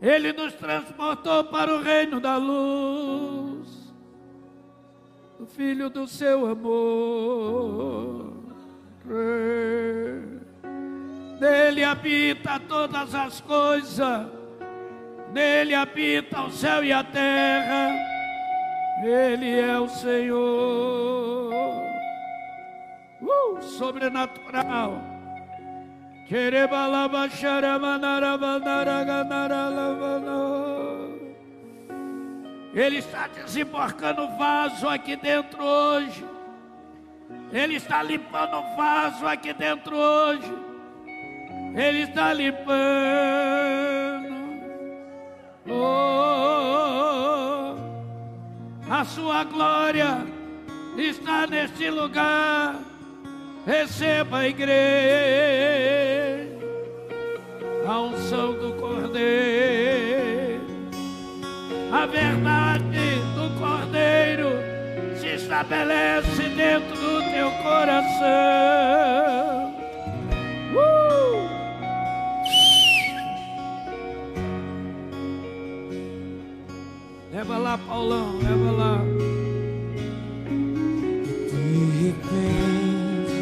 Ele 0.02 0.34
nos 0.34 0.54
transportou 0.54 1.46
para 1.46 1.74
o 1.74 1.82
reino 1.82 2.20
da 2.20 2.38
luz 2.38 3.86
o 5.40 5.46
Filho 5.46 5.90
do 5.90 6.08
seu 6.08 6.46
amor. 6.48 8.35
Nele 11.40 11.84
habita 11.84 12.60
todas 12.60 13.14
as 13.14 13.40
coisas, 13.42 14.28
nele 15.32 15.76
habita 15.76 16.42
o 16.42 16.52
céu 16.52 16.84
e 16.84 16.92
a 16.92 17.04
terra, 17.04 17.92
ele 19.04 19.60
é 19.60 19.80
o 19.80 19.88
Senhor. 19.88 21.54
Uh, 23.22 23.62
sobrenatural. 23.62 25.02
Ele 32.74 32.98
está 32.98 33.28
desembarcando 33.28 34.28
vaso 34.38 34.90
aqui 34.90 35.16
dentro 35.16 35.64
hoje. 35.64 36.35
Ele 37.56 37.76
está 37.76 38.04
limpando 38.04 38.62
vaso 38.76 39.26
aqui 39.26 39.54
dentro 39.54 39.96
hoje. 39.96 40.54
Ele 41.74 42.02
está 42.02 42.34
limpando. 42.34 42.76
Oh, 45.70 46.16
a 48.92 49.06
sua 49.06 49.46
glória 49.46 50.28
está 50.98 51.48
neste 51.48 51.90
lugar. 51.90 52.76
Receba 53.66 54.40
a 54.40 54.50
igreja. 54.50 54.76
A 57.88 58.02
unção 58.02 58.52
do 58.52 58.74
Cordeiro 58.74 59.96
a 61.92 62.06
verdade 62.06 62.65
estabelece 65.56 66.50
dentro 66.50 66.96
do 66.98 67.22
teu 67.32 67.50
coração. 67.64 68.26
Uh! 70.76 71.48
Leva 77.32 77.58
lá, 77.58 77.78
Paulão, 77.78 78.38
leva 78.40 78.72
lá. 78.72 79.02
De 81.52 82.04
repente, 82.04 83.34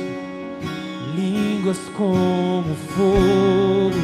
línguas 1.16 1.80
como 1.98 2.76
fogo 2.96 3.98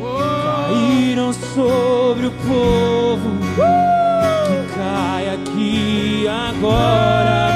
oh! 0.00 0.42
caíram 0.42 1.32
sobre 1.32 2.26
o 2.26 2.32
povo. 2.32 3.41
Aqui 6.22 6.28
agora 6.28 7.50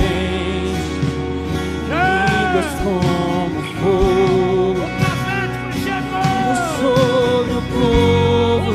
línguas 1.87 2.71
como 2.83 3.59
fogo 3.81 4.85
sobre 6.81 7.53
o 7.53 7.63
povo. 7.63 8.71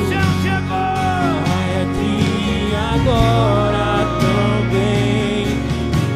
Cai 0.69 1.71
aqui 1.81 2.71
agora 2.93 3.87
também. 4.21 5.43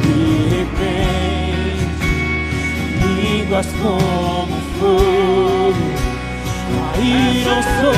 De 0.03 0.17
repente, 0.55 1.95
línguas 3.03 3.67
como 3.81 4.55
fogo 4.79 5.85
caíram 6.95 7.61
sobre 7.61 7.94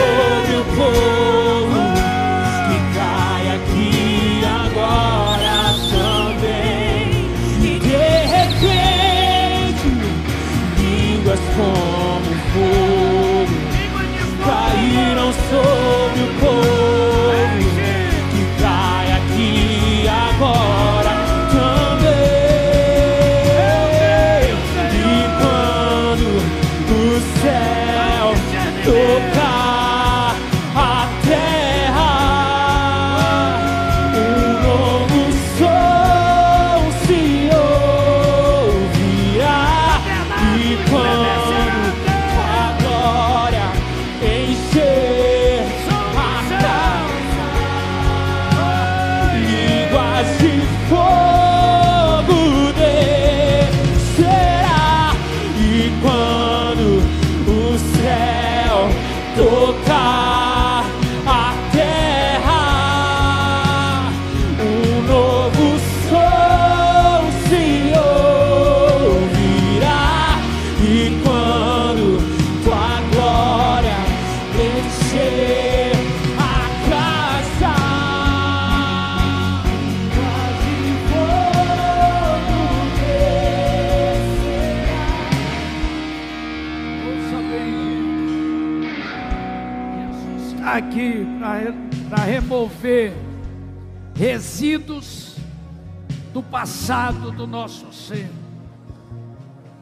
do 96.88 97.46
nosso 97.46 97.92
ser. 97.92 98.30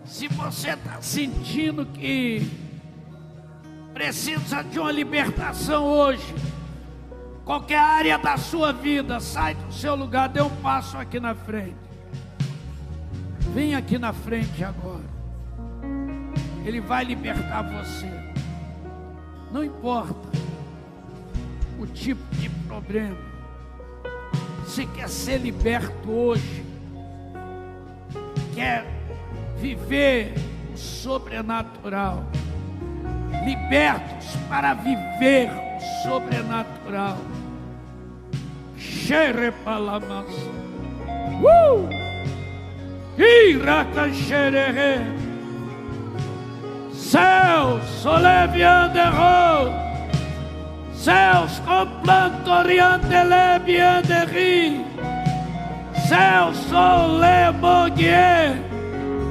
Se 0.05 0.27
você 0.27 0.71
está 0.71 0.99
sentindo 1.03 1.85
que 1.85 2.49
precisa 3.93 4.63
de 4.63 4.79
uma 4.79 4.91
libertação 4.91 5.85
hoje, 5.85 6.33
qualquer 7.43 7.77
área 7.77 8.17
da 8.17 8.37
sua 8.37 8.73
vida, 8.73 9.19
sai 9.19 9.53
do 9.53 9.71
seu 9.71 9.93
lugar, 9.93 10.29
dê 10.29 10.41
um 10.41 10.49
passo 10.49 10.97
aqui 10.97 11.19
na 11.19 11.35
frente. 11.35 11.75
Vem 13.53 13.75
aqui 13.75 13.99
na 13.99 14.11
frente 14.11 14.63
agora. 14.63 15.05
Ele 16.65 16.81
vai 16.81 17.05
libertar 17.05 17.61
você. 17.61 18.09
Não 19.51 19.63
importa 19.63 20.27
o 21.79 21.85
tipo 21.85 22.23
de 22.37 22.49
problema. 22.49 23.15
Se 24.65 24.87
quer 24.87 25.07
ser 25.07 25.37
liberto 25.37 26.09
hoje, 26.09 26.64
quer 28.55 28.85
viver 29.59 30.33
o 30.73 30.77
sobrenatural, 30.77 32.23
libertos 33.43 34.35
para 34.49 34.73
viver 34.73 35.51
o 35.51 36.03
sobrenatural. 36.03 37.17
Xerepalamas. 38.77 40.33
Uh! 41.43 41.89
Iraca 43.17 44.11
xerere. 44.11 45.01
Céus, 46.91 47.83
solevianderro. 48.01 49.71
Céus, 50.93 51.59
com 51.59 51.85
plantoriandelebianderi. 56.05 56.07
Céus, 56.07 56.57
solemoguier. 56.69 58.61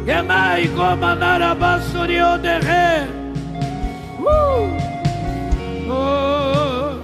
Genai 0.05 0.69
gomanarabasorio 0.69 2.39
de 2.39 2.59
re. 2.59 3.09
Uh! 4.21 4.69
Oh. 5.91 6.99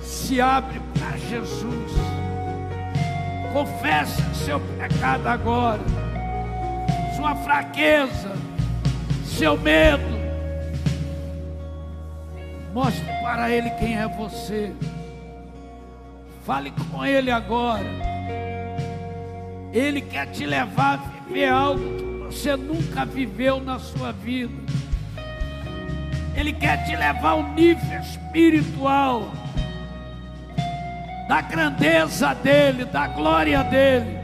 Se 0.00 0.40
abre 0.40 0.80
para 0.98 1.16
Jesus. 1.18 1.92
Confesse 3.52 4.22
seu 4.34 4.60
pecado 4.78 5.26
agora. 5.26 5.80
Sua 7.16 7.34
fraqueza, 7.36 8.32
seu 9.24 9.56
medo. 9.56 10.18
Mostre 12.72 13.04
para 13.22 13.50
ele 13.50 13.70
quem 13.70 13.98
é 13.98 14.06
você. 14.06 14.72
Fale 16.48 16.72
com 16.90 17.04
ele 17.04 17.30
agora. 17.30 17.84
Ele 19.70 20.00
quer 20.00 20.28
te 20.28 20.46
levar 20.46 20.94
a 20.94 20.96
viver 20.96 21.46
algo 21.50 21.84
que 21.98 22.24
você 22.24 22.56
nunca 22.56 23.04
viveu 23.04 23.60
na 23.60 23.78
sua 23.78 24.12
vida. 24.12 24.54
Ele 26.34 26.54
quer 26.54 26.86
te 26.86 26.96
levar 26.96 27.32
ao 27.32 27.42
nível 27.52 28.00
espiritual 28.00 29.30
da 31.28 31.42
grandeza 31.42 32.32
dele, 32.36 32.86
da 32.86 33.08
glória 33.08 33.62
dele. 33.64 34.16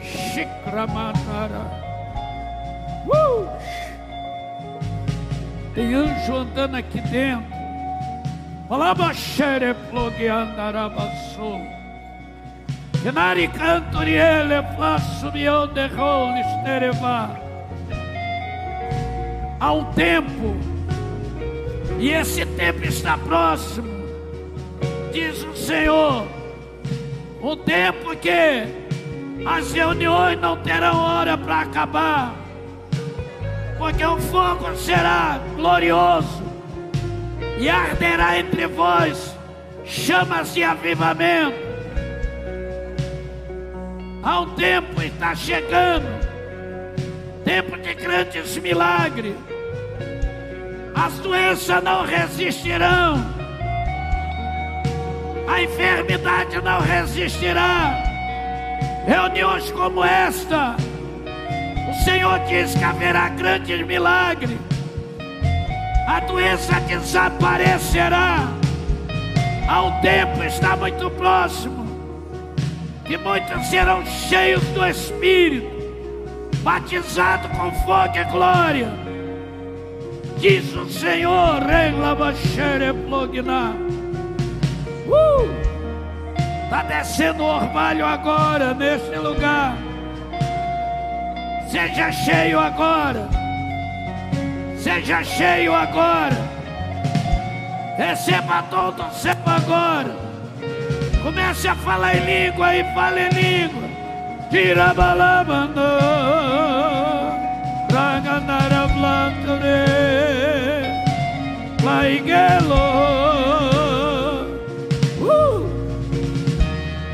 Shikramanara. 0.00 1.60
Uh! 3.06 3.46
Tem 5.74 5.92
anjo 5.92 6.36
andando 6.36 6.76
aqui 6.76 7.02
dentro. 7.02 7.61
De. 16.70 17.42
Há 19.60 19.72
um 19.74 19.84
tempo, 19.92 20.56
e 21.98 22.12
esse 22.12 22.46
tempo 22.46 22.82
está 22.86 23.18
próximo, 23.18 23.92
diz 25.12 25.44
o 25.44 25.54
Senhor. 25.54 26.26
Um 27.42 27.56
tempo 27.58 28.16
que 28.16 28.64
as 29.44 29.70
reuniões 29.70 30.40
não 30.40 30.56
terão 30.56 30.96
hora 30.96 31.36
para 31.36 31.60
acabar, 31.60 32.34
porque 33.76 34.02
o 34.02 34.16
fogo 34.16 34.74
será 34.76 35.38
glorioso 35.56 36.41
e 37.58 37.68
arderá 37.68 38.38
entre 38.38 38.66
vós 38.66 39.36
chamas 39.84 40.54
de 40.54 40.62
avivamento. 40.62 41.72
Há 44.22 44.40
um 44.40 44.54
tempo 44.54 45.02
está 45.02 45.34
chegando, 45.34 46.06
tempo 47.44 47.76
de 47.78 47.94
grandes 47.94 48.56
milagres. 48.58 49.34
As 50.94 51.14
doenças 51.18 51.82
não 51.82 52.04
resistirão, 52.04 53.16
a 55.48 55.62
enfermidade 55.62 56.60
não 56.60 56.80
resistirá. 56.80 58.02
Reuniões 59.06 59.70
como 59.72 60.04
esta, 60.04 60.76
o 61.90 62.04
Senhor 62.04 62.38
diz 62.46 62.74
que 62.74 62.84
haverá 62.84 63.28
grandes 63.30 63.84
milagres, 63.84 64.56
a 66.12 66.20
doença 66.20 66.78
desaparecerá. 66.80 68.48
Um 69.66 70.00
tempo 70.02 70.42
está 70.44 70.76
muito 70.76 71.10
próximo 71.12 71.86
que 73.06 73.16
muitos 73.16 73.66
serão 73.68 74.04
cheios 74.04 74.62
do 74.74 74.86
Espírito, 74.86 75.70
batizados 76.62 77.50
com 77.52 77.72
fogo 77.86 78.14
e 78.14 78.24
glória. 78.24 78.92
Diz 80.36 80.74
o 80.74 80.86
Senhor, 80.90 81.62
Reglabaxere 81.62 82.92
Plogna. 83.08 83.74
Uh! 85.06 85.48
Está 86.64 86.82
descendo 86.82 87.42
o 87.42 87.46
orvalho 87.46 88.04
agora 88.04 88.74
neste 88.74 89.16
lugar. 89.16 89.78
Seja 91.70 92.12
cheio 92.12 92.58
agora. 92.60 93.41
Seja 94.82 95.22
cheio 95.22 95.72
agora. 95.72 96.36
Receba 97.96 98.64
todo 98.68 99.04
o 99.04 99.10
céu 99.12 99.36
agora. 99.46 100.12
Comece 101.22 101.68
a 101.68 101.76
falar 101.76 102.16
em 102.16 102.48
língua 102.48 102.74
e 102.74 102.82
fale 102.92 103.20
em 103.20 103.28
língua. 103.28 103.88
Tira 104.50 104.92
balabando. 104.92 105.80
Ragandara 107.92 108.88
blanture. 108.88 109.86
Laiguelo. 111.84 112.74
Uh! 115.20 115.64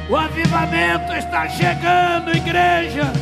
O 0.09 0.17
avivamento 0.17 1.13
está 1.13 1.47
chegando, 1.51 2.35
igreja. 2.35 3.13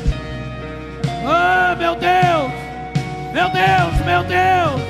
Oh, 1.25 1.77
meu 1.77 1.97
Deus. 1.97 2.56
Meu 3.37 3.51
Deus, 3.51 3.95
meu 4.07 4.25
Deus. 4.25 4.81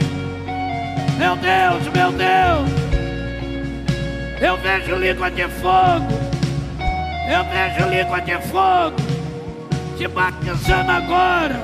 Meu 1.18 1.34
Deus, 1.34 1.82
meu 1.92 2.12
Deus. 2.12 2.70
Eu 4.40 4.57
vejo 4.59 4.94
língua 4.94 5.28
de 5.32 5.49
fogo. 5.49 6.07
Eu 7.28 7.42
vejo 7.42 7.90
língua 7.90 8.20
de 8.20 8.38
fogo. 8.47 8.94
Te 9.99 10.07
batizando 10.07 10.92
agora. 10.92 11.61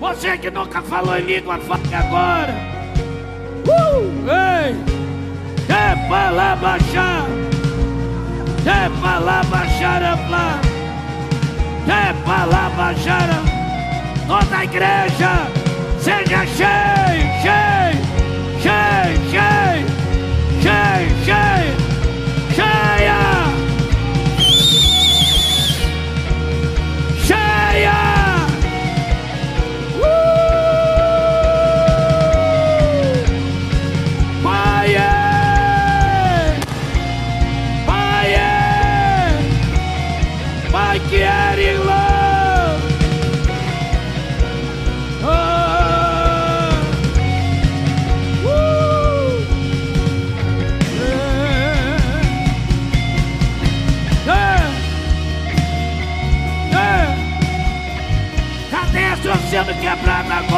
Você 0.00 0.38
que 0.38 0.50
nunca 0.50 0.80
falou 0.80 1.18
em 1.18 1.24
língua, 1.24 1.58
fale 1.58 1.94
agora. 1.94 2.54
Uh! 3.66 4.24
Ei! 4.30 4.74
Que 5.66 6.08
falar 6.08 6.56
baixar. 6.56 7.26
Que 8.62 8.88
baixar. 9.50 10.60
Que 11.84 12.24
falar 12.24 12.70
baixar 12.70 13.28
Toda 14.26 14.56
a 14.56 14.64
igreja 14.64 15.61
seja 16.02 16.44
cheio, 16.46 17.28
cheio, 17.42 18.00
cheio, 18.60 19.20
cheio 19.30 19.86
cheia, 20.60 21.06
cheia, 21.24 21.76
cheia, 22.54 23.31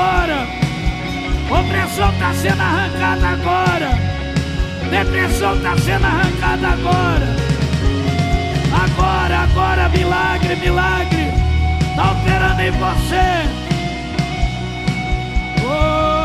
agora. 0.05 0.47
Opressão 1.51 2.11
está 2.13 2.33
sendo 2.35 2.61
arrancada 2.61 3.29
agora. 3.29 3.91
Depressão 4.91 5.57
está 5.57 5.77
sendo 5.79 6.05
arrancada 6.05 6.69
agora. 6.69 7.37
Agora, 8.85 9.39
agora, 9.41 9.89
milagre, 9.89 10.57
milagre. 10.57 11.33
Está 11.91 12.13
operando 12.13 12.63
em 12.63 12.71
você. 12.73 13.49
Oh, 15.67 16.25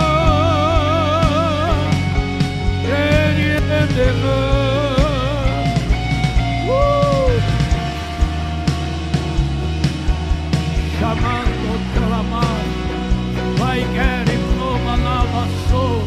ele 2.85 3.57
enterrou. 3.57 4.59
chamando 10.99 12.58
clamar, 13.69 13.75
vai 13.75 13.79
querer 13.79 14.39
pluma 14.55 14.97
sou, 15.69 16.01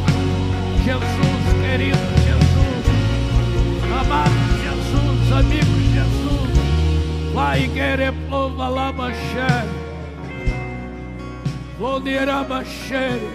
Jesus 0.84 1.44
querido 1.60 1.98
Jesus, 2.24 2.84
amado 4.00 4.32
Jesus, 4.62 5.32
amigo 5.32 5.74
Jesus, 5.92 7.32
vai 7.32 7.68
querer 7.68 8.12
pluma 8.28 8.68
lava 8.68 9.12
xere, 12.64 13.30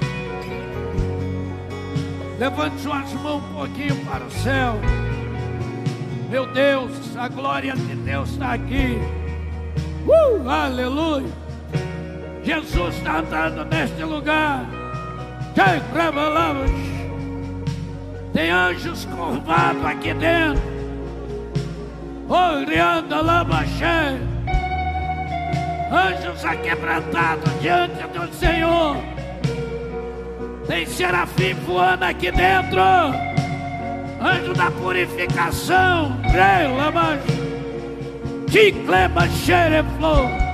levante 2.39 2.81
suas 2.81 3.13
mãos 3.13 3.43
um 3.43 3.53
pouquinho 3.53 4.05
para 4.05 4.25
o 4.25 4.31
céu, 4.31 4.75
meu 6.29 6.45
Deus, 6.53 7.15
a 7.17 7.27
glória 7.29 7.73
de 7.73 7.95
Deus 7.95 8.29
está 8.31 8.53
aqui. 8.53 8.97
Uh, 10.05 10.49
aleluia. 10.49 11.46
Jesus 12.47 12.95
está 12.95 13.17
andando 13.17 13.65
neste 13.65 14.01
lugar. 14.05 14.65
Tem 18.33 18.49
anjos 18.49 19.03
curvados 19.03 19.83
aqui 19.83 20.13
dentro. 20.13 20.63
Olhando 22.29 23.21
labaxé. 23.21 24.17
Anjos 25.91 26.45
aquebrantados 26.45 27.51
diante 27.59 28.01
do 28.17 28.33
Senhor. 28.33 28.95
Tem 30.67 30.85
serafim 30.85 31.53
voando 31.65 32.05
aqui 32.05 32.31
dentro. 32.31 32.79
Anjo 34.21 34.53
da 34.53 34.71
purificação. 34.71 36.15
Rei 36.21 36.73
labaxé. 36.77 37.27
Ticleba 38.49 39.27
xereflor. 39.27 40.46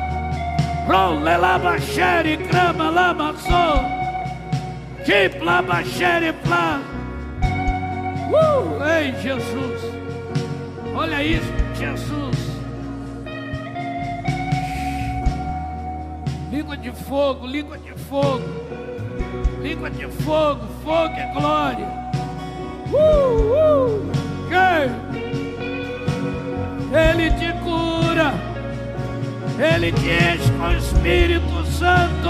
Role 0.87 1.37
lava 1.37 1.79
xere, 1.79 2.37
crama 2.37 2.89
lama 2.89 3.33
so. 3.37 5.03
Tip 5.05 5.41
lava 5.43 5.83
xere, 5.83 6.33
plá. 6.33 6.81
Uh, 8.31 8.83
ei, 8.83 9.13
Jesus. 9.21 9.81
Olha 10.95 11.23
isso, 11.23 11.51
Jesus. 11.75 12.37
Língua 16.51 16.77
de 16.77 16.91
fogo, 16.91 17.47
língua 17.47 17.77
de 17.77 17.93
fogo. 17.93 18.43
Língua 19.61 19.89
de 19.89 20.07
fogo, 20.07 20.65
fogo 20.83 21.15
e 21.15 21.33
glória. 21.33 21.87
Uh, 22.91 22.97
uh. 22.97 24.13
Ele 26.93 27.31
te 27.31 27.51
cura. 27.63 28.52
Ele 29.59 29.91
te 29.91 30.09
enche 30.09 30.51
com 30.57 30.67
o 30.67 30.77
Espírito 30.77 31.65
Santo. 31.67 32.29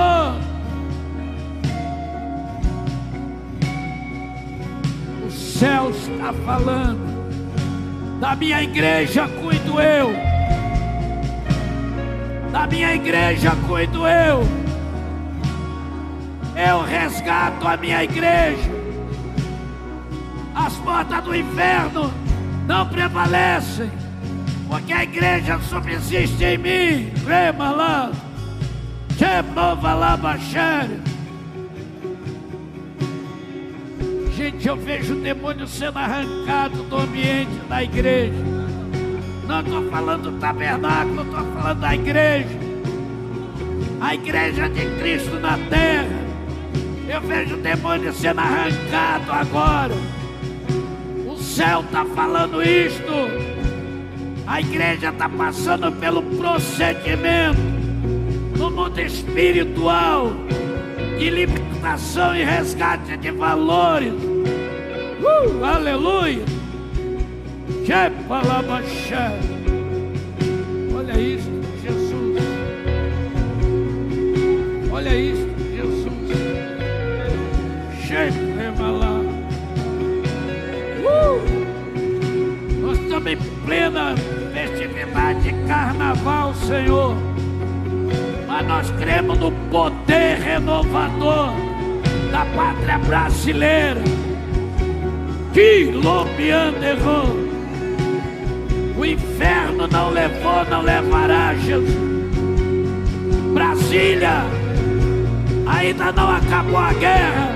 O 5.26 5.32
céu 5.32 5.90
está 5.92 6.34
falando. 6.46 7.14
Da 8.20 8.36
minha 8.36 8.62
igreja 8.62 9.28
cuido 9.28 9.80
eu. 9.80 10.14
Da 12.52 12.68
minha 12.68 12.94
igreja 12.94 13.52
cuido 13.68 14.06
eu. 14.06 14.44
Eu 16.56 16.82
resgato 16.84 17.68
a 17.68 17.78
minha 17.78 18.04
igreja. 18.04 18.72
As 20.54 20.74
portas 20.76 21.24
do 21.24 21.36
inferno 21.36 22.14
não 22.68 22.88
prevalecem 22.88 23.90
porque 24.74 24.92
a 24.92 25.04
igreja 25.04 25.60
subsiste 25.60 26.44
em 26.44 26.58
mim. 26.58 27.12
Rema 27.28 27.70
lá, 27.70 28.12
Chemova 29.20 29.94
lá. 29.94 30.20
Gente, 34.36 34.68
eu 34.68 34.76
vejo 34.76 35.14
o 35.14 35.22
demônio 35.22 35.68
sendo 35.68 36.00
arrancado 36.00 36.82
do 36.86 36.98
ambiente 36.98 37.56
da 37.70 37.84
igreja. 37.84 38.34
Não 39.48 39.60
estou 39.62 39.92
falando 39.92 40.32
do 40.32 40.40
tabernáculo, 40.40 41.22
estou 41.22 41.54
falando 41.54 41.80
da 41.80 41.94
igreja. 41.94 42.60
A 44.02 44.16
igreja 44.16 44.70
de 44.70 44.86
Cristo 45.00 45.40
na 45.40 45.56
terra. 45.70 46.24
Eu 47.08 47.22
vejo 47.22 47.58
o 47.58 47.62
demônio 47.62 48.12
sendo 48.12 48.40
arrancado 48.40 49.32
agora. 49.32 49.94
O 51.28 51.38
céu 51.38 51.82
está 51.82 52.04
falando 52.06 52.64
isto. 52.64 53.53
A 54.46 54.60
igreja 54.60 55.10
está 55.10 55.30
passando 55.30 55.92
pelo 55.94 56.22
procedimento 56.22 57.60
no 58.58 58.70
mundo 58.70 59.00
espiritual 59.00 60.32
de 61.18 61.30
libertação 61.30 62.36
e 62.36 62.44
resgate 62.44 63.16
de 63.18 63.32
valores. 63.32 64.14
Uh, 64.14 65.64
aleluia! 65.64 66.44
Olha 70.96 71.20
isso, 71.20 71.50
Jesus. 71.82 72.44
Olha 74.92 75.16
isso, 75.16 75.48
Jesus. 75.74 76.14
Shepalalá. 78.06 79.20
Uh! 81.00 81.42
Nós 82.82 83.00
estamos 83.00 83.32
em 83.32 83.38
plena 83.66 84.16
festividade 84.68 85.42
de 85.42 85.54
carnaval, 85.68 86.54
Senhor. 86.56 87.16
Mas 88.48 88.68
nós 88.68 88.92
cremos 88.92 89.38
no 89.40 89.52
poder 89.70 90.38
renovador 90.40 91.50
da 92.32 92.46
pátria 92.56 92.98
brasileira. 93.00 94.02
Que 95.54 95.92
errou. 96.82 97.44
O 98.98 99.06
inferno 99.06 99.88
não 99.88 100.10
levou, 100.12 100.66
não 100.70 100.82
levará, 100.82 101.54
Jesus. 101.56 102.14
Brasília, 103.54 104.46
ainda 105.68 106.12
não 106.12 106.36
acabou 106.36 106.78
a 106.78 106.94
guerra. 106.94 107.56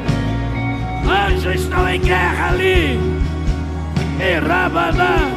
Anjos 1.28 1.62
estão 1.62 1.88
em 1.90 2.02
guerra 2.02 2.50
ali. 2.50 3.00
Em 4.20 4.40
Rabaná. 4.46 5.37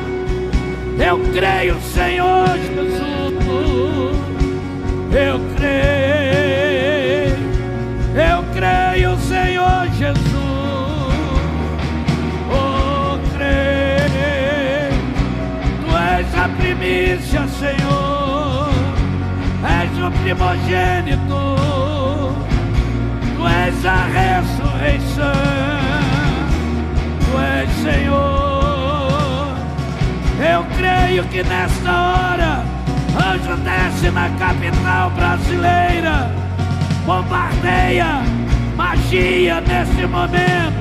Eu 1.01 1.19
creio, 1.33 1.81
Senhor 1.81 2.47
Jesus. 2.59 3.01
Eu 5.13 5.41
creio. 5.57 5.81
Eu 8.15 8.45
creio, 8.53 9.17
Senhor 9.17 9.89
Jesus. 9.97 10.21
Oh, 12.53 13.19
creio. 13.35 14.93
Tu 15.81 15.97
és 15.97 16.35
a 16.39 16.49
primícia, 16.51 17.49
Senhor. 17.49 18.69
És 19.81 19.99
o 19.99 20.11
primogênito. 20.23 21.41
Tu 23.37 23.49
és 23.49 23.87
a 23.87 24.05
ressurreição. 24.05 25.33
Tu 27.25 27.39
és, 27.39 27.71
Senhor. 27.83 28.40
Eu 30.41 30.65
creio 30.77 31.25
que 31.25 31.43
nesta 31.43 31.91
hora 31.91 32.65
anjo 33.15 33.57
desce 33.59 34.11
na 34.11 34.31
capital 34.39 35.11
brasileira, 35.11 36.31
bombardeia 37.05 38.41
magia 38.81 39.61
nesse 39.61 40.07
momento. 40.07 40.81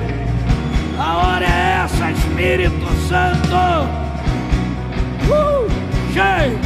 A 0.98 1.16
hora 1.16 1.44
é 1.44 1.84
essa, 1.84 2.10
Espírito 2.10 2.86
Santo. 3.08 3.56
Uh, 5.28 5.68
cheio. 6.12 6.58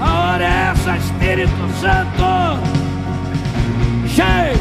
A 0.00 0.20
hora 0.20 0.44
é 0.44 0.72
essa, 0.72 0.96
Espírito 0.96 1.68
Santo. 1.80 2.60
Cheio. 4.08 4.58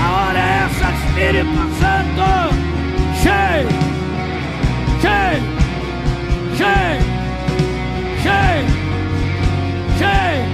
A 0.00 0.10
hora 0.12 0.38
é 0.38 0.66
essa, 0.66 0.92
Espírito 0.92 1.62
Santo. 1.80 2.26
Cheio. 3.22 3.95
Cheio! 5.06 5.40
Cheio! 6.56 7.00
Cheio! 8.22 8.66
Cheio! 9.98 10.44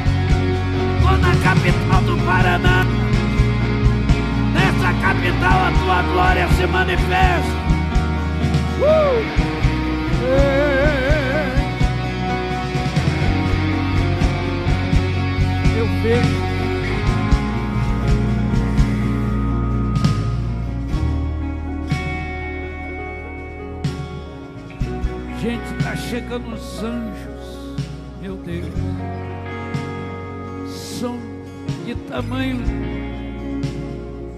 Tô 1.01 1.13
na 1.17 1.33
capital 1.43 2.03
do 2.03 2.17
Paraná. 2.27 2.79
Nessa 4.53 4.93
capital 5.01 5.59
a 5.59 5.73
tua 5.81 6.03
glória 6.03 6.47
se 6.49 6.67
manifesta. 6.67 7.63
Uh! 8.83 9.25
É, 10.25 10.29
é, 10.29 11.53
é, 15.77 15.81
Eu 15.81 15.87
vejo 16.03 16.52
está 25.49 25.97
chegando 25.97 26.55
os 26.55 26.83
anjos, 26.83 27.77
meu 28.21 28.37
Deus. 28.37 28.69
São 30.69 31.19
de 31.85 31.95
tamanho 32.09 32.61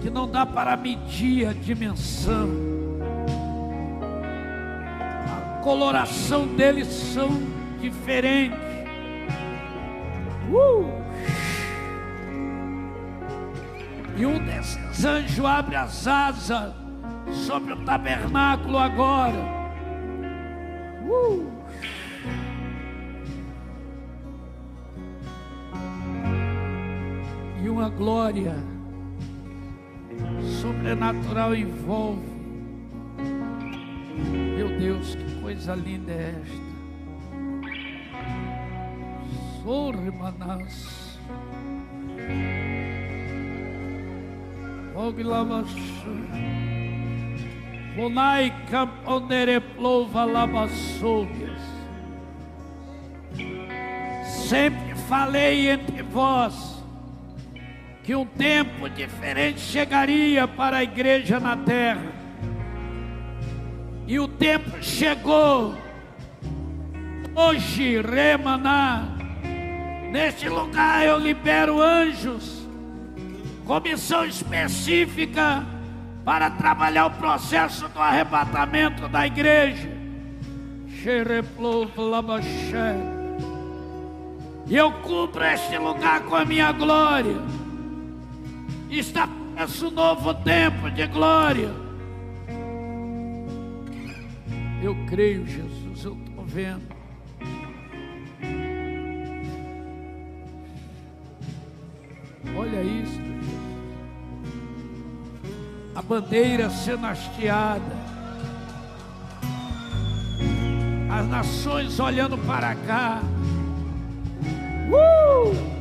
que 0.01 0.09
não 0.09 0.27
dá 0.27 0.45
para 0.45 0.75
medir 0.75 1.47
a 1.47 1.53
dimensão. 1.53 2.49
A 5.27 5.61
coloração 5.61 6.47
deles 6.47 6.87
são 6.87 7.29
diferentes. 7.79 8.57
Uh! 10.49 10.89
E 14.17 14.25
um 14.25 14.43
desses 14.43 15.05
anjos 15.05 15.45
abre 15.45 15.75
as 15.75 16.07
asas 16.07 16.73
sobre 17.45 17.73
o 17.73 17.77
tabernáculo 17.85 18.77
agora. 18.77 19.64
E 27.63 27.69
uma 27.69 27.89
glória 27.89 28.55
sobrenatural 30.61 31.55
envolve. 31.55 32.35
Meu 34.55 34.79
Deus, 34.79 35.15
que 35.15 35.41
coisa 35.41 35.75
linda 35.75 36.11
é 36.11 36.41
esta. 36.41 36.65
Sorre, 39.63 40.11
Manás. 40.11 41.19
Oglavashu. 44.95 46.74
Bonai 47.95 48.53
camponere 48.69 49.61
plova 49.61 50.25
lavassougas. 50.25 51.61
Sempre 54.49 54.95
falei 55.07 55.69
entre 55.69 56.03
vós 56.03 56.83
que 58.03 58.13
um 58.13 58.25
tempo 58.25 58.89
diferente 58.89 59.61
chegaria 59.61 60.45
para 60.45 60.77
a 60.77 60.83
igreja 60.83 61.39
na 61.39 61.55
terra. 61.55 62.11
E 64.05 64.19
o 64.19 64.27
tempo 64.27 64.83
chegou. 64.83 65.73
Hoje, 67.33 68.01
Remaná, 68.01 69.07
neste 70.11 70.49
lugar 70.49 71.05
eu 71.05 71.17
libero 71.17 71.81
anjos, 71.81 72.67
comissão 73.65 74.25
específica 74.25 75.74
para 76.25 76.49
trabalhar 76.49 77.05
o 77.05 77.11
processo 77.11 77.87
do 77.87 78.01
arrebatamento 78.01 79.07
da 79.07 79.27
igreja. 79.27 79.87
E 84.67 84.75
eu 84.75 84.91
cubro 85.03 85.43
este 85.43 85.77
lugar 85.77 86.23
com 86.23 86.35
a 86.35 86.43
minha 86.43 86.71
glória. 86.71 87.37
Está 88.89 89.29
esse 89.63 89.87
novo 89.91 90.33
tempo 90.33 90.89
de 90.89 91.05
glória. 91.05 91.69
Eu 94.81 94.95
creio, 95.05 95.45
Jesus, 95.45 96.05
eu 96.05 96.17
estou 96.17 96.45
vendo. 96.45 96.95
Olha 102.57 102.81
isso. 102.81 103.24
A 105.95 106.01
bandeira 106.01 106.69
sendo 106.69 107.05
hasteada. 107.05 107.95
As 111.09 111.27
nações 111.27 111.99
olhando 111.99 112.37
para 112.39 112.75
cá. 112.75 113.21
Uh! 114.91 115.75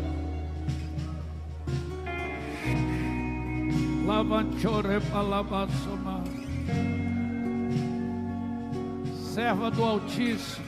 Serva 9.34 9.70
do 9.70 9.82
Altíssimo. 9.82 10.64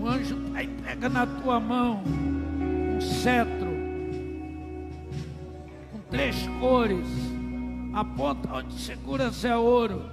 O 0.00 0.06
anjo 0.06 0.36
está 0.46 0.62
entrega 0.62 1.08
na 1.08 1.26
tua 1.26 1.58
mão 1.58 2.02
um 2.06 3.00
cetro 3.00 3.70
com 5.90 5.98
três 6.10 6.36
cores. 6.60 7.29
A 7.92 8.04
ponta 8.04 8.54
onde 8.54 8.72
seguras 8.74 9.44
é 9.44 9.56
ouro. 9.56 10.04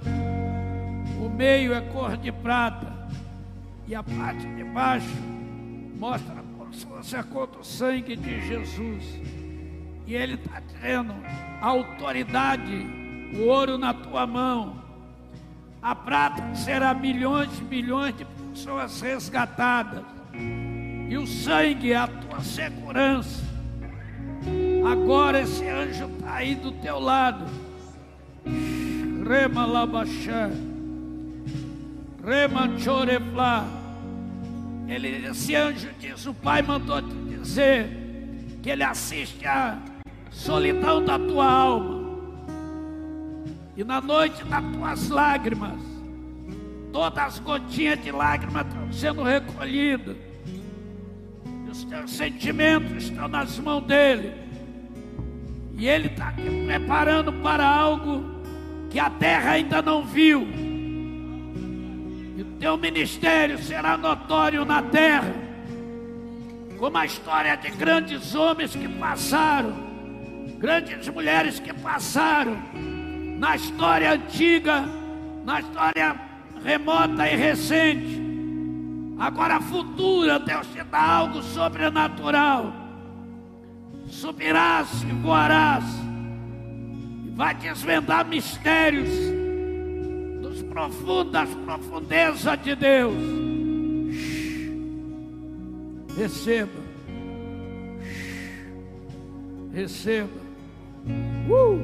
O 1.24 1.28
meio 1.28 1.72
é 1.72 1.80
cor 1.80 2.16
de 2.16 2.32
prata. 2.32 2.92
E 3.86 3.94
a 3.94 4.02
parte 4.02 4.46
de 4.54 4.64
baixo 4.64 5.16
mostra 5.98 6.36
como 6.56 6.74
se 6.74 6.84
fosse 6.84 7.16
a 7.16 7.22
cor 7.22 7.46
do 7.46 7.64
sangue 7.64 8.16
de 8.16 8.46
Jesus. 8.46 9.04
E 10.06 10.14
ele 10.14 10.34
está 10.34 10.60
dizendo: 10.60 11.14
autoridade, 11.60 12.86
o 13.34 13.46
ouro 13.46 13.78
na 13.78 13.94
tua 13.94 14.26
mão, 14.26 14.82
a 15.80 15.94
prata 15.94 16.54
será 16.54 16.92
milhões 16.92 17.58
e 17.58 17.62
milhões 17.62 18.16
de 18.16 18.24
pessoas 18.24 19.00
resgatadas, 19.00 20.04
e 20.34 21.16
o 21.16 21.26
sangue 21.26 21.92
é 21.92 21.96
a 21.96 22.08
tua 22.08 22.40
segurança. 22.40 23.42
Agora 24.90 25.40
esse 25.40 25.66
anjo 25.66 26.06
está 26.06 26.34
aí 26.34 26.54
do 26.54 26.72
teu 26.72 26.98
lado. 26.98 27.67
Rema 29.26 29.66
labaxé. 29.66 30.50
Rema 32.24 32.78
choreflá. 32.78 33.66
Ele, 34.88 35.26
esse 35.26 35.54
anjo 35.54 35.88
diz: 36.00 36.26
O 36.26 36.34
Pai 36.34 36.62
mandou 36.62 37.02
te 37.02 37.14
dizer 37.28 37.88
que 38.62 38.70
ele 38.70 38.82
assiste 38.82 39.46
a 39.46 39.78
solidão 40.30 41.04
da 41.04 41.18
tua 41.18 41.50
alma. 41.50 41.98
E 43.76 43.84
na 43.84 44.00
noite 44.00 44.42
das 44.44 44.64
tuas 44.72 45.08
lágrimas, 45.08 45.80
todas 46.92 47.24
as 47.24 47.38
gotinhas 47.38 48.02
de 48.02 48.10
lágrimas 48.10 48.66
estão 48.66 48.92
sendo 48.92 49.22
recolhidas. 49.22 50.16
E 51.66 51.70
os 51.70 51.84
teus 51.84 52.10
sentimentos 52.10 53.04
estão 53.04 53.28
nas 53.28 53.58
mãos 53.58 53.84
dele. 53.84 54.32
E 55.76 55.86
ele 55.86 56.08
está 56.08 56.32
te 56.32 56.42
preparando 56.66 57.32
para 57.34 57.64
algo 57.64 58.37
que 58.98 59.00
a 59.00 59.10
terra 59.10 59.52
ainda 59.52 59.80
não 59.80 60.02
viu. 60.02 60.40
E 62.36 62.42
o 62.42 62.44
teu 62.58 62.76
ministério 62.76 63.56
será 63.56 63.96
notório 63.96 64.64
na 64.64 64.82
terra, 64.82 65.32
como 66.76 66.98
a 66.98 67.06
história 67.06 67.54
de 67.54 67.70
grandes 67.70 68.34
homens 68.34 68.74
que 68.74 68.88
passaram 68.88 69.86
grandes 70.58 71.08
mulheres 71.10 71.60
que 71.60 71.72
passaram 71.72 72.60
na 73.38 73.54
história 73.54 74.14
antiga, 74.14 74.84
na 75.44 75.60
história 75.60 76.20
remota 76.64 77.24
e 77.28 77.36
recente. 77.36 78.20
Agora 79.16 79.60
futura, 79.60 80.40
Deus 80.40 80.66
te 80.72 80.82
dá 80.82 81.00
algo 81.00 81.40
sobrenatural. 81.40 82.74
Subirás 84.08 85.04
e 85.04 85.12
voarás. 85.12 86.07
Vai 87.38 87.54
desvendar 87.54 88.26
mistérios 88.26 89.08
dos 90.42 90.60
profundos, 90.60 91.30
das 91.32 91.48
profundezas 91.54 92.60
de 92.64 92.74
Deus. 92.74 93.14
Receba. 96.16 96.80
Receba. 99.72 100.28
Uh! 101.48 101.78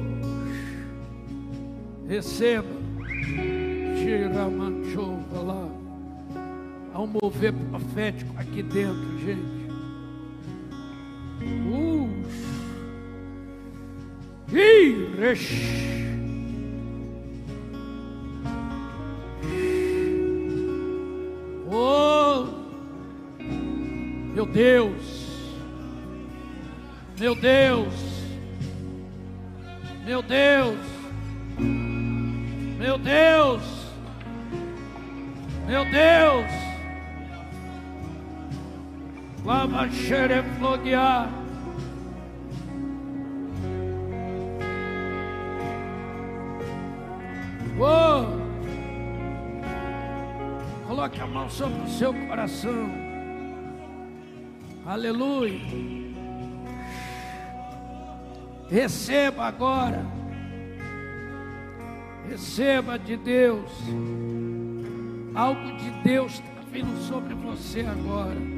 Receba. 2.05 2.67
Tiramanchova 3.95 5.39
lá. 5.39 5.69
Há 6.93 7.01
um 7.01 7.07
mover 7.07 7.53
profético 7.71 8.33
aqui 8.37 8.61
dentro, 8.61 9.19
gente. 9.19 9.69
Uh! 11.65 12.44
Oh, 21.67 22.47
meu 24.33 24.45
Deus, 24.45 25.51
meu 27.19 27.35
Deus, 27.35 27.93
meu 30.05 30.21
Deus. 30.21 30.95
Meu 32.85 32.99
Deus. 32.99 33.63
Meu 35.65 35.83
Deus. 35.85 36.51
Lava 39.43 39.89
xerefloguear. 39.89 41.44
Coloque 51.05 51.21
a 51.21 51.27
mão 51.27 51.47
sobre 51.47 51.81
o 51.83 51.87
seu 51.87 52.11
coração. 52.27 52.89
Aleluia. 54.83 55.61
Receba 58.67 59.45
agora. 59.45 60.03
Receba 62.27 62.97
de 62.97 63.17
Deus. 63.17 63.71
Algo 65.35 65.77
de 65.77 65.91
Deus 66.03 66.33
está 66.33 66.61
vindo 66.71 66.99
sobre 67.03 67.35
você 67.35 67.81
agora. 67.81 68.54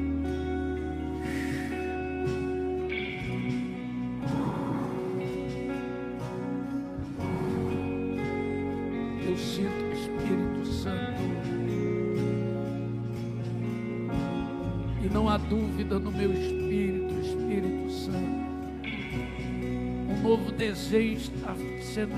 Sendo 21.98 22.14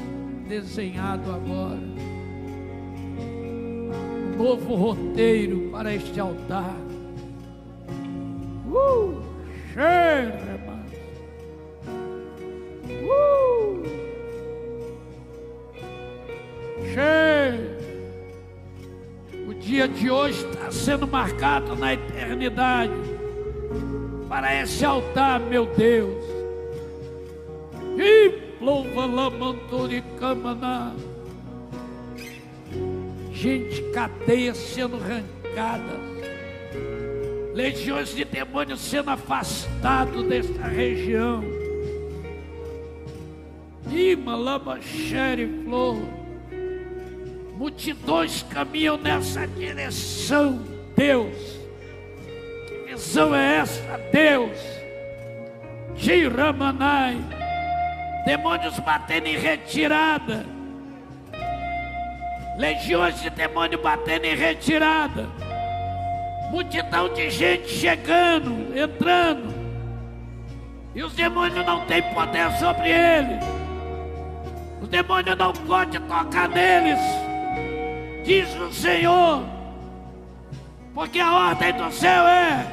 desenhado 0.47 1.33
agora. 1.33 1.81
Um 3.19 4.37
novo 4.37 4.75
roteiro 4.75 5.71
para 5.71 5.95
este 5.95 6.21
altar. 6.21 6.77
Uh! 8.67 9.23
Cheira, 9.73 10.39
irmãos. 10.53 10.93
Uh! 13.03 13.83
Cheio. 16.93 17.81
O 19.49 19.55
dia 19.55 19.89
de 19.89 20.11
hoje 20.11 20.45
está 20.45 20.71
sendo 20.71 21.07
marcado 21.09 21.75
na 21.75 21.95
eternidade 21.95 22.93
para 24.29 24.61
esse 24.61 24.85
altar, 24.85 25.41
meu 25.41 25.65
Deus. 25.75 26.20
Louva 28.81 29.05
lamanturi 29.05 30.03
camaná. 30.19 30.95
Gente, 33.31 33.83
cadeias 33.93 34.57
sendo 34.57 34.97
arrancadas. 34.97 36.01
Legiões 37.55 38.15
de 38.15 38.25
demônios 38.25 38.81
sendo 38.81 39.11
afastados 39.11 40.27
desta 40.27 40.67
região. 40.67 41.45
Ima 43.91 44.35
lama 44.35 44.81
xere 44.81 45.47
flor. 45.65 45.99
Multidões 47.59 48.43
caminham 48.45 48.97
nessa 48.97 49.47
direção, 49.47 50.59
Deus. 50.97 51.37
Que 52.67 52.95
visão 52.95 53.35
é 53.35 53.57
essa, 53.57 54.01
Deus? 54.11 54.59
Giramanai, 55.97 57.40
demônios 58.25 58.79
batendo 58.81 59.27
em 59.27 59.37
retirada, 59.37 60.45
legiões 62.57 63.21
de 63.21 63.31
demônio 63.31 63.81
batendo 63.83 64.25
em 64.25 64.35
retirada, 64.35 65.29
multidão 66.51 67.13
de 67.13 67.31
gente 67.31 67.69
chegando, 67.69 68.77
entrando, 68.77 69.55
e 70.95 71.03
os 71.03 71.13
demônios 71.15 71.65
não 71.65 71.87
têm 71.87 72.03
poder 72.15 72.51
sobre 72.59 72.91
eles, 72.91 73.45
os 74.81 74.89
demônios 74.89 75.37
não 75.37 75.53
podem 75.53 76.01
tocar 76.01 76.49
neles 76.49 76.99
diz 78.25 78.55
o 78.61 78.73
Senhor, 78.73 79.43
porque 80.95 81.19
a 81.19 81.33
ordem 81.33 81.73
do 81.73 81.91
céu 81.91 82.27
é: 82.27 82.65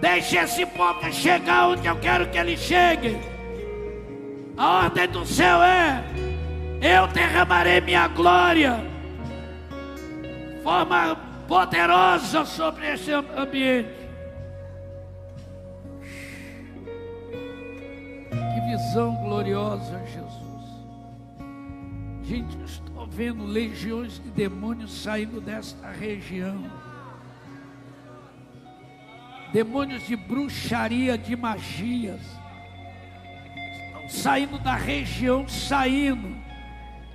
deixe 0.00 0.36
esse 0.36 0.64
povo 0.64 1.12
chegar 1.12 1.68
onde 1.68 1.86
eu 1.86 1.96
quero 1.96 2.28
que 2.28 2.38
ele 2.38 2.56
chegue. 2.56 3.18
A 4.56 4.84
ordem 4.84 5.08
do 5.08 5.26
céu 5.26 5.62
é: 5.62 6.02
eu 6.80 7.06
derramarei 7.08 7.80
minha 7.80 8.08
glória, 8.08 8.80
forma 10.62 11.16
poderosa 11.46 12.44
sobre 12.44 12.92
esse 12.92 13.12
ambiente. 13.12 14.06
Que 18.30 18.60
visão 18.70 19.14
gloriosa, 19.16 20.02
Jesus. 20.06 20.46
Gente, 22.22 22.56
estou 22.64 23.06
vendo 23.06 23.44
legiões 23.44 24.18
de 24.18 24.30
demônios 24.30 25.02
saindo 25.02 25.40
desta 25.40 25.90
região. 25.90 26.64
Demônios 29.52 30.06
de 30.06 30.16
bruxaria, 30.16 31.16
de 31.16 31.36
magias. 31.36 32.45
Saindo 34.08 34.58
da 34.58 34.74
região, 34.74 35.48
saindo. 35.48 36.36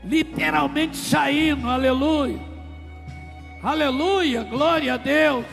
Literalmente 0.04 0.98
saindo, 0.98 1.70
aleluia. 1.70 2.40
Aleluia, 3.64 4.44
glória 4.44 4.96
a 4.96 4.98
Deus. 4.98 5.46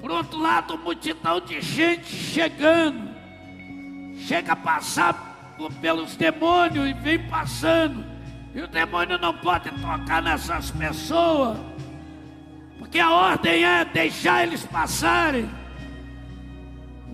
Por 0.00 0.10
outro 0.10 0.38
lado, 0.38 0.78
multidão 0.78 1.40
de 1.40 1.60
gente 1.60 2.06
chegando. 2.06 3.10
Chega 4.16 4.52
a 4.52 4.56
passar 4.56 5.56
pelos 5.80 6.16
demônios 6.16 6.88
e 6.88 6.94
vem 6.94 7.18
passando. 7.28 8.04
E 8.54 8.62
o 8.62 8.66
demônio 8.66 9.18
não 9.18 9.34
pode 9.34 9.70
tocar 9.70 10.22
nessas 10.22 10.70
pessoas. 10.70 11.58
Porque 12.78 12.98
a 12.98 13.10
ordem 13.10 13.62
é 13.62 13.84
deixar 13.84 14.44
eles 14.44 14.64
passarem. 14.64 15.48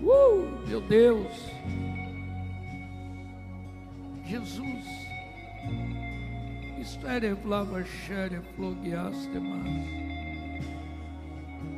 Uh, 0.01 0.63
meu 0.65 0.79
Deus. 0.79 1.56
Jesus. 4.27 4.85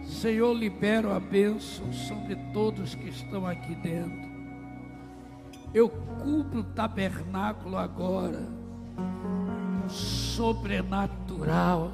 Senhor, 0.04 0.54
libero 0.54 1.12
a 1.12 1.20
bênção 1.20 1.92
sobre 1.94 2.36
todos 2.52 2.96
que 2.96 3.10
estão 3.10 3.46
aqui 3.46 3.76
dentro. 3.76 4.28
Eu 5.74 5.90
cubro 5.90 6.62
o 6.62 6.64
tabernáculo 6.64 7.78
agora. 7.78 8.48
Sobrenatural. 9.88 11.92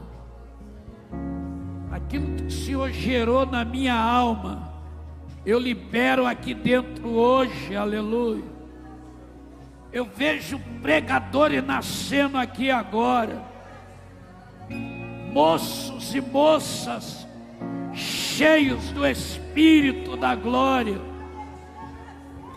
Aquilo 1.92 2.36
que 2.36 2.44
o 2.44 2.52
Senhor 2.52 2.90
gerou 2.92 3.46
na 3.46 3.66
minha 3.66 3.96
alma. 3.96 4.74
Eu 5.46 5.60
libero 5.60 6.26
aqui 6.26 6.54
dentro 6.54 7.10
hoje, 7.10 7.76
aleluia. 7.76 8.55
Eu 9.96 10.04
vejo 10.04 10.60
pregadores 10.82 11.64
nascendo 11.64 12.38
aqui 12.38 12.70
agora. 12.70 13.42
Moços 15.32 16.14
e 16.14 16.20
moças 16.20 17.26
cheios 17.94 18.92
do 18.92 19.08
Espírito 19.08 20.18
da 20.18 20.36
glória. 20.36 21.00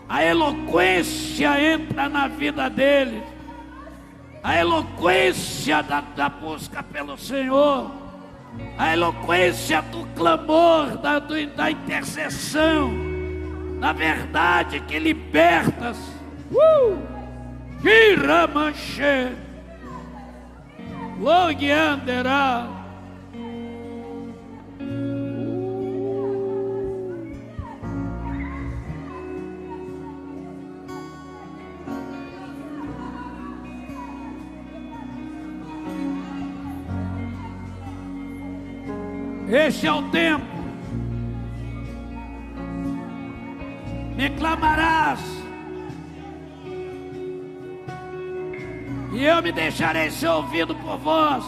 A 0.09 0.21
eloquência 0.21 1.57
entra 1.63 2.09
na 2.09 2.27
vida 2.27 2.69
deles. 2.69 3.23
A 4.43 4.57
eloquência 4.57 5.81
da, 5.81 6.01
da 6.01 6.27
busca 6.27 6.83
pelo 6.83 7.17
Senhor. 7.17 7.89
A 8.77 8.91
eloquência 8.91 9.81
do 9.81 10.05
clamor, 10.07 10.97
da, 10.97 11.19
do- 11.19 11.47
da 11.55 11.71
intercessão. 11.71 12.91
Da 13.79 13.93
verdade 13.93 14.81
que 14.81 14.99
liberta. 14.99 15.93
Uh! 16.51 17.08
Giramanche. 17.81 19.35
Logianderá. 21.19 22.79
Este 39.51 39.87
é 39.87 39.91
o 39.91 40.03
tempo. 40.11 40.45
Me 44.15 44.29
clamarás, 44.31 45.19
e 49.11 49.23
eu 49.23 49.41
me 49.41 49.51
deixarei 49.51 50.11
ser 50.11 50.27
ouvido 50.27 50.75
por 50.75 50.97
vós. 50.97 51.43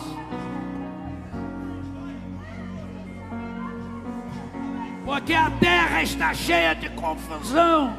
Porque 5.05 5.33
a 5.33 5.49
terra 5.51 6.03
está 6.03 6.33
cheia 6.33 6.73
de 6.73 6.89
confusão. 6.89 7.95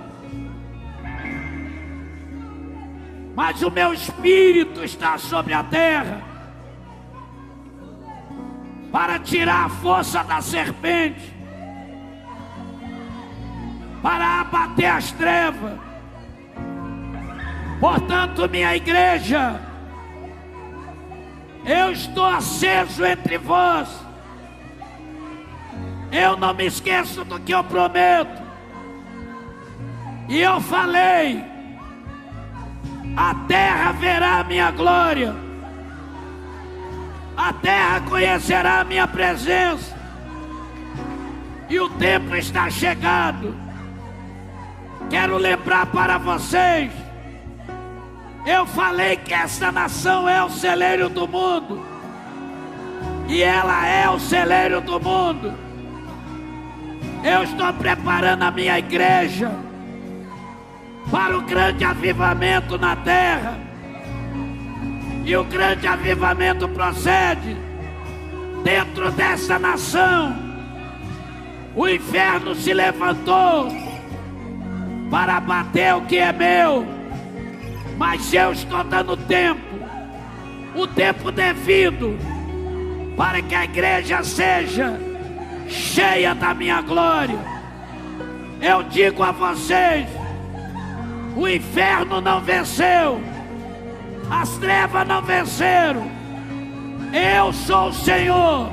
Mas 3.35 3.63
o 3.63 3.71
meu 3.71 3.93
espírito 3.93 4.85
está 4.85 5.19
sobre 5.19 5.53
a 5.53 5.63
terra. 5.63 6.33
para 8.93 9.19
tirar 9.19 9.65
a 9.65 9.69
força 9.71 10.23
da 10.23 10.43
serpente, 10.43 11.35
para 14.03 14.43
abater 14.43 14.87
as 14.87 15.11
trevas. 15.13 15.92
Portanto, 17.83 18.49
minha 18.49 18.75
igreja, 18.75 19.61
eu 21.67 21.93
estou 21.93 22.25
aceso 22.25 23.05
entre 23.05 23.37
vós. 23.37 23.89
Eu 26.11 26.37
não 26.39 26.55
me 26.55 26.67
esqueço 26.67 27.25
do 27.25 27.39
que 27.41 27.53
eu 27.53 27.63
prometo. 27.65 28.41
E 30.31 30.41
eu 30.41 30.61
falei: 30.63 31.45
a 33.15 33.35
terra 33.47 33.93
verá 33.93 34.39
a 34.39 34.45
minha 34.45 34.71
glória 34.71 35.53
a 37.37 37.53
terra 37.53 38.01
conhecerá 38.03 38.81
a 38.81 38.85
minha 38.85 39.09
presença, 39.09 39.97
e 41.69 41.81
o 41.81 41.89
tempo 41.91 42.37
está 42.37 42.69
chegado. 42.71 43.55
Quero 45.09 45.37
lembrar 45.39 45.87
para 45.87 46.19
vocês, 46.19 46.93
eu 48.47 48.67
falei 48.67 49.17
que 49.17 49.33
esta 49.33 49.71
nação 49.71 50.29
é 50.29 50.43
o 50.43 50.51
celeiro 50.51 51.09
do 51.09 51.27
mundo, 51.29 51.85
e 53.29 53.43
ela 53.43 53.87
é 53.87 54.09
o 54.09 54.19
celeiro 54.19 54.81
do 54.81 55.01
mundo. 55.01 55.53
Eu 57.25 57.45
estou 57.45 57.73
preparando 57.75 58.43
a 58.43 58.51
minha 58.51 58.79
igreja 58.79 59.51
para 61.11 61.37
o 61.37 61.43
grande 61.43 61.85
avivamento 61.85 62.77
na 62.79 62.97
terra. 62.97 63.59
E 65.25 65.37
o 65.37 65.45
grande 65.45 65.87
avivamento 65.87 66.69
procede 66.69 67.57
dentro 68.65 69.11
dessa 69.13 69.59
nação. 69.59 70.37
O 71.77 71.89
inferno 71.89 72.55
se 72.55 72.75
levantou 72.75 73.69
para 75.11 75.41
bater 75.41 75.95
o 75.95 76.03
que 76.03 76.19
é 76.19 76.33
meu, 76.33 76.87
mas 77.97 78.33
eu 78.33 78.53
estou 78.53 78.85
dando 78.85 79.17
tempo, 79.17 79.61
o 80.75 80.87
tempo 80.87 81.31
devido, 81.31 82.17
para 83.17 83.43
que 83.43 83.55
a 83.55 83.65
igreja 83.65 84.23
seja 84.23 84.99
cheia 85.69 86.35
da 86.35 86.55
minha 86.55 86.81
glória. 86.81 87.39
Eu 88.61 88.83
digo 88.85 89.23
a 89.23 89.33
vocês: 89.33 90.07
o 91.37 91.49
inferno 91.49 92.21
não 92.21 92.41
venceu 92.41 93.21
as 94.33 94.49
trevas 94.57 95.07
não 95.07 95.21
venceram. 95.21 96.11
Eu 97.13 97.53
sou 97.53 97.89
o 97.89 97.93
Senhor. 97.93 98.71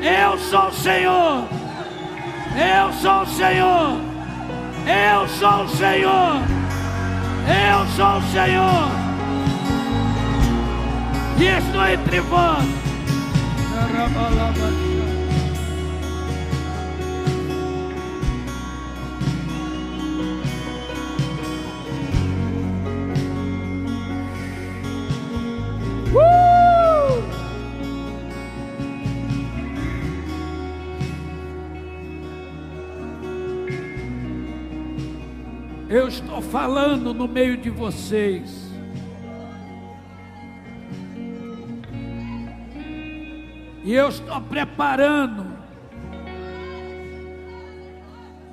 Eu 0.00 0.38
sou 0.38 0.68
o 0.68 0.72
Senhor. 0.72 1.48
Eu 2.54 2.92
sou 2.92 3.22
o 3.22 3.26
Senhor. 3.26 4.00
Eu 4.86 5.28
sou 5.28 5.64
o 5.64 5.68
Senhor. 5.68 6.42
Eu 7.46 7.86
sou 7.96 8.18
o 8.18 8.22
Senhor. 8.30 8.90
E 11.38 11.44
estou 11.44 11.86
entre 11.86 12.20
vós. 12.20 12.64
Eu 35.92 36.08
estou 36.08 36.40
falando 36.40 37.12
no 37.12 37.28
meio 37.28 37.54
de 37.58 37.68
vocês. 37.68 38.72
E 43.84 43.92
eu 43.92 44.08
estou 44.08 44.40
preparando 44.40 45.54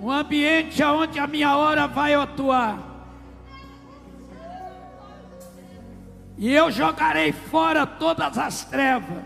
um 0.01 0.11
ambiente 0.11 0.83
onde 0.83 1.17
a 1.17 1.27
minha 1.27 1.55
hora 1.55 1.87
vai 1.87 2.13
atuar. 2.13 2.77
E 6.37 6.53
eu 6.53 6.69
jogarei 6.69 7.31
fora 7.31 7.87
todas 7.87 8.37
as 8.37 8.65
trevas. 8.65 9.23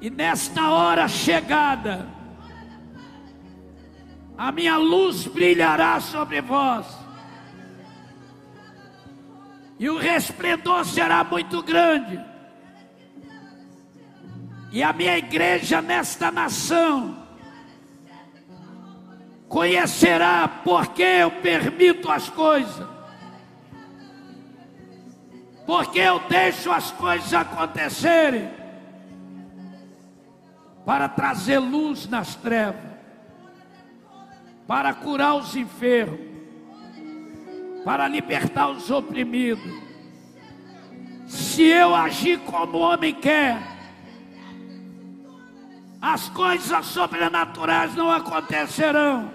E 0.00 0.10
nesta 0.10 0.70
hora 0.70 1.06
chegada, 1.06 2.19
a 4.40 4.50
minha 4.50 4.78
luz 4.78 5.26
brilhará 5.26 6.00
sobre 6.00 6.40
vós, 6.40 6.86
e 9.78 9.90
o 9.90 9.98
resplendor 9.98 10.82
será 10.86 11.22
muito 11.22 11.62
grande, 11.62 12.18
e 14.72 14.82
a 14.82 14.94
minha 14.94 15.18
igreja 15.18 15.82
nesta 15.82 16.30
nação 16.30 17.22
conhecerá 19.46 20.48
porque 20.64 21.02
eu 21.02 21.30
permito 21.42 22.10
as 22.10 22.30
coisas, 22.30 22.88
porque 25.66 25.98
eu 25.98 26.18
deixo 26.30 26.72
as 26.72 26.90
coisas 26.92 27.34
acontecerem 27.34 28.50
para 30.86 31.10
trazer 31.10 31.58
luz 31.58 32.08
nas 32.08 32.34
trevas 32.36 32.89
para 34.70 34.94
curar 34.94 35.34
os 35.34 35.56
enfermos, 35.56 36.20
para 37.84 38.06
libertar 38.06 38.68
os 38.70 38.88
oprimidos. 38.88 39.68
Se 41.26 41.64
eu 41.64 41.92
agir 41.92 42.38
como 42.42 42.78
o 42.78 42.80
homem 42.80 43.12
quer, 43.12 43.58
as 46.00 46.28
coisas 46.28 46.86
sobrenaturais 46.86 47.96
não 47.96 48.12
acontecerão. 48.12 49.32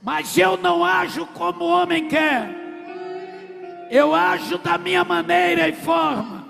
Mas 0.00 0.38
eu 0.38 0.56
não 0.56 0.84
ajo 0.84 1.26
como 1.26 1.64
o 1.64 1.68
homem 1.68 2.06
quer, 2.06 2.54
eu 3.90 4.14
ajo 4.14 4.58
da 4.58 4.78
minha 4.78 5.02
maneira 5.02 5.68
e 5.68 5.72
forma, 5.72 6.46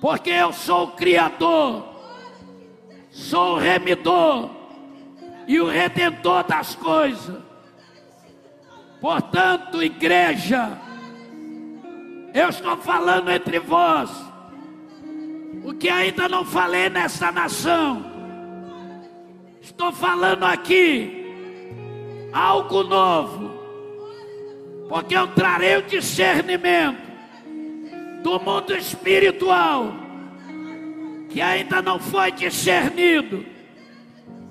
porque 0.00 0.30
eu 0.30 0.50
sou 0.50 0.84
o 0.84 0.92
Criador, 0.92 1.84
sou 3.10 3.56
o 3.56 3.58
Remidor, 3.58 4.55
e 5.46 5.60
o 5.60 5.68
redentor 5.68 6.44
das 6.44 6.74
coisas. 6.74 7.36
Portanto, 9.00 9.82
igreja, 9.82 10.78
eu 12.34 12.48
estou 12.48 12.76
falando 12.78 13.30
entre 13.30 13.58
vós, 13.58 14.10
o 15.64 15.72
que 15.74 15.88
ainda 15.88 16.28
não 16.28 16.44
falei 16.44 16.88
nessa 16.88 17.30
nação, 17.30 18.04
estou 19.60 19.92
falando 19.92 20.44
aqui 20.44 21.24
algo 22.32 22.82
novo, 22.82 23.50
porque 24.88 25.16
eu 25.16 25.28
trarei 25.28 25.76
o 25.76 25.82
discernimento 25.82 27.06
do 28.22 28.40
mundo 28.40 28.74
espiritual 28.74 29.92
que 31.28 31.40
ainda 31.40 31.82
não 31.82 31.98
foi 31.98 32.32
discernido 32.32 33.44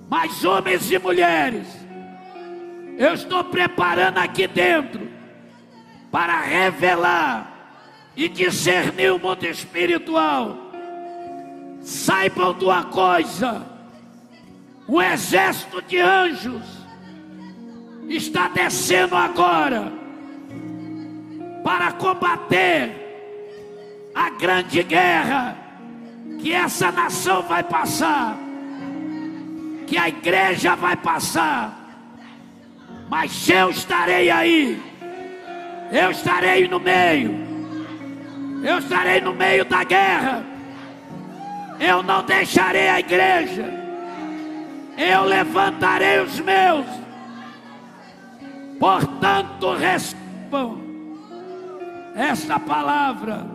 mas 0.09 0.45
homens 0.45 0.91
e 0.91 0.99
mulheres, 0.99 1.67
eu 2.97 3.13
estou 3.13 3.43
preparando 3.43 4.17
aqui 4.19 4.47
dentro 4.47 5.09
para 6.11 6.41
revelar 6.41 7.51
e 8.15 8.29
discernir 8.29 9.11
o 9.11 9.19
mundo 9.19 9.43
espiritual. 9.45 10.57
Saibam 11.81 12.53
de 12.53 12.65
uma 12.65 12.85
coisa: 12.85 13.65
um 14.87 15.01
exército 15.01 15.81
de 15.81 15.99
anjos 15.99 16.63
está 18.07 18.47
descendo 18.47 19.15
agora 19.15 19.91
para 21.63 21.91
combater 21.93 23.03
a 24.13 24.29
grande 24.29 24.83
guerra 24.83 25.57
que 26.39 26.53
essa 26.53 26.91
nação 26.91 27.41
vai 27.41 27.63
passar 27.63 28.44
que 29.85 29.97
a 29.97 30.09
igreja 30.09 30.75
vai 30.75 30.95
passar, 30.95 31.73
mas 33.09 33.47
eu 33.49 33.69
estarei 33.69 34.29
aí, 34.29 34.81
eu 35.91 36.11
estarei 36.11 36.67
no 36.67 36.79
meio, 36.79 37.33
eu 38.63 38.79
estarei 38.79 39.21
no 39.21 39.33
meio 39.33 39.63
da 39.65 39.83
guerra, 39.83 40.43
eu 41.79 42.01
não 42.01 42.23
deixarei 42.23 42.89
a 42.89 42.99
igreja, 42.99 43.71
eu 44.97 45.23
levantarei 45.23 46.19
os 46.19 46.39
meus, 46.39 46.85
portanto, 48.79 49.73
recebam 49.75 50.83
esta 52.15 52.59
palavra 52.59 53.45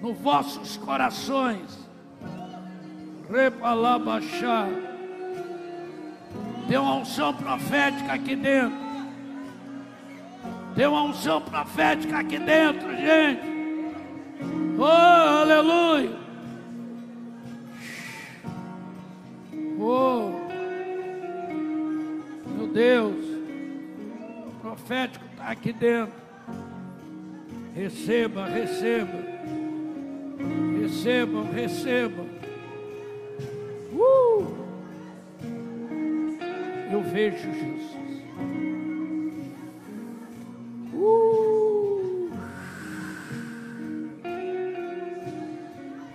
nos 0.00 0.16
vossos 0.18 0.76
corações. 0.78 1.85
Repalabachá. 3.30 4.68
Tem 6.68 6.78
uma 6.78 6.96
unção 6.96 7.32
profética 7.34 8.12
aqui 8.12 8.36
dentro. 8.36 8.86
Tem 10.74 10.86
uma 10.86 11.02
unção 11.04 11.40
profética 11.40 12.18
aqui 12.18 12.38
dentro, 12.38 12.88
gente. 12.96 13.56
Oh, 14.78 14.84
aleluia. 14.84 16.10
Oh, 19.78 20.30
meu 22.46 22.66
Deus. 22.68 23.24
O 24.46 24.60
profético 24.60 25.24
está 25.32 25.46
aqui 25.46 25.72
dentro. 25.72 26.14
Receba, 27.74 28.46
receba. 28.46 29.24
Recebam, 30.80 31.52
recebam. 31.52 32.35
Uh! 33.92 34.66
Eu 36.90 37.02
vejo 37.02 37.52
Jesus. 37.52 37.96
Uh! 40.94 42.30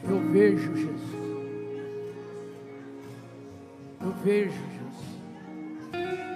Eu 0.03 0.19
vejo 0.31 0.75
Jesus. 0.75 1.01
Eu 4.01 4.11
vejo 4.23 4.59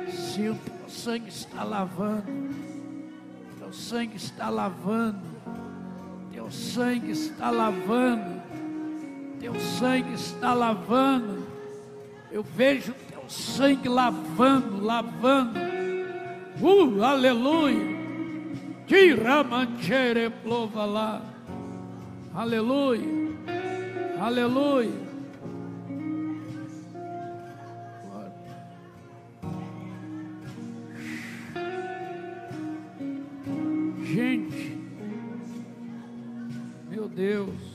Jesus. 0.07 0.19
Sinto 0.33 0.71
o 0.85 0.89
sangue 0.89 1.29
está 1.29 1.63
lavando. 1.63 2.55
Teu 3.57 3.73
sangue 3.73 4.17
está 4.17 4.49
lavando. 4.49 5.25
Teu 6.31 6.51
sangue 6.51 7.11
está 7.11 7.49
lavando. 7.49 8.44
Teu 9.39 9.55
sangue 9.59 10.13
está 10.13 10.53
lavando. 10.53 11.45
Eu 12.31 12.43
vejo 12.43 12.93
teu 13.09 13.29
sangue 13.29 13.87
lavando, 13.87 14.83
lavando. 14.83 15.59
Uh, 16.61 17.03
aleluia. 17.03 17.95
Tiramantere 18.87 20.29
plova 20.29 20.85
lá. 20.85 21.21
Aleluia. 22.33 23.25
Aleluia. 24.19 25.05
Gente, 34.03 34.77
meu 36.89 37.09
Deus, 37.09 37.74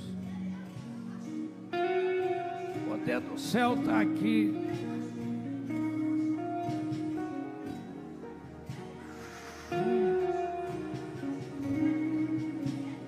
do 3.18 3.38
céu 3.38 3.74
está 3.74 4.00
aqui. 4.00 4.54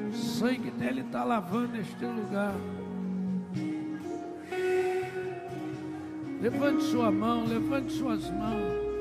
O 0.00 0.12
sangue 0.14 0.70
dele 0.72 1.02
está 1.02 1.22
lavando 1.22 1.76
este 1.76 2.04
lugar. 2.04 2.54
Levante 6.40 6.82
sua 6.84 7.10
mão, 7.10 7.44
levante 7.44 7.92
suas 7.92 8.28
mãos. 8.30 8.91